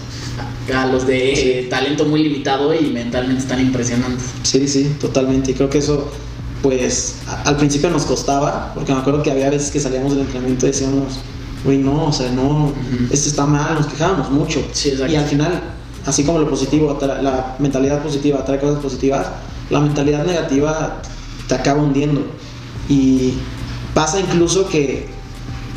A 0.73 0.85
los 0.87 1.05
de 1.05 1.59
eh, 1.59 1.67
talento 1.69 2.05
muy 2.05 2.23
limitado 2.23 2.73
y 2.73 2.85
mentalmente 2.89 3.41
están 3.43 3.59
impresionantes. 3.59 4.23
Sí, 4.43 4.65
sí, 4.67 4.95
totalmente. 4.99 5.51
Y 5.51 5.53
creo 5.55 5.69
que 5.69 5.79
eso, 5.79 6.09
pues, 6.61 7.15
a- 7.27 7.41
al 7.43 7.57
principio 7.57 7.89
nos 7.89 8.03
costaba, 8.05 8.71
porque 8.73 8.93
me 8.93 8.99
acuerdo 8.99 9.21
que 9.21 9.29
había 9.31 9.49
veces 9.49 9.71
que 9.71 9.79
salíamos 9.81 10.13
del 10.13 10.21
entrenamiento 10.21 10.65
y 10.65 10.69
decíamos, 10.69 11.15
güey, 11.63 11.77
no, 11.77 12.05
o 12.05 12.13
sea, 12.13 12.29
no, 12.31 12.71
esto 13.11 13.29
está 13.29 13.45
mal, 13.45 13.75
nos 13.75 13.87
quejábamos 13.87 14.29
mucho. 14.29 14.63
Sí, 14.73 14.93
y 15.09 15.15
al 15.15 15.25
final, 15.25 15.61
así 16.05 16.23
como 16.23 16.39
lo 16.39 16.49
positivo, 16.49 16.97
la 17.01 17.55
mentalidad 17.59 18.01
positiva 18.03 18.43
trae 18.45 18.59
cosas 18.59 18.81
positivas, 18.81 19.27
la 19.69 19.79
mentalidad 19.79 20.25
negativa 20.25 21.01
te 21.47 21.55
acaba 21.55 21.81
hundiendo. 21.81 22.21
Y 22.89 23.33
pasa 23.93 24.19
incluso 24.19 24.67
que 24.67 25.07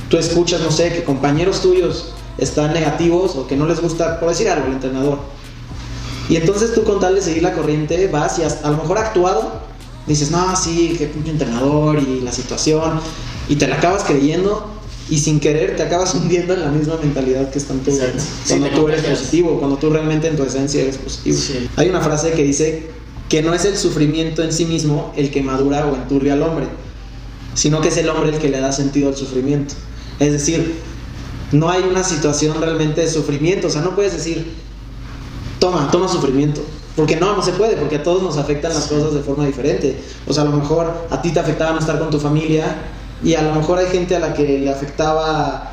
tú 0.09 0.17
escuchas, 0.17 0.61
no 0.61 0.71
sé, 0.71 0.93
que 0.93 1.05
compañeros 1.05 1.63
tuyos 1.63 2.13
están 2.39 2.73
negativos 2.75 3.37
o 3.37 3.47
que 3.47 3.57
no 3.57 3.67
les 3.67 3.81
gusta, 3.81 4.19
por 4.21 4.29
decir 4.31 4.49
algo, 4.49 4.67
el 4.67 4.73
entrenador. 4.75 5.19
Y 6.29 6.37
entonces 6.37 6.75
tú 6.75 6.83
con 6.83 6.99
tal 6.99 7.15
de 7.15 7.23
seguir 7.23 7.43
la 7.43 7.53
corriente 7.53 8.09
vas 8.09 8.39
y 8.39 8.43
hasta- 8.43 8.67
a 8.67 8.71
lo 8.73 8.79
mejor 8.79 8.99
actuado, 8.99 9.53
dices, 10.09 10.31
no, 10.33 10.55
sí, 10.57 10.97
qué 10.99 11.07
pinche 11.07 11.31
entrenador 11.31 12.01
y 12.01 12.21
la 12.21 12.33
situación, 12.33 13.01
y 13.49 13.55
te 13.57 13.69
la 13.69 13.77
acabas 13.77 14.03
creyendo 14.03 14.69
y 15.09 15.19
sin 15.19 15.41
querer 15.41 15.77
te 15.77 15.83
acabas 15.83 16.15
hundiendo 16.17 16.55
en 16.55 16.61
la 16.61 16.71
misma 16.71 16.97
mentalidad 16.97 17.51
que 17.51 17.59
están 17.59 17.81
todos. 17.81 17.99
Sí, 18.45 18.49
Cuando 18.49 18.69
te 18.69 18.75
tú 18.75 18.89
eres 18.89 19.03
positivo, 19.03 19.59
cuando 19.59 19.77
tú 19.77 19.91
realmente 19.91 20.29
en 20.29 20.37
tu 20.37 20.43
esencia 20.43 20.83
eres 20.83 20.99
positivo. 20.99 21.37
Sí. 21.39 21.69
Hay 21.77 21.89
una 21.89 22.01
frase 22.01 22.33
que 22.33 22.43
dice 22.43 22.87
que 23.29 23.43
no 23.43 23.55
es 23.55 23.65
el 23.65 23.77
sufrimiento 23.77 24.43
en 24.43 24.53
sí 24.53 24.67
mismo 24.67 25.13
el 25.17 25.31
que 25.31 25.43
madura 25.43 25.87
o 25.87 25.97
enturbia 25.97 26.35
al 26.35 26.43
hombre, 26.43 26.67
sino 27.55 27.81
que 27.81 27.89
es 27.89 27.97
el 27.97 28.09
hombre 28.09 28.31
el 28.31 28.39
que 28.39 28.49
le 28.49 28.61
da 28.61 28.73
sentido 28.73 29.09
al 29.09 29.17
sufrimiento. 29.17 29.75
Es 30.21 30.33
decir, 30.33 30.77
no 31.53 31.71
hay 31.71 31.83
una 31.83 32.05
situación 32.05 32.61
realmente 32.61 33.01
de 33.01 33.11
sufrimiento, 33.11 33.69
o 33.69 33.71
sea, 33.71 33.83
no 33.83 33.95
puedes 33.95 34.13
decir, 34.13 34.53
toma, 35.59 35.91
toma 35.91 36.09
sufrimiento. 36.09 36.63
Porque 36.97 37.17
no, 37.17 37.37
no 37.37 37.43
se 37.43 37.53
puede, 37.53 37.77
porque 37.77 37.97
a 37.97 38.03
todos 38.03 38.23
nos 38.23 38.39
afectan 38.39 38.73
las 38.73 38.87
cosas 38.87 39.13
de 39.13 39.21
forma 39.21 39.45
diferente. 39.45 40.01
O 40.27 40.33
sea, 40.33 40.45
a 40.45 40.47
lo 40.47 40.53
mejor 40.53 41.07
a 41.11 41.21
ti 41.21 41.31
te 41.31 41.39
afectaba 41.39 41.73
no 41.73 41.79
estar 41.79 41.99
con 41.99 42.09
tu 42.09 42.19
familia 42.19 42.75
y 43.25 43.35
a 43.35 43.43
lo 43.43 43.55
mejor 43.55 43.79
hay 43.79 43.87
gente 43.87 44.15
a 44.17 44.19
la 44.21 44.35
que 44.35 44.43
le 44.59 44.71
afectaba 44.71 45.73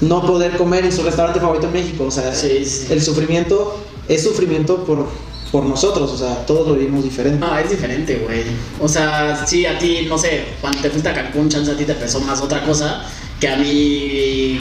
no 0.00 0.24
poder 0.26 0.56
comer 0.56 0.84
en 0.84 0.92
su 0.92 1.02
restaurante 1.02 1.40
favorito 1.40 1.66
en 1.66 1.72
México. 1.72 2.04
O 2.04 2.10
sea, 2.10 2.32
Sí, 2.34 2.64
sí. 2.64 2.86
el 2.92 3.02
sufrimiento 3.02 3.82
es 4.08 4.22
sufrimiento 4.24 4.84
por, 4.84 5.08
por 5.50 5.64
nosotros, 5.64 6.10
o 6.12 6.16
sea, 6.18 6.46
todos 6.46 6.68
lo 6.68 6.74
vivimos 6.74 7.02
diferente. 7.04 7.38
No, 7.38 7.56
es 7.58 7.70
diferente, 7.70 8.16
güey. 8.24 8.42
O 8.80 8.88
sea, 8.88 9.44
sí, 9.46 9.66
a 9.66 9.78
ti, 9.78 10.06
no 10.08 10.16
sé, 10.18 10.44
cuando 10.60 10.80
te 10.80 10.90
fuiste 10.90 11.08
a 11.08 11.14
Cancún, 11.14 11.48
chance 11.48 11.70
a 11.70 11.76
ti 11.76 11.84
te 11.84 11.94
pesó 11.94 12.20
más 12.20 12.40
otra 12.40 12.64
cosa 12.64 13.02
que 13.40 13.48
a 13.48 13.56
mí 13.56 14.60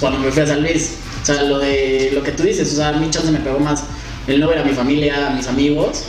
cuando 0.00 0.18
me 0.20 0.30
fui 0.30 0.42
a 0.42 0.46
San 0.46 0.62
Luis. 0.62 0.94
O 1.22 1.26
sea, 1.26 1.42
lo 1.42 1.58
de 1.58 2.10
lo 2.14 2.22
que 2.22 2.32
tú 2.32 2.42
dices, 2.42 2.72
o 2.72 2.76
sea, 2.76 2.88
a 2.90 2.92
mí 2.92 3.08
chance 3.10 3.30
me 3.30 3.40
pegó 3.40 3.58
más 3.58 3.84
el 4.26 4.40
no 4.40 4.48
ver 4.48 4.58
a 4.58 4.64
mi 4.64 4.72
familia, 4.72 5.28
a 5.28 5.30
mis 5.30 5.46
amigos. 5.46 6.04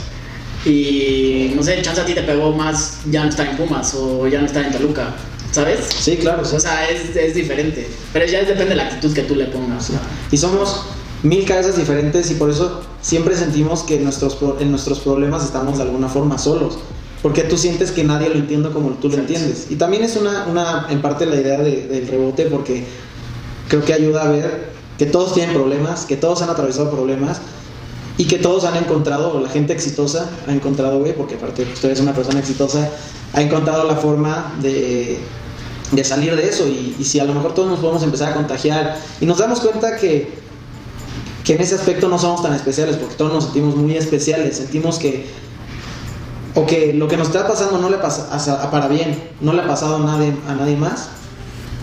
Y 0.66 1.52
no 1.54 1.62
sé, 1.62 1.80
chance 1.82 2.00
a 2.00 2.04
ti 2.04 2.12
te 2.14 2.22
pegó 2.22 2.52
más 2.52 2.98
ya 3.10 3.22
no 3.22 3.30
estar 3.30 3.46
en 3.48 3.56
Pumas 3.56 3.94
o 3.94 4.26
ya 4.26 4.40
no 4.40 4.46
estar 4.46 4.64
en 4.64 4.72
Toluca, 4.72 5.14
¿sabes? 5.52 5.78
Sí, 5.98 6.16
claro. 6.16 6.44
sí. 6.44 6.56
O 6.56 6.60
sea, 6.60 6.88
es, 6.90 7.14
es 7.14 7.34
diferente. 7.34 7.86
Pero 8.12 8.26
ya 8.26 8.40
depende 8.40 8.66
de 8.70 8.74
la 8.76 8.86
actitud 8.86 9.14
que 9.14 9.22
tú 9.22 9.36
le 9.36 9.46
pongas. 9.46 9.90
Y 10.32 10.36
somos 10.36 10.82
mil 11.22 11.44
cabezas 11.44 11.76
diferentes 11.76 12.30
y 12.30 12.34
por 12.34 12.50
eso 12.50 12.82
siempre 13.00 13.36
sentimos 13.36 13.84
que 13.84 13.98
nuestros, 14.00 14.34
pro- 14.34 14.58
en 14.60 14.70
nuestros 14.70 14.98
problemas 15.00 15.44
estamos 15.44 15.76
de 15.78 15.84
alguna 15.84 16.08
forma 16.08 16.36
solos. 16.36 16.78
Porque 17.22 17.42
tú 17.42 17.56
sientes 17.56 17.92
que 17.92 18.04
nadie 18.04 18.28
lo 18.28 18.34
entiende 18.34 18.70
como 18.70 18.90
tú 18.90 19.08
lo 19.08 19.16
entiendes. 19.18 19.66
Y 19.70 19.76
también 19.76 20.02
es 20.04 20.16
una, 20.16 20.46
una 20.46 20.86
en 20.90 21.00
parte 21.00 21.26
la 21.26 21.36
idea 21.36 21.58
de- 21.60 21.86
del 21.86 22.08
rebote 22.08 22.46
porque 22.46 22.84
creo 23.68 23.84
que 23.84 23.92
ayuda 23.94 24.24
a 24.24 24.30
ver 24.30 24.70
que 24.98 25.06
todos 25.06 25.34
tienen 25.34 25.54
problemas, 25.54 26.06
que 26.06 26.16
todos 26.16 26.42
han 26.42 26.50
atravesado 26.50 26.90
problemas 26.90 27.38
y 28.18 28.24
que 28.26 28.38
todos 28.38 28.64
han 28.64 28.76
encontrado, 28.76 29.34
o 29.34 29.40
la 29.40 29.48
gente 29.48 29.72
exitosa 29.72 30.30
ha 30.48 30.52
encontrado, 30.52 30.98
güey, 31.00 31.14
porque 31.14 31.34
aparte 31.34 31.66
tú 31.80 31.86
eres 31.86 32.00
una 32.00 32.14
persona 32.14 32.40
exitosa, 32.40 32.90
ha 33.34 33.42
encontrado 33.42 33.84
la 33.84 33.96
forma 33.96 34.54
de, 34.62 35.18
de 35.92 36.04
salir 36.04 36.34
de 36.34 36.48
eso. 36.48 36.66
Y, 36.66 36.96
si 37.04 37.20
a 37.20 37.24
lo 37.24 37.34
mejor 37.34 37.52
todos 37.54 37.68
nos 37.68 37.78
podemos 37.80 38.02
empezar 38.02 38.32
a 38.32 38.34
contagiar 38.34 38.98
y 39.20 39.26
nos 39.26 39.38
damos 39.38 39.60
cuenta 39.60 39.96
que, 39.96 40.32
que 41.44 41.54
en 41.56 41.60
ese 41.60 41.74
aspecto 41.74 42.08
no 42.08 42.18
somos 42.18 42.42
tan 42.42 42.54
especiales, 42.54 42.96
porque 42.96 43.16
todos 43.16 43.32
nos 43.32 43.44
sentimos 43.44 43.76
muy 43.76 43.94
especiales, 43.96 44.56
sentimos 44.56 44.98
que, 44.98 45.26
o 46.54 46.64
que 46.64 46.94
lo 46.94 47.08
que 47.08 47.18
nos 47.18 47.26
está 47.28 47.46
pasando 47.46 47.76
no 47.78 47.90
le 47.90 47.98
pasa 47.98 48.28
a- 48.32 48.70
para 48.70 48.88
bien, 48.88 49.28
no 49.42 49.52
le 49.52 49.60
ha 49.60 49.66
pasado 49.66 49.96
a 49.96 49.98
nadie, 49.98 50.34
a 50.48 50.54
nadie 50.54 50.76
más, 50.76 51.08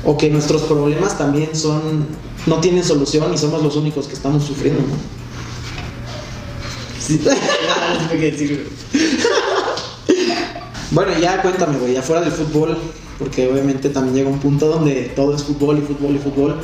o 0.04 0.18
que 0.18 0.30
nuestros 0.32 0.64
problemas 0.64 1.16
también 1.18 1.56
son, 1.56 2.08
no 2.48 2.56
tienen 2.60 2.84
solución 2.84 3.32
y 3.34 3.38
somos 3.38 3.62
los 3.62 3.76
únicos 3.76 4.08
que 4.08 4.16
estamos 4.16 4.44
sufriendo, 4.44 4.82
¿no? 4.82 5.23
Sí. 7.06 7.20
Bueno, 10.94 11.12
ya 11.20 11.42
cuéntame, 11.42 11.80
güey, 11.80 11.98
afuera 11.98 12.22
del 12.22 12.32
fútbol, 12.32 12.78
porque 13.18 13.52
obviamente 13.52 13.90
también 13.90 14.16
llega 14.16 14.30
un 14.30 14.40
punto 14.40 14.68
donde 14.68 15.12
todo 15.16 15.36
es 15.36 15.42
fútbol 15.42 15.80
y 15.80 15.82
fútbol 15.82 16.16
y 16.16 16.20
fútbol. 16.20 16.60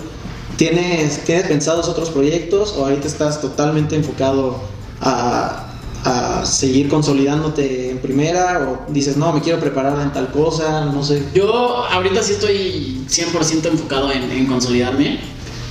¿Tienes, 0.56 1.24
¿tienes 1.26 1.48
pensados 1.48 1.88
otros 1.88 2.12
proyectos 2.12 2.76
o 2.78 2.86
ahorita 2.86 3.08
estás 3.08 3.42
totalmente 3.42 3.96
enfocado 3.96 4.62
a, 5.02 5.66
a 6.04 6.46
seguir 6.46 6.90
consolidándote 6.90 7.90
en 7.90 7.98
primera 7.98 8.60
o 8.70 8.92
dices, 8.92 9.18
no, 9.18 9.34
me 9.34 9.42
quiero 9.42 9.60
preparar 9.60 10.00
en 10.00 10.14
tal 10.14 10.32
cosa, 10.32 10.86
no 10.86 11.04
sé? 11.04 11.24
Yo 11.34 11.86
ahorita 11.90 12.22
sí 12.22 12.34
estoy 12.34 13.04
100% 13.10 13.66
enfocado 13.66 14.12
en, 14.12 14.30
en 14.32 14.46
consolidarme. 14.46 15.20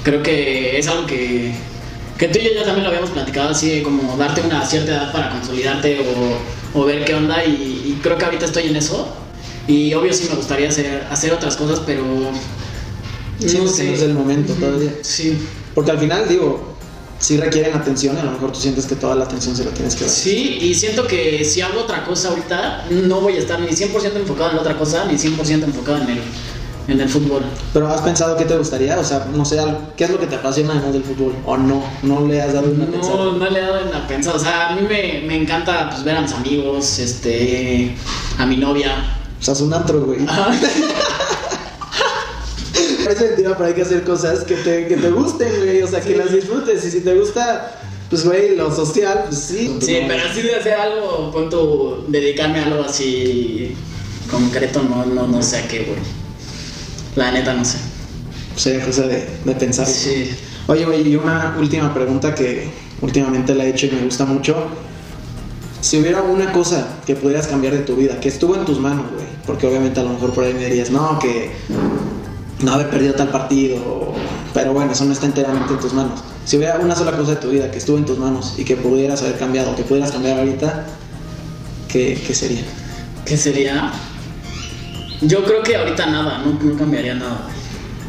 Creo 0.03 0.23
que 0.25 0.79
es 0.79 0.89
algo 0.89 1.07
que, 1.07 1.53
que 2.19 2.29
tú 2.29 2.39
y 2.39 2.45
yo 2.45 2.51
ya 2.55 2.65
también 2.65 2.83
lo 2.85 2.89
habíamos 2.89 3.11
platicado, 3.11 3.51
así 3.51 3.71
de 3.71 3.83
como 3.83 4.17
darte 4.17 4.41
una 4.41 4.65
cierta 4.67 4.91
edad 4.93 5.13
para 5.13 5.31
consolidarte 5.31 6.01
o, 6.01 6.81
o 6.81 6.85
ver 6.85 7.05
qué 7.05 7.15
onda. 7.15 7.45
Y, 7.45 7.51
y 7.51 8.01
creo 8.03 8.19
que 8.19 8.25
ahorita 8.25 8.45
estoy 8.47 8.67
en 8.69 8.77
eso. 8.77 9.09
Y 9.67 9.95
obvio 9.95 10.13
sí 10.13 10.27
me 10.29 10.37
gustaría 10.37 10.69
hacer, 10.69 11.07
hacer 11.11 11.33
otras 11.33 11.57
cosas, 11.57 11.81
pero... 11.87 12.03
Que 13.39 13.47
no 13.53 13.65
es 13.67 13.79
el 14.03 14.15
momento 14.15 14.53
Ujú, 14.53 14.61
todavía. 14.63 14.93
Sí. 15.03 15.39
Porque 15.75 15.93
al 15.93 15.99
final, 15.99 16.27
digo, 16.29 16.75
sí 17.21 17.37
requieren 17.37 17.75
atención 17.75 18.17
a 18.17 18.25
lo 18.25 18.33
mejor 18.33 18.53
tú 18.53 18.61
sientes 18.61 18.87
que 18.87 18.97
toda 18.97 19.15
la 19.15 19.25
atención 19.25 19.55
se 19.55 19.65
la 19.65 19.71
tienes 19.71 19.95
que 19.95 20.05
dar. 20.05 20.11
Sí, 20.13 20.59
y 20.61 20.75
siento 20.75 21.07
que 21.07 21.45
si 21.45 21.61
hago 21.61 21.81
otra 21.81 22.05
cosa 22.05 22.31
ahorita, 22.31 22.87
no 22.91 23.21
voy 23.21 23.35
a 23.35 23.39
estar 23.39 23.61
ni 23.61 23.69
100% 23.69 24.17
enfocado 24.17 24.51
en 24.51 24.57
la 24.57 24.63
otra 24.63 24.77
cosa, 24.77 25.05
ni 25.05 25.15
100% 25.15 25.65
enfocado 25.65 25.99
en 25.99 26.11
el, 26.11 26.19
en 26.89 27.01
el 27.01 27.09
fútbol. 27.09 27.43
Pero 27.73 27.87
has 27.89 28.01
pensado 28.01 28.37
qué 28.37 28.45
te 28.47 28.57
gustaría, 28.57 28.99
o 28.99 29.05
sea, 29.05 29.27
no 29.33 29.45
sé, 29.45 29.59
¿qué 29.97 30.05
es 30.05 30.11
lo 30.11 30.19
que 30.19 30.27
te 30.27 30.37
apasiona 30.37 30.73
además 30.73 30.95
del 30.95 31.05
fútbol? 31.05 31.35
¿O 31.45 31.57
no? 31.57 31.85
¿No 32.03 32.27
le 32.27 32.41
has 32.41 32.55
dado 32.55 32.71
una 32.71 32.87
pensada? 32.87 33.17
No, 33.17 33.33
no 33.33 33.51
le 33.51 33.59
he 33.59 33.63
dado 33.63 33.89
una 33.89 34.09
pensada. 34.09 34.37
O 34.37 34.39
sea, 34.39 34.71
a 34.71 34.75
mí 34.75 34.83
me, 34.83 35.23
me 35.27 35.37
encanta 35.37 35.91
pues, 35.91 36.03
ver 36.03 36.17
a 36.17 36.23
mis 36.23 36.33
amigos, 36.33 36.99
este, 36.99 37.95
a 38.39 38.47
mi 38.47 38.57
novia. 38.57 39.17
O 39.39 39.45
sea, 39.45 39.53
es 39.53 39.61
un 39.61 39.73
antro, 39.75 40.01
güey. 40.01 40.25
Parece 43.05 43.25
mentira, 43.29 43.55
pero 43.57 43.69
hay 43.69 43.75
que 43.75 43.83
hacer 43.83 44.03
cosas 44.03 44.41
que 44.45 44.57
te, 44.57 44.89
que 44.89 44.97
te 44.97 45.11
gusten, 45.11 45.53
güey. 45.59 45.83
O 45.83 45.87
sea, 45.87 46.01
que 46.01 46.17
las 46.17 46.33
disfrutes. 46.33 46.85
Y 46.87 46.91
si 46.91 47.03
te 47.03 47.15
gusta, 47.15 47.79
pues, 48.09 48.25
güey, 48.25 48.57
lo 48.57 48.75
social, 48.75 49.25
pues 49.27 49.39
sí. 49.39 49.77
Sí, 49.81 50.05
pero 50.09 50.27
así 50.27 50.41
de 50.41 50.57
hacer 50.57 50.73
algo, 50.73 51.31
pon 51.33 51.51
tu, 51.51 52.07
dedicarme 52.09 52.61
a 52.61 52.65
algo 52.65 52.83
así 52.83 53.77
concreto, 54.31 54.83
no, 54.83 55.05
no, 55.05 55.27
no 55.27 55.43
sé 55.43 55.59
a 55.59 55.69
qué, 55.69 55.85
güey. 55.85 56.18
La 57.17 57.31
neta, 57.31 57.55
no 57.55 57.65
sé. 57.65 57.79
Sea, 58.57 58.85
cosa 58.85 59.03
de, 59.03 59.29
de 59.45 59.55
pensar. 59.55 59.87
Sí. 59.87 60.31
Oye, 60.67 60.85
güey, 60.85 61.09
y 61.09 61.17
una 61.17 61.57
última 61.59 61.95
pregunta 61.95 62.35
que 62.35 62.69
últimamente 63.01 63.55
la 63.55 63.65
he 63.65 63.71
hecho 63.71 63.87
y 63.87 63.91
me 63.91 64.03
gusta 64.03 64.25
mucho. 64.25 64.55
Si 65.81 65.99
hubiera 65.99 66.23
una 66.23 66.53
cosa 66.53 66.87
que 67.07 67.15
pudieras 67.15 67.47
cambiar 67.47 67.73
de 67.73 67.81
tu 67.81 67.97
vida, 67.97 68.19
que 68.21 68.29
estuvo 68.29 68.55
en 68.57 68.65
tus 68.65 68.81
manos, 68.81 69.07
güey, 69.13 69.27
porque 69.47 69.67
obviamente 69.67 70.01
a 70.01 70.03
lo 70.03 70.11
mejor 70.11 70.33
por 70.33 70.45
ahí 70.45 70.53
me 70.53 70.65
dirías, 70.65 70.91
no, 70.91 71.19
que 71.19 71.53
no 72.63 72.73
haber 72.73 72.91
perdido 72.91 73.15
tal 73.15 73.29
partido, 73.29 74.13
pero 74.53 74.73
bueno, 74.73 74.93
eso 74.93 75.05
no 75.05 75.13
está 75.13 75.27
enteramente 75.27 75.73
en 75.73 75.79
tus 75.79 75.93
manos. 75.93 76.21
Si 76.45 76.57
hubiera 76.57 76.79
una 76.79 76.97
sola 76.97 77.13
cosa 77.13 77.31
de 77.31 77.37
tu 77.37 77.51
vida 77.51 77.71
que 77.71 77.79
estuvo 77.79 77.97
en 77.97 78.05
tus 78.05 78.19
manos 78.19 78.55
y 78.59 78.65
que 78.65 78.77
pudieras 78.77 79.23
haber 79.23 79.39
cambiado, 79.39 79.77
que 79.77 79.85
pudieras 79.85 80.11
cambiar 80.11 80.41
ahorita, 80.41 80.87
¿qué, 81.89 82.21
qué 82.27 82.35
sería? 82.35 82.63
¿Qué 83.25 83.37
sería? 83.37 83.93
Yo 85.21 85.45
creo 85.45 85.63
que 85.63 85.77
ahorita 85.77 86.07
nada, 86.07 86.39
no, 86.45 86.59
no 86.63 86.79
cambiaría 86.79 87.15
nada. 87.15 87.49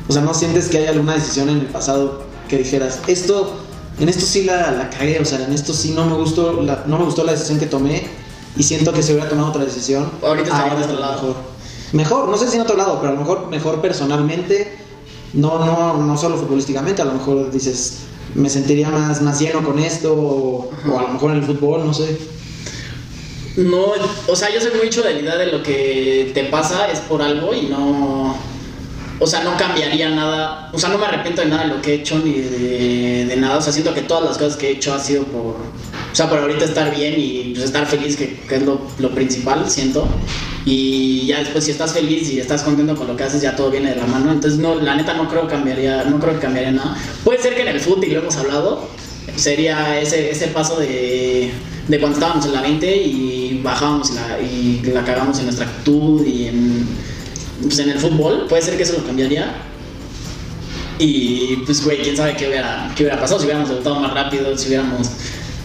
O 0.07 0.13
sea, 0.13 0.21
¿no 0.21 0.33
sientes 0.33 0.67
que 0.67 0.79
hay 0.79 0.87
alguna 0.87 1.13
decisión 1.15 1.49
en 1.49 1.59
el 1.59 1.65
pasado 1.67 2.23
que 2.47 2.57
dijeras, 2.57 2.99
esto, 3.07 3.59
en 3.99 4.09
esto 4.09 4.25
sí 4.25 4.43
la, 4.43 4.71
la 4.71 4.89
cagué, 4.89 5.19
o 5.19 5.25
sea, 5.25 5.43
en 5.45 5.53
esto 5.53 5.73
sí 5.73 5.91
no 5.91 6.05
me 6.05 6.15
gustó 6.15 6.61
la, 6.61 6.83
no 6.87 6.97
me 6.97 7.05
gustó 7.05 7.23
la 7.23 7.33
decisión 7.33 7.59
que 7.59 7.67
tomé 7.67 8.07
y 8.57 8.63
siento 8.63 8.91
que 8.91 9.03
si 9.03 9.11
hubiera 9.13 9.29
tomado 9.29 9.49
otra 9.49 9.63
decisión, 9.63 10.09
Ahorita 10.23 10.49
estaría 10.49 10.73
en 10.77 10.83
otro 10.83 10.99
lado. 10.99 11.13
mejor. 11.13 11.35
Mejor, 11.91 12.27
no 12.29 12.37
sé 12.37 12.47
si 12.47 12.55
en 12.55 12.61
otro 12.61 12.75
lado, 12.77 12.99
pero 12.99 13.11
a 13.11 13.15
lo 13.15 13.21
mejor 13.21 13.47
mejor 13.49 13.81
personalmente, 13.81 14.77
no, 15.33 15.63
no, 15.63 15.97
no 15.97 16.17
solo 16.17 16.37
futbolísticamente, 16.37 17.01
a 17.01 17.05
lo 17.05 17.13
mejor 17.13 17.51
dices, 17.51 17.99
me 18.35 18.49
sentiría 18.49 18.89
más, 18.89 19.21
más 19.21 19.39
lleno 19.39 19.63
con 19.63 19.79
esto, 19.79 20.13
o, 20.13 20.71
o 20.91 20.99
a 20.99 21.03
lo 21.03 21.07
mejor 21.09 21.31
en 21.31 21.37
el 21.37 21.43
fútbol, 21.43 21.85
no 21.85 21.93
sé. 21.93 22.17
No, 23.57 23.93
o 24.27 24.35
sea, 24.35 24.53
yo 24.53 24.61
soy 24.61 24.71
mucho 24.83 25.01
de 25.01 25.13
la 25.13 25.19
idea 25.19 25.37
de 25.37 25.47
lo 25.47 25.63
que 25.63 26.31
te 26.33 26.45
pasa 26.45 26.91
es 26.91 26.99
por 26.99 27.21
algo 27.21 27.53
y 27.53 27.63
no. 27.63 28.35
O 29.21 29.27
sea, 29.27 29.43
no 29.43 29.57
cambiaría 29.57 30.09
nada. 30.09 30.69
O 30.71 30.79
sea, 30.79 30.89
no 30.89 30.97
me 30.97 31.05
arrepiento 31.05 31.41
de 31.41 31.49
nada 31.49 31.63
de 31.63 31.69
lo 31.69 31.81
que 31.81 31.91
he 31.91 31.95
hecho 31.95 32.19
ni 32.19 32.33
de, 32.39 33.35
nada. 33.37 33.57
O 33.57 33.61
sea, 33.61 33.73
siento 33.73 33.93
que 33.93 34.01
todas 34.01 34.23
las 34.23 34.37
cosas 34.37 34.55
que 34.55 34.69
he 34.69 34.71
hecho 34.71 34.93
ha 34.93 34.99
sido 34.99 35.23
por. 35.25 35.55
O 36.11 36.15
sea, 36.15 36.29
por 36.29 36.39
ahorita 36.39 36.65
estar 36.65 36.95
bien 36.95 37.15
y 37.17 37.51
pues, 37.53 37.65
estar 37.65 37.85
feliz, 37.85 38.15
que, 38.15 38.39
es 38.49 38.63
lo, 38.63 39.11
principal, 39.11 39.69
siento. 39.69 40.07
Y 40.65 41.25
ya 41.25 41.39
después, 41.39 41.65
si 41.65 41.71
estás 41.71 41.93
feliz 41.93 42.29
y 42.29 42.39
estás 42.39 42.63
contento 42.63 42.95
con 42.95 43.07
lo 43.07 43.17
que 43.17 43.23
haces, 43.23 43.41
ya 43.41 43.55
todo 43.55 43.69
viene 43.69 43.89
de 43.89 43.97
la 43.97 44.05
mano. 44.05 44.31
Entonces, 44.31 44.59
no, 44.59 44.75
la 44.75 44.95
neta, 44.95 45.13
no 45.13 45.27
creo 45.27 45.47
cambiaría, 45.47 46.05
no 46.05 46.19
creo 46.19 46.35
que 46.35 46.39
cambiaría 46.39 46.71
nada. 46.71 46.97
Puede 47.23 47.41
ser 47.41 47.55
que 47.55 47.61
en 47.61 47.69
el 47.69 47.79
fútbol, 47.79 48.05
y 48.05 48.11
lo 48.11 48.21
hemos 48.21 48.37
hablado, 48.37 48.87
sería 49.35 49.99
ese, 49.99 50.31
ese 50.31 50.47
paso 50.47 50.79
de, 50.79 51.51
de 51.89 51.99
cuando 51.99 52.17
estábamos 52.17 52.45
en 52.45 52.53
la 52.53 52.61
20 52.61 52.95
y 53.03 53.59
bajábamos 53.61 54.11
y 54.11 54.13
la, 54.15 54.39
y 54.39 54.81
la 54.93 55.03
cagamos 55.03 55.37
en 55.39 55.45
nuestra 55.45 55.65
actitud 55.65 56.25
y 56.25 56.45
en, 56.47 56.87
pues, 57.63 57.79
en 57.79 57.89
el 57.89 57.99
fútbol. 57.99 58.45
Puede 58.47 58.61
ser 58.61 58.77
que 58.77 58.83
eso 58.83 58.93
lo 58.93 59.05
cambiaría. 59.05 59.55
Y 60.97 61.57
pues, 61.65 61.83
güey, 61.83 62.01
quién 62.01 62.15
sabe 62.17 62.35
qué 62.35 62.47
hubiera, 62.47 62.91
qué 62.95 63.03
hubiera 63.03 63.19
pasado 63.19 63.39
si 63.39 63.45
hubiéramos 63.45 63.69
debutado 63.69 63.99
más 63.99 64.13
rápido, 64.13 64.57
si 64.57 64.67
hubiéramos. 64.67 65.07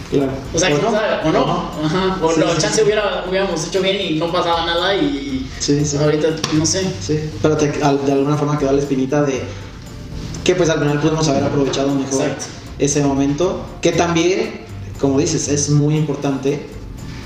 Claro. 0.09 0.31
O 0.53 0.59
sea, 0.59 0.69
quién 0.69 0.81
sabe, 0.81 1.27
o 1.27 1.31
no. 1.31 1.71
Ajá. 1.83 2.17
O 2.21 2.31
Sí, 2.31 2.39
no, 2.39 2.51
sí, 2.53 2.57
chance 2.59 2.75
sí. 2.77 2.81
Hubiera, 2.83 3.25
hubiéramos 3.29 3.67
hecho 3.67 3.81
bien 3.81 3.97
y 3.99 4.15
no 4.17 4.31
pasaba 4.31 4.65
nada 4.65 4.95
y. 4.95 5.45
Sí, 5.59 5.83
sí. 5.83 5.97
Ahorita, 5.97 6.27
no 6.53 6.65
sé. 6.65 6.83
Sí, 7.01 7.19
pero 7.41 7.57
te- 7.57 7.83
al- 7.83 8.05
de 8.05 8.13
alguna 8.13 8.37
forma 8.37 8.57
quedó 8.57 8.71
la 8.71 8.79
espinita 8.79 9.23
de 9.23 9.41
que 10.43 10.55
pues 10.55 10.69
al 10.69 10.79
final 10.79 10.99
pudimos 11.01 11.27
haber 11.27 11.43
aprovechado 11.43 11.89
mejor 11.93 12.21
Exacto. 12.21 12.45
ese 12.79 13.01
momento, 13.03 13.65
que 13.81 13.91
también, 13.91 14.61
como 14.99 15.19
dices, 15.19 15.47
es 15.47 15.69
muy 15.69 15.95
importante 15.95 16.65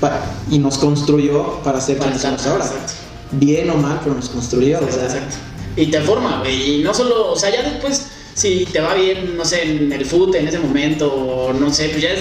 pa- 0.00 0.20
y 0.50 0.58
nos 0.58 0.78
construyó 0.78 1.60
para 1.62 1.80
ser 1.80 1.98
Para 1.98 2.10
quienes 2.12 2.22
somos 2.22 2.46
ahora. 2.46 2.64
exacto. 2.66 2.92
Bien 3.32 3.70
o 3.70 3.76
mal, 3.76 4.00
pero 4.02 4.16
nos 4.16 4.28
construyó. 4.28 4.78
o 4.78 4.90
sea, 4.92 5.04
Exacto. 5.04 5.36
Y 5.76 5.86
te 5.86 6.00
forma, 6.00 6.40
güey. 6.40 6.80
Y 6.80 6.82
no 6.82 6.92
solo, 6.92 7.30
o 7.32 7.36
sea, 7.36 7.50
ya 7.50 7.62
después, 7.62 8.06
si 8.34 8.64
te 8.72 8.80
va 8.80 8.94
bien, 8.94 9.36
no 9.36 9.44
sé, 9.44 9.62
en 9.62 9.92
el 9.92 10.04
fútbol 10.04 10.34
en 10.34 10.48
ese 10.48 10.58
momento, 10.58 11.12
o 11.12 11.52
no 11.52 11.72
sé, 11.72 11.90
pues 11.90 12.02
ya 12.02 12.10
es, 12.10 12.20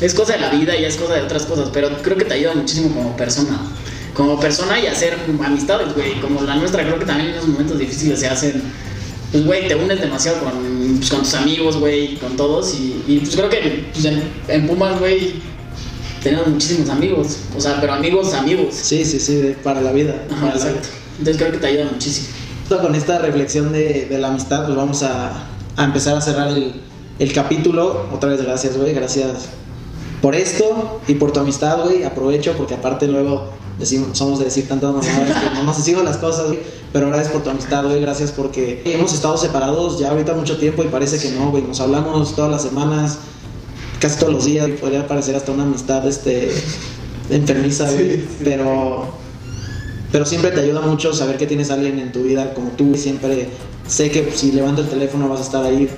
es 0.00 0.14
cosa 0.14 0.34
de 0.34 0.40
la 0.40 0.50
vida 0.50 0.76
y 0.76 0.84
es 0.84 0.96
cosa 0.96 1.14
de 1.14 1.22
otras 1.22 1.44
cosas. 1.46 1.70
Pero 1.72 1.88
creo 2.02 2.16
que 2.16 2.24
te 2.24 2.34
ayuda 2.34 2.54
muchísimo 2.54 2.94
como 2.94 3.16
persona. 3.16 3.58
Como 4.14 4.38
persona 4.38 4.78
y 4.78 4.86
hacer 4.86 5.16
amistades, 5.44 5.94
güey. 5.94 6.20
Como 6.20 6.42
la 6.42 6.54
nuestra, 6.56 6.84
creo 6.84 6.98
que 6.98 7.04
también 7.06 7.30
en 7.30 7.34
esos 7.36 7.48
momentos 7.48 7.78
difíciles 7.78 8.20
se 8.20 8.28
hacen. 8.28 8.62
Pues, 9.32 9.44
güey, 9.44 9.66
te 9.68 9.74
unes 9.74 10.00
demasiado 10.00 10.38
con, 10.40 10.52
pues, 10.98 11.10
con 11.10 11.20
tus 11.20 11.34
amigos, 11.34 11.76
güey, 11.76 12.16
con 12.16 12.36
todos. 12.36 12.74
Y, 12.74 13.02
y, 13.06 13.18
pues 13.20 13.34
creo 13.36 13.48
que 13.48 13.86
pues, 13.92 14.04
en, 14.04 14.22
en 14.48 14.66
Pumas, 14.66 14.98
güey, 14.98 15.34
tenemos 16.22 16.46
muchísimos 16.48 16.88
amigos. 16.90 17.38
O 17.56 17.60
sea, 17.60 17.80
pero 17.80 17.92
amigos, 17.94 18.34
amigos. 18.34 18.74
sí, 18.74 19.04
sí, 19.04 19.18
sí, 19.20 19.36
de- 19.36 19.52
para 19.54 19.80
la 19.80 19.92
vida. 19.92 20.14
Ajá, 20.30 20.40
para 20.40 20.54
la 20.56 20.60
exacto. 20.60 20.88
Entonces 21.18 21.36
creo 21.42 21.52
que 21.52 21.58
te 21.58 21.66
ayuda 21.66 21.88
muchísimo. 21.92 22.28
vida. 22.68 22.82
Con 22.82 22.94
esta 22.94 23.18
reflexión 23.18 23.72
de, 23.72 24.06
de 24.08 24.18
la 24.18 24.28
amistad, 24.28 24.64
pues 24.64 24.76
vamos 24.76 25.02
a, 25.02 25.48
a 25.76 25.84
empezar 25.84 26.16
a 26.16 26.20
cerrar 26.20 26.48
el, 26.48 26.72
el 27.18 27.32
capítulo. 27.32 28.06
Otra 28.12 28.30
vez, 28.30 28.42
gracias, 28.42 28.76
güey. 28.76 28.94
Gracias 28.94 29.48
por 30.20 30.34
esto 30.34 31.00
y 31.08 31.14
por 31.14 31.32
tu 31.32 31.40
amistad, 31.40 31.82
güey, 31.84 32.04
aprovecho 32.04 32.54
porque 32.56 32.74
aparte 32.74 33.06
luego 33.06 33.48
decimos, 33.78 34.16
somos 34.16 34.38
de 34.38 34.46
decir 34.46 34.68
tantas 34.68 34.92
mamadas 34.92 35.42
que 35.42 35.54
no 35.54 35.62
nos 35.64 35.78
decimos 35.78 36.04
las 36.04 36.18
cosas, 36.18 36.48
güey, 36.48 36.60
pero 36.92 37.08
gracias 37.08 37.32
por 37.32 37.42
tu 37.42 37.50
amistad, 37.50 37.84
güey, 37.84 38.00
gracias 38.00 38.30
porque 38.30 38.82
hemos 38.84 39.14
estado 39.14 39.38
separados 39.38 39.98
ya 39.98 40.10
ahorita 40.10 40.34
mucho 40.34 40.58
tiempo 40.58 40.82
y 40.84 40.88
parece 40.88 41.18
que 41.18 41.34
no, 41.34 41.50
güey, 41.50 41.62
nos 41.62 41.80
hablamos 41.80 42.36
todas 42.36 42.50
las 42.50 42.62
semanas, 42.62 43.18
casi 43.98 44.18
todos 44.18 44.32
los 44.34 44.44
días, 44.44 44.68
podría 44.80 45.06
parecer 45.06 45.34
hasta 45.36 45.52
una 45.52 45.62
amistad, 45.62 46.06
este, 46.06 46.50
enfermiza, 47.30 47.90
güey, 47.90 48.22
pero, 48.44 49.06
pero 50.12 50.26
siempre 50.26 50.50
te 50.50 50.60
ayuda 50.60 50.82
mucho 50.82 51.14
saber 51.14 51.38
que 51.38 51.46
tienes 51.46 51.70
a 51.70 51.74
alguien 51.74 51.98
en 51.98 52.12
tu 52.12 52.22
vida 52.22 52.52
como 52.52 52.70
tú, 52.72 52.92
y 52.94 52.98
siempre 52.98 53.48
sé 53.86 54.10
que 54.10 54.30
si 54.34 54.52
levanto 54.52 54.82
el 54.82 54.88
teléfono 54.88 55.28
vas 55.28 55.40
a 55.40 55.44
estar 55.44 55.64
ahí, 55.64 55.88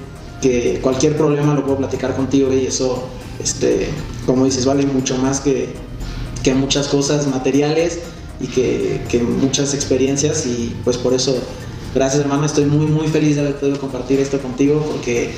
que 0.41 0.79
cualquier 0.81 1.16
problema 1.16 1.55
lo 1.55 1.64
puedo 1.64 1.79
platicar 1.79 2.14
contigo, 2.14 2.53
y 2.53 2.66
eso, 2.66 3.03
este, 3.43 3.88
como 4.26 4.45
dices, 4.45 4.64
vale 4.64 4.86
mucho 4.86 5.16
más 5.18 5.40
que, 5.40 5.70
que 6.43 6.55
muchas 6.55 6.88
cosas 6.88 7.26
materiales 7.26 8.01
y 8.40 8.47
que, 8.47 9.01
que 9.09 9.20
muchas 9.20 9.74
experiencias. 9.74 10.47
Y 10.47 10.74
pues 10.84 10.97
por 10.97 11.14
eso 11.14 11.36
gracias 11.95 12.22
hermano. 12.22 12.45
Estoy 12.45 12.66
muy 12.66 12.86
muy 12.86 13.09
feliz 13.09 13.36
de 13.36 13.43
haber 13.43 13.57
podido 13.57 13.78
compartir 13.78 14.20
esto 14.20 14.38
contigo 14.40 14.84
porque 14.90 15.34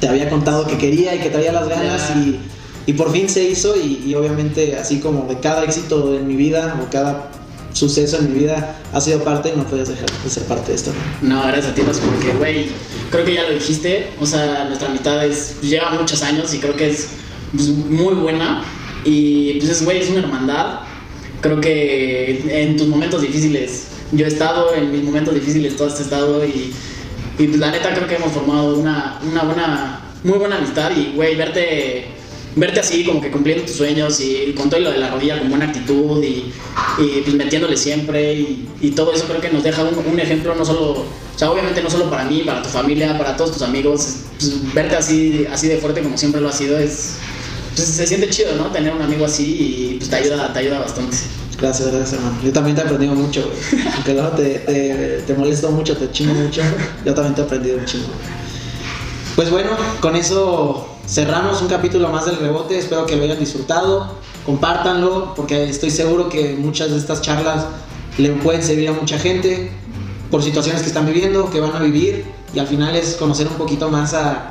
te 0.00 0.08
había 0.08 0.28
contado 0.28 0.66
que 0.66 0.78
quería 0.78 1.14
y 1.14 1.20
que 1.20 1.30
traía 1.30 1.52
las 1.52 1.68
ganas 1.68 2.12
y, 2.16 2.40
y 2.86 2.92
por 2.94 3.12
fin 3.12 3.28
se 3.28 3.44
hizo. 3.44 3.74
Y, 3.76 4.02
y 4.06 4.14
obviamente 4.14 4.76
así 4.76 5.00
como 5.00 5.26
de 5.26 5.38
cada 5.40 5.64
éxito 5.64 6.14
en 6.14 6.26
mi 6.26 6.36
vida 6.36 6.80
o 6.82 6.90
cada 6.90 7.30
suceso 7.74 8.18
en 8.18 8.32
mi 8.32 8.38
vida 8.40 8.80
ha 8.92 9.00
sido 9.00 9.22
parte 9.22 9.52
y 9.54 9.58
no 9.58 9.66
puedes 9.66 9.88
dejar 9.88 10.08
de 10.10 10.30
ser 10.30 10.44
parte 10.44 10.70
de 10.70 10.76
esto 10.76 10.92
¿no? 11.22 11.42
Gracias 11.42 11.66
a 11.66 11.74
ti, 11.74 11.82
porque, 11.82 12.32
güey, 12.38 12.66
creo 13.10 13.24
que 13.24 13.34
ya 13.34 13.42
lo 13.42 13.50
dijiste. 13.50 14.10
O 14.20 14.26
sea, 14.26 14.64
nuestra 14.64 14.88
amistad 14.88 15.26
es, 15.26 15.60
lleva 15.60 15.90
muchos 15.90 16.22
años 16.22 16.54
y 16.54 16.58
creo 16.58 16.76
que 16.76 16.90
es 16.90 17.08
pues, 17.52 17.68
muy 17.68 18.14
buena. 18.14 18.64
Y, 19.04 19.54
pues, 19.54 19.70
es, 19.70 19.84
güey, 19.84 20.00
es 20.00 20.10
una 20.10 20.20
hermandad. 20.20 20.80
Creo 21.40 21.60
que 21.60 22.44
en 22.48 22.76
tus 22.76 22.86
momentos 22.86 23.20
difíciles, 23.20 23.88
yo 24.12 24.24
he 24.24 24.28
estado, 24.28 24.74
en 24.74 24.92
mis 24.92 25.02
momentos 25.02 25.34
difíciles, 25.34 25.76
tú 25.76 25.84
has 25.84 26.00
estado. 26.00 26.44
Y, 26.44 26.72
y 27.38 27.46
pues, 27.48 27.58
la 27.58 27.72
neta, 27.72 27.92
creo 27.92 28.06
que 28.06 28.16
hemos 28.16 28.32
formado 28.32 28.76
una, 28.76 29.18
una 29.22 29.42
buena, 29.42 30.00
muy 30.22 30.38
buena 30.38 30.56
amistad. 30.56 30.92
Y, 30.96 31.12
güey, 31.14 31.34
verte. 31.34 32.06
Verte 32.56 32.80
así, 32.80 33.04
como 33.04 33.20
que 33.20 33.30
cumpliendo 33.30 33.64
tus 33.64 33.74
sueños 33.76 34.20
y 34.20 34.52
con 34.56 34.70
todo 34.70 34.78
lo 34.78 34.92
de 34.92 34.98
la 34.98 35.10
rodilla 35.10 35.38
con 35.40 35.48
buena 35.50 35.64
actitud 35.66 36.22
y, 36.22 36.52
y 36.98 37.20
pues 37.22 37.34
metiéndole 37.34 37.76
siempre 37.76 38.34
y, 38.34 38.68
y 38.80 38.90
todo 38.92 39.12
eso 39.12 39.24
creo 39.24 39.40
que 39.40 39.50
nos 39.50 39.64
deja 39.64 39.82
un, 39.82 40.12
un 40.12 40.20
ejemplo 40.20 40.54
no 40.54 40.64
solo, 40.64 40.90
o 40.92 41.06
sea, 41.38 41.50
obviamente 41.50 41.82
no 41.82 41.90
solo 41.90 42.08
para 42.08 42.24
mí, 42.24 42.42
para 42.46 42.62
tu 42.62 42.68
familia, 42.68 43.18
para 43.18 43.36
todos 43.36 43.52
tus 43.52 43.62
amigos, 43.62 44.18
pues, 44.38 44.72
verte 44.72 44.94
así, 44.94 45.46
así 45.50 45.66
de 45.66 45.78
fuerte 45.78 46.00
como 46.00 46.16
siempre 46.16 46.40
lo 46.40 46.48
ha 46.48 46.52
sido 46.52 46.78
es, 46.78 47.14
pues, 47.74 47.88
se 47.88 48.06
siente 48.06 48.28
chido, 48.30 48.54
¿no? 48.54 48.66
Tener 48.66 48.92
un 48.92 49.02
amigo 49.02 49.24
así 49.24 49.44
y 49.44 49.96
pues 49.98 50.08
te 50.10 50.16
ayuda, 50.16 50.52
te 50.52 50.60
ayuda 50.60 50.78
bastante. 50.78 51.16
Gracias, 51.60 51.88
gracias 51.88 52.12
hermano. 52.14 52.38
Yo 52.44 52.52
también 52.52 52.76
te 52.76 52.82
he 52.82 52.84
aprendido 52.84 53.14
mucho, 53.14 53.42
güey. 53.42 53.84
Aunque 53.94 54.12
luego 54.12 54.28
te, 54.30 54.58
te, 54.60 55.22
te 55.26 55.34
molesto 55.34 55.70
mucho, 55.72 55.96
te 55.96 56.10
chingo 56.12 56.34
mucho. 56.34 56.62
Yo 57.04 57.14
también 57.14 57.34
te 57.34 57.40
he 57.40 57.44
aprendido 57.44 57.78
un 57.78 57.84
chingo. 57.84 58.08
Pues 59.34 59.50
bueno, 59.50 59.70
con 60.00 60.14
eso 60.14 60.93
cerramos 61.06 61.60
un 61.62 61.68
capítulo 61.68 62.08
más 62.08 62.26
del 62.26 62.36
rebote. 62.36 62.78
Espero 62.78 63.06
que 63.06 63.16
lo 63.16 63.24
hayan 63.24 63.38
disfrutado. 63.38 64.14
Compártanlo, 64.46 65.34
porque 65.34 65.68
estoy 65.68 65.90
seguro 65.90 66.28
que 66.28 66.54
muchas 66.54 66.90
de 66.90 66.98
estas 66.98 67.22
charlas 67.22 67.66
le 68.18 68.30
pueden 68.30 68.62
servir 68.62 68.88
a 68.88 68.92
mucha 68.92 69.18
gente 69.18 69.70
por 70.30 70.42
situaciones 70.42 70.82
que 70.82 70.88
están 70.88 71.06
viviendo, 71.06 71.50
que 71.50 71.60
van 71.60 71.74
a 71.74 71.80
vivir. 71.80 72.24
Y 72.54 72.58
al 72.58 72.66
final 72.66 72.94
es 72.94 73.14
conocer 73.14 73.48
un 73.48 73.54
poquito 73.54 73.88
más 73.88 74.14
a, 74.14 74.50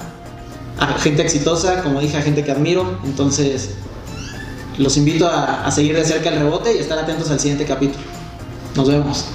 gente 0.99 1.21
exitosa, 1.21 1.83
como 1.83 1.99
dije, 2.01 2.17
a 2.17 2.21
gente 2.21 2.43
que 2.43 2.51
admiro. 2.51 2.97
Entonces, 3.05 3.71
los 4.77 4.97
invito 4.97 5.27
a, 5.27 5.65
a 5.65 5.71
seguir 5.71 5.95
de 5.95 6.03
cerca 6.03 6.29
el 6.29 6.39
rebote 6.39 6.75
y 6.75 6.79
estar 6.79 6.97
atentos 6.97 7.29
al 7.29 7.39
siguiente 7.39 7.65
capítulo. 7.65 8.03
Nos 8.75 8.87
vemos. 8.87 9.25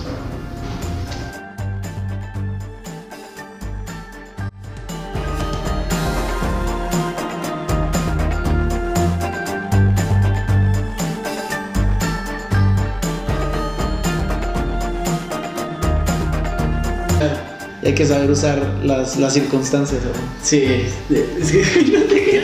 Que 17.98 18.06
saber 18.06 18.30
usar 18.30 18.62
las, 18.84 19.16
las 19.16 19.34
circunstancias. 19.34 20.00
¿no? 20.04 20.10
Sí, 20.40 20.62
es 21.10 21.50
que 21.50 21.82
no 21.92 22.00
te. 22.04 22.38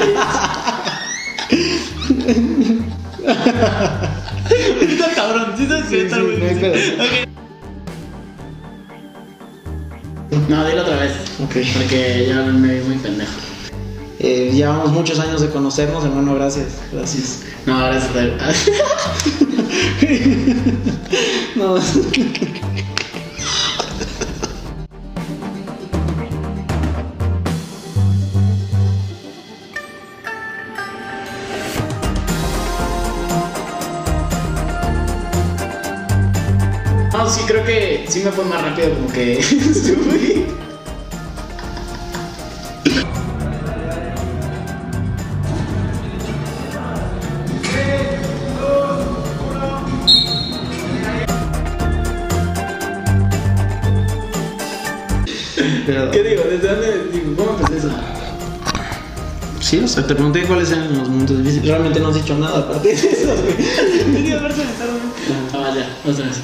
Está 4.85 5.15
cabrón, 5.15 5.55
sí 5.57 5.67
está 5.97 6.19
muy 6.19 6.37
pedo. 6.37 6.75
No, 10.49 10.67
dilo 10.67 10.83
otra 10.83 10.97
vez. 10.97 11.13
Porque 11.39 12.27
ya 12.29 12.43
me 12.43 12.75
vi 12.75 12.81
muy 12.85 12.97
pendejo. 12.97 13.31
Eh, 14.19 14.51
llevamos 14.53 14.91
muchos 14.91 15.21
años 15.21 15.41
de 15.41 15.51
conocernos, 15.51 16.05
hermano. 16.05 16.35
Gracias. 16.35 16.81
Gracias. 16.93 17.45
No, 17.65 17.79
gracias. 17.79 18.11
No. 21.55 21.79
Creo 37.47 37.65
que 37.65 38.05
sí 38.09 38.21
me 38.25 38.31
fue 38.31 38.45
más 38.45 38.63
rápido 38.63 38.91
como 38.95 39.09
que 39.13 39.43
subí. 39.43 40.45
Pero- 55.87 56.11
¿Qué 56.11 56.23
digo? 56.23 56.43
¿Desde 56.51 56.69
dónde? 56.69 57.05
Digo, 57.13 57.37
¿Cómo 57.37 57.59
empecé 57.59 57.79
eso? 57.79 57.91
Sí, 59.61 59.81
o 59.83 59.89
sea, 59.89 60.07
te 60.07 60.15
pregunté 60.15 60.43
cuáles 60.43 60.71
eran 60.73 60.97
los 60.99 61.09
momentos 61.09 61.39
difíciles. 61.39 61.67
Realmente 61.69 62.01
no 62.01 62.09
has 62.09 62.15
dicho 62.17 62.37
nada 62.39 62.59
aparte 62.59 62.89
de 62.89 62.95
eso. 62.95 63.35
güey. 63.35 64.05
Tenía 64.15 64.39
verse 64.41 64.59
de 64.59 64.65
estar- 64.65 64.89
Ah, 65.55 65.73
ya, 65.75 66.11
otra 66.11 66.27
vez. 66.27 66.37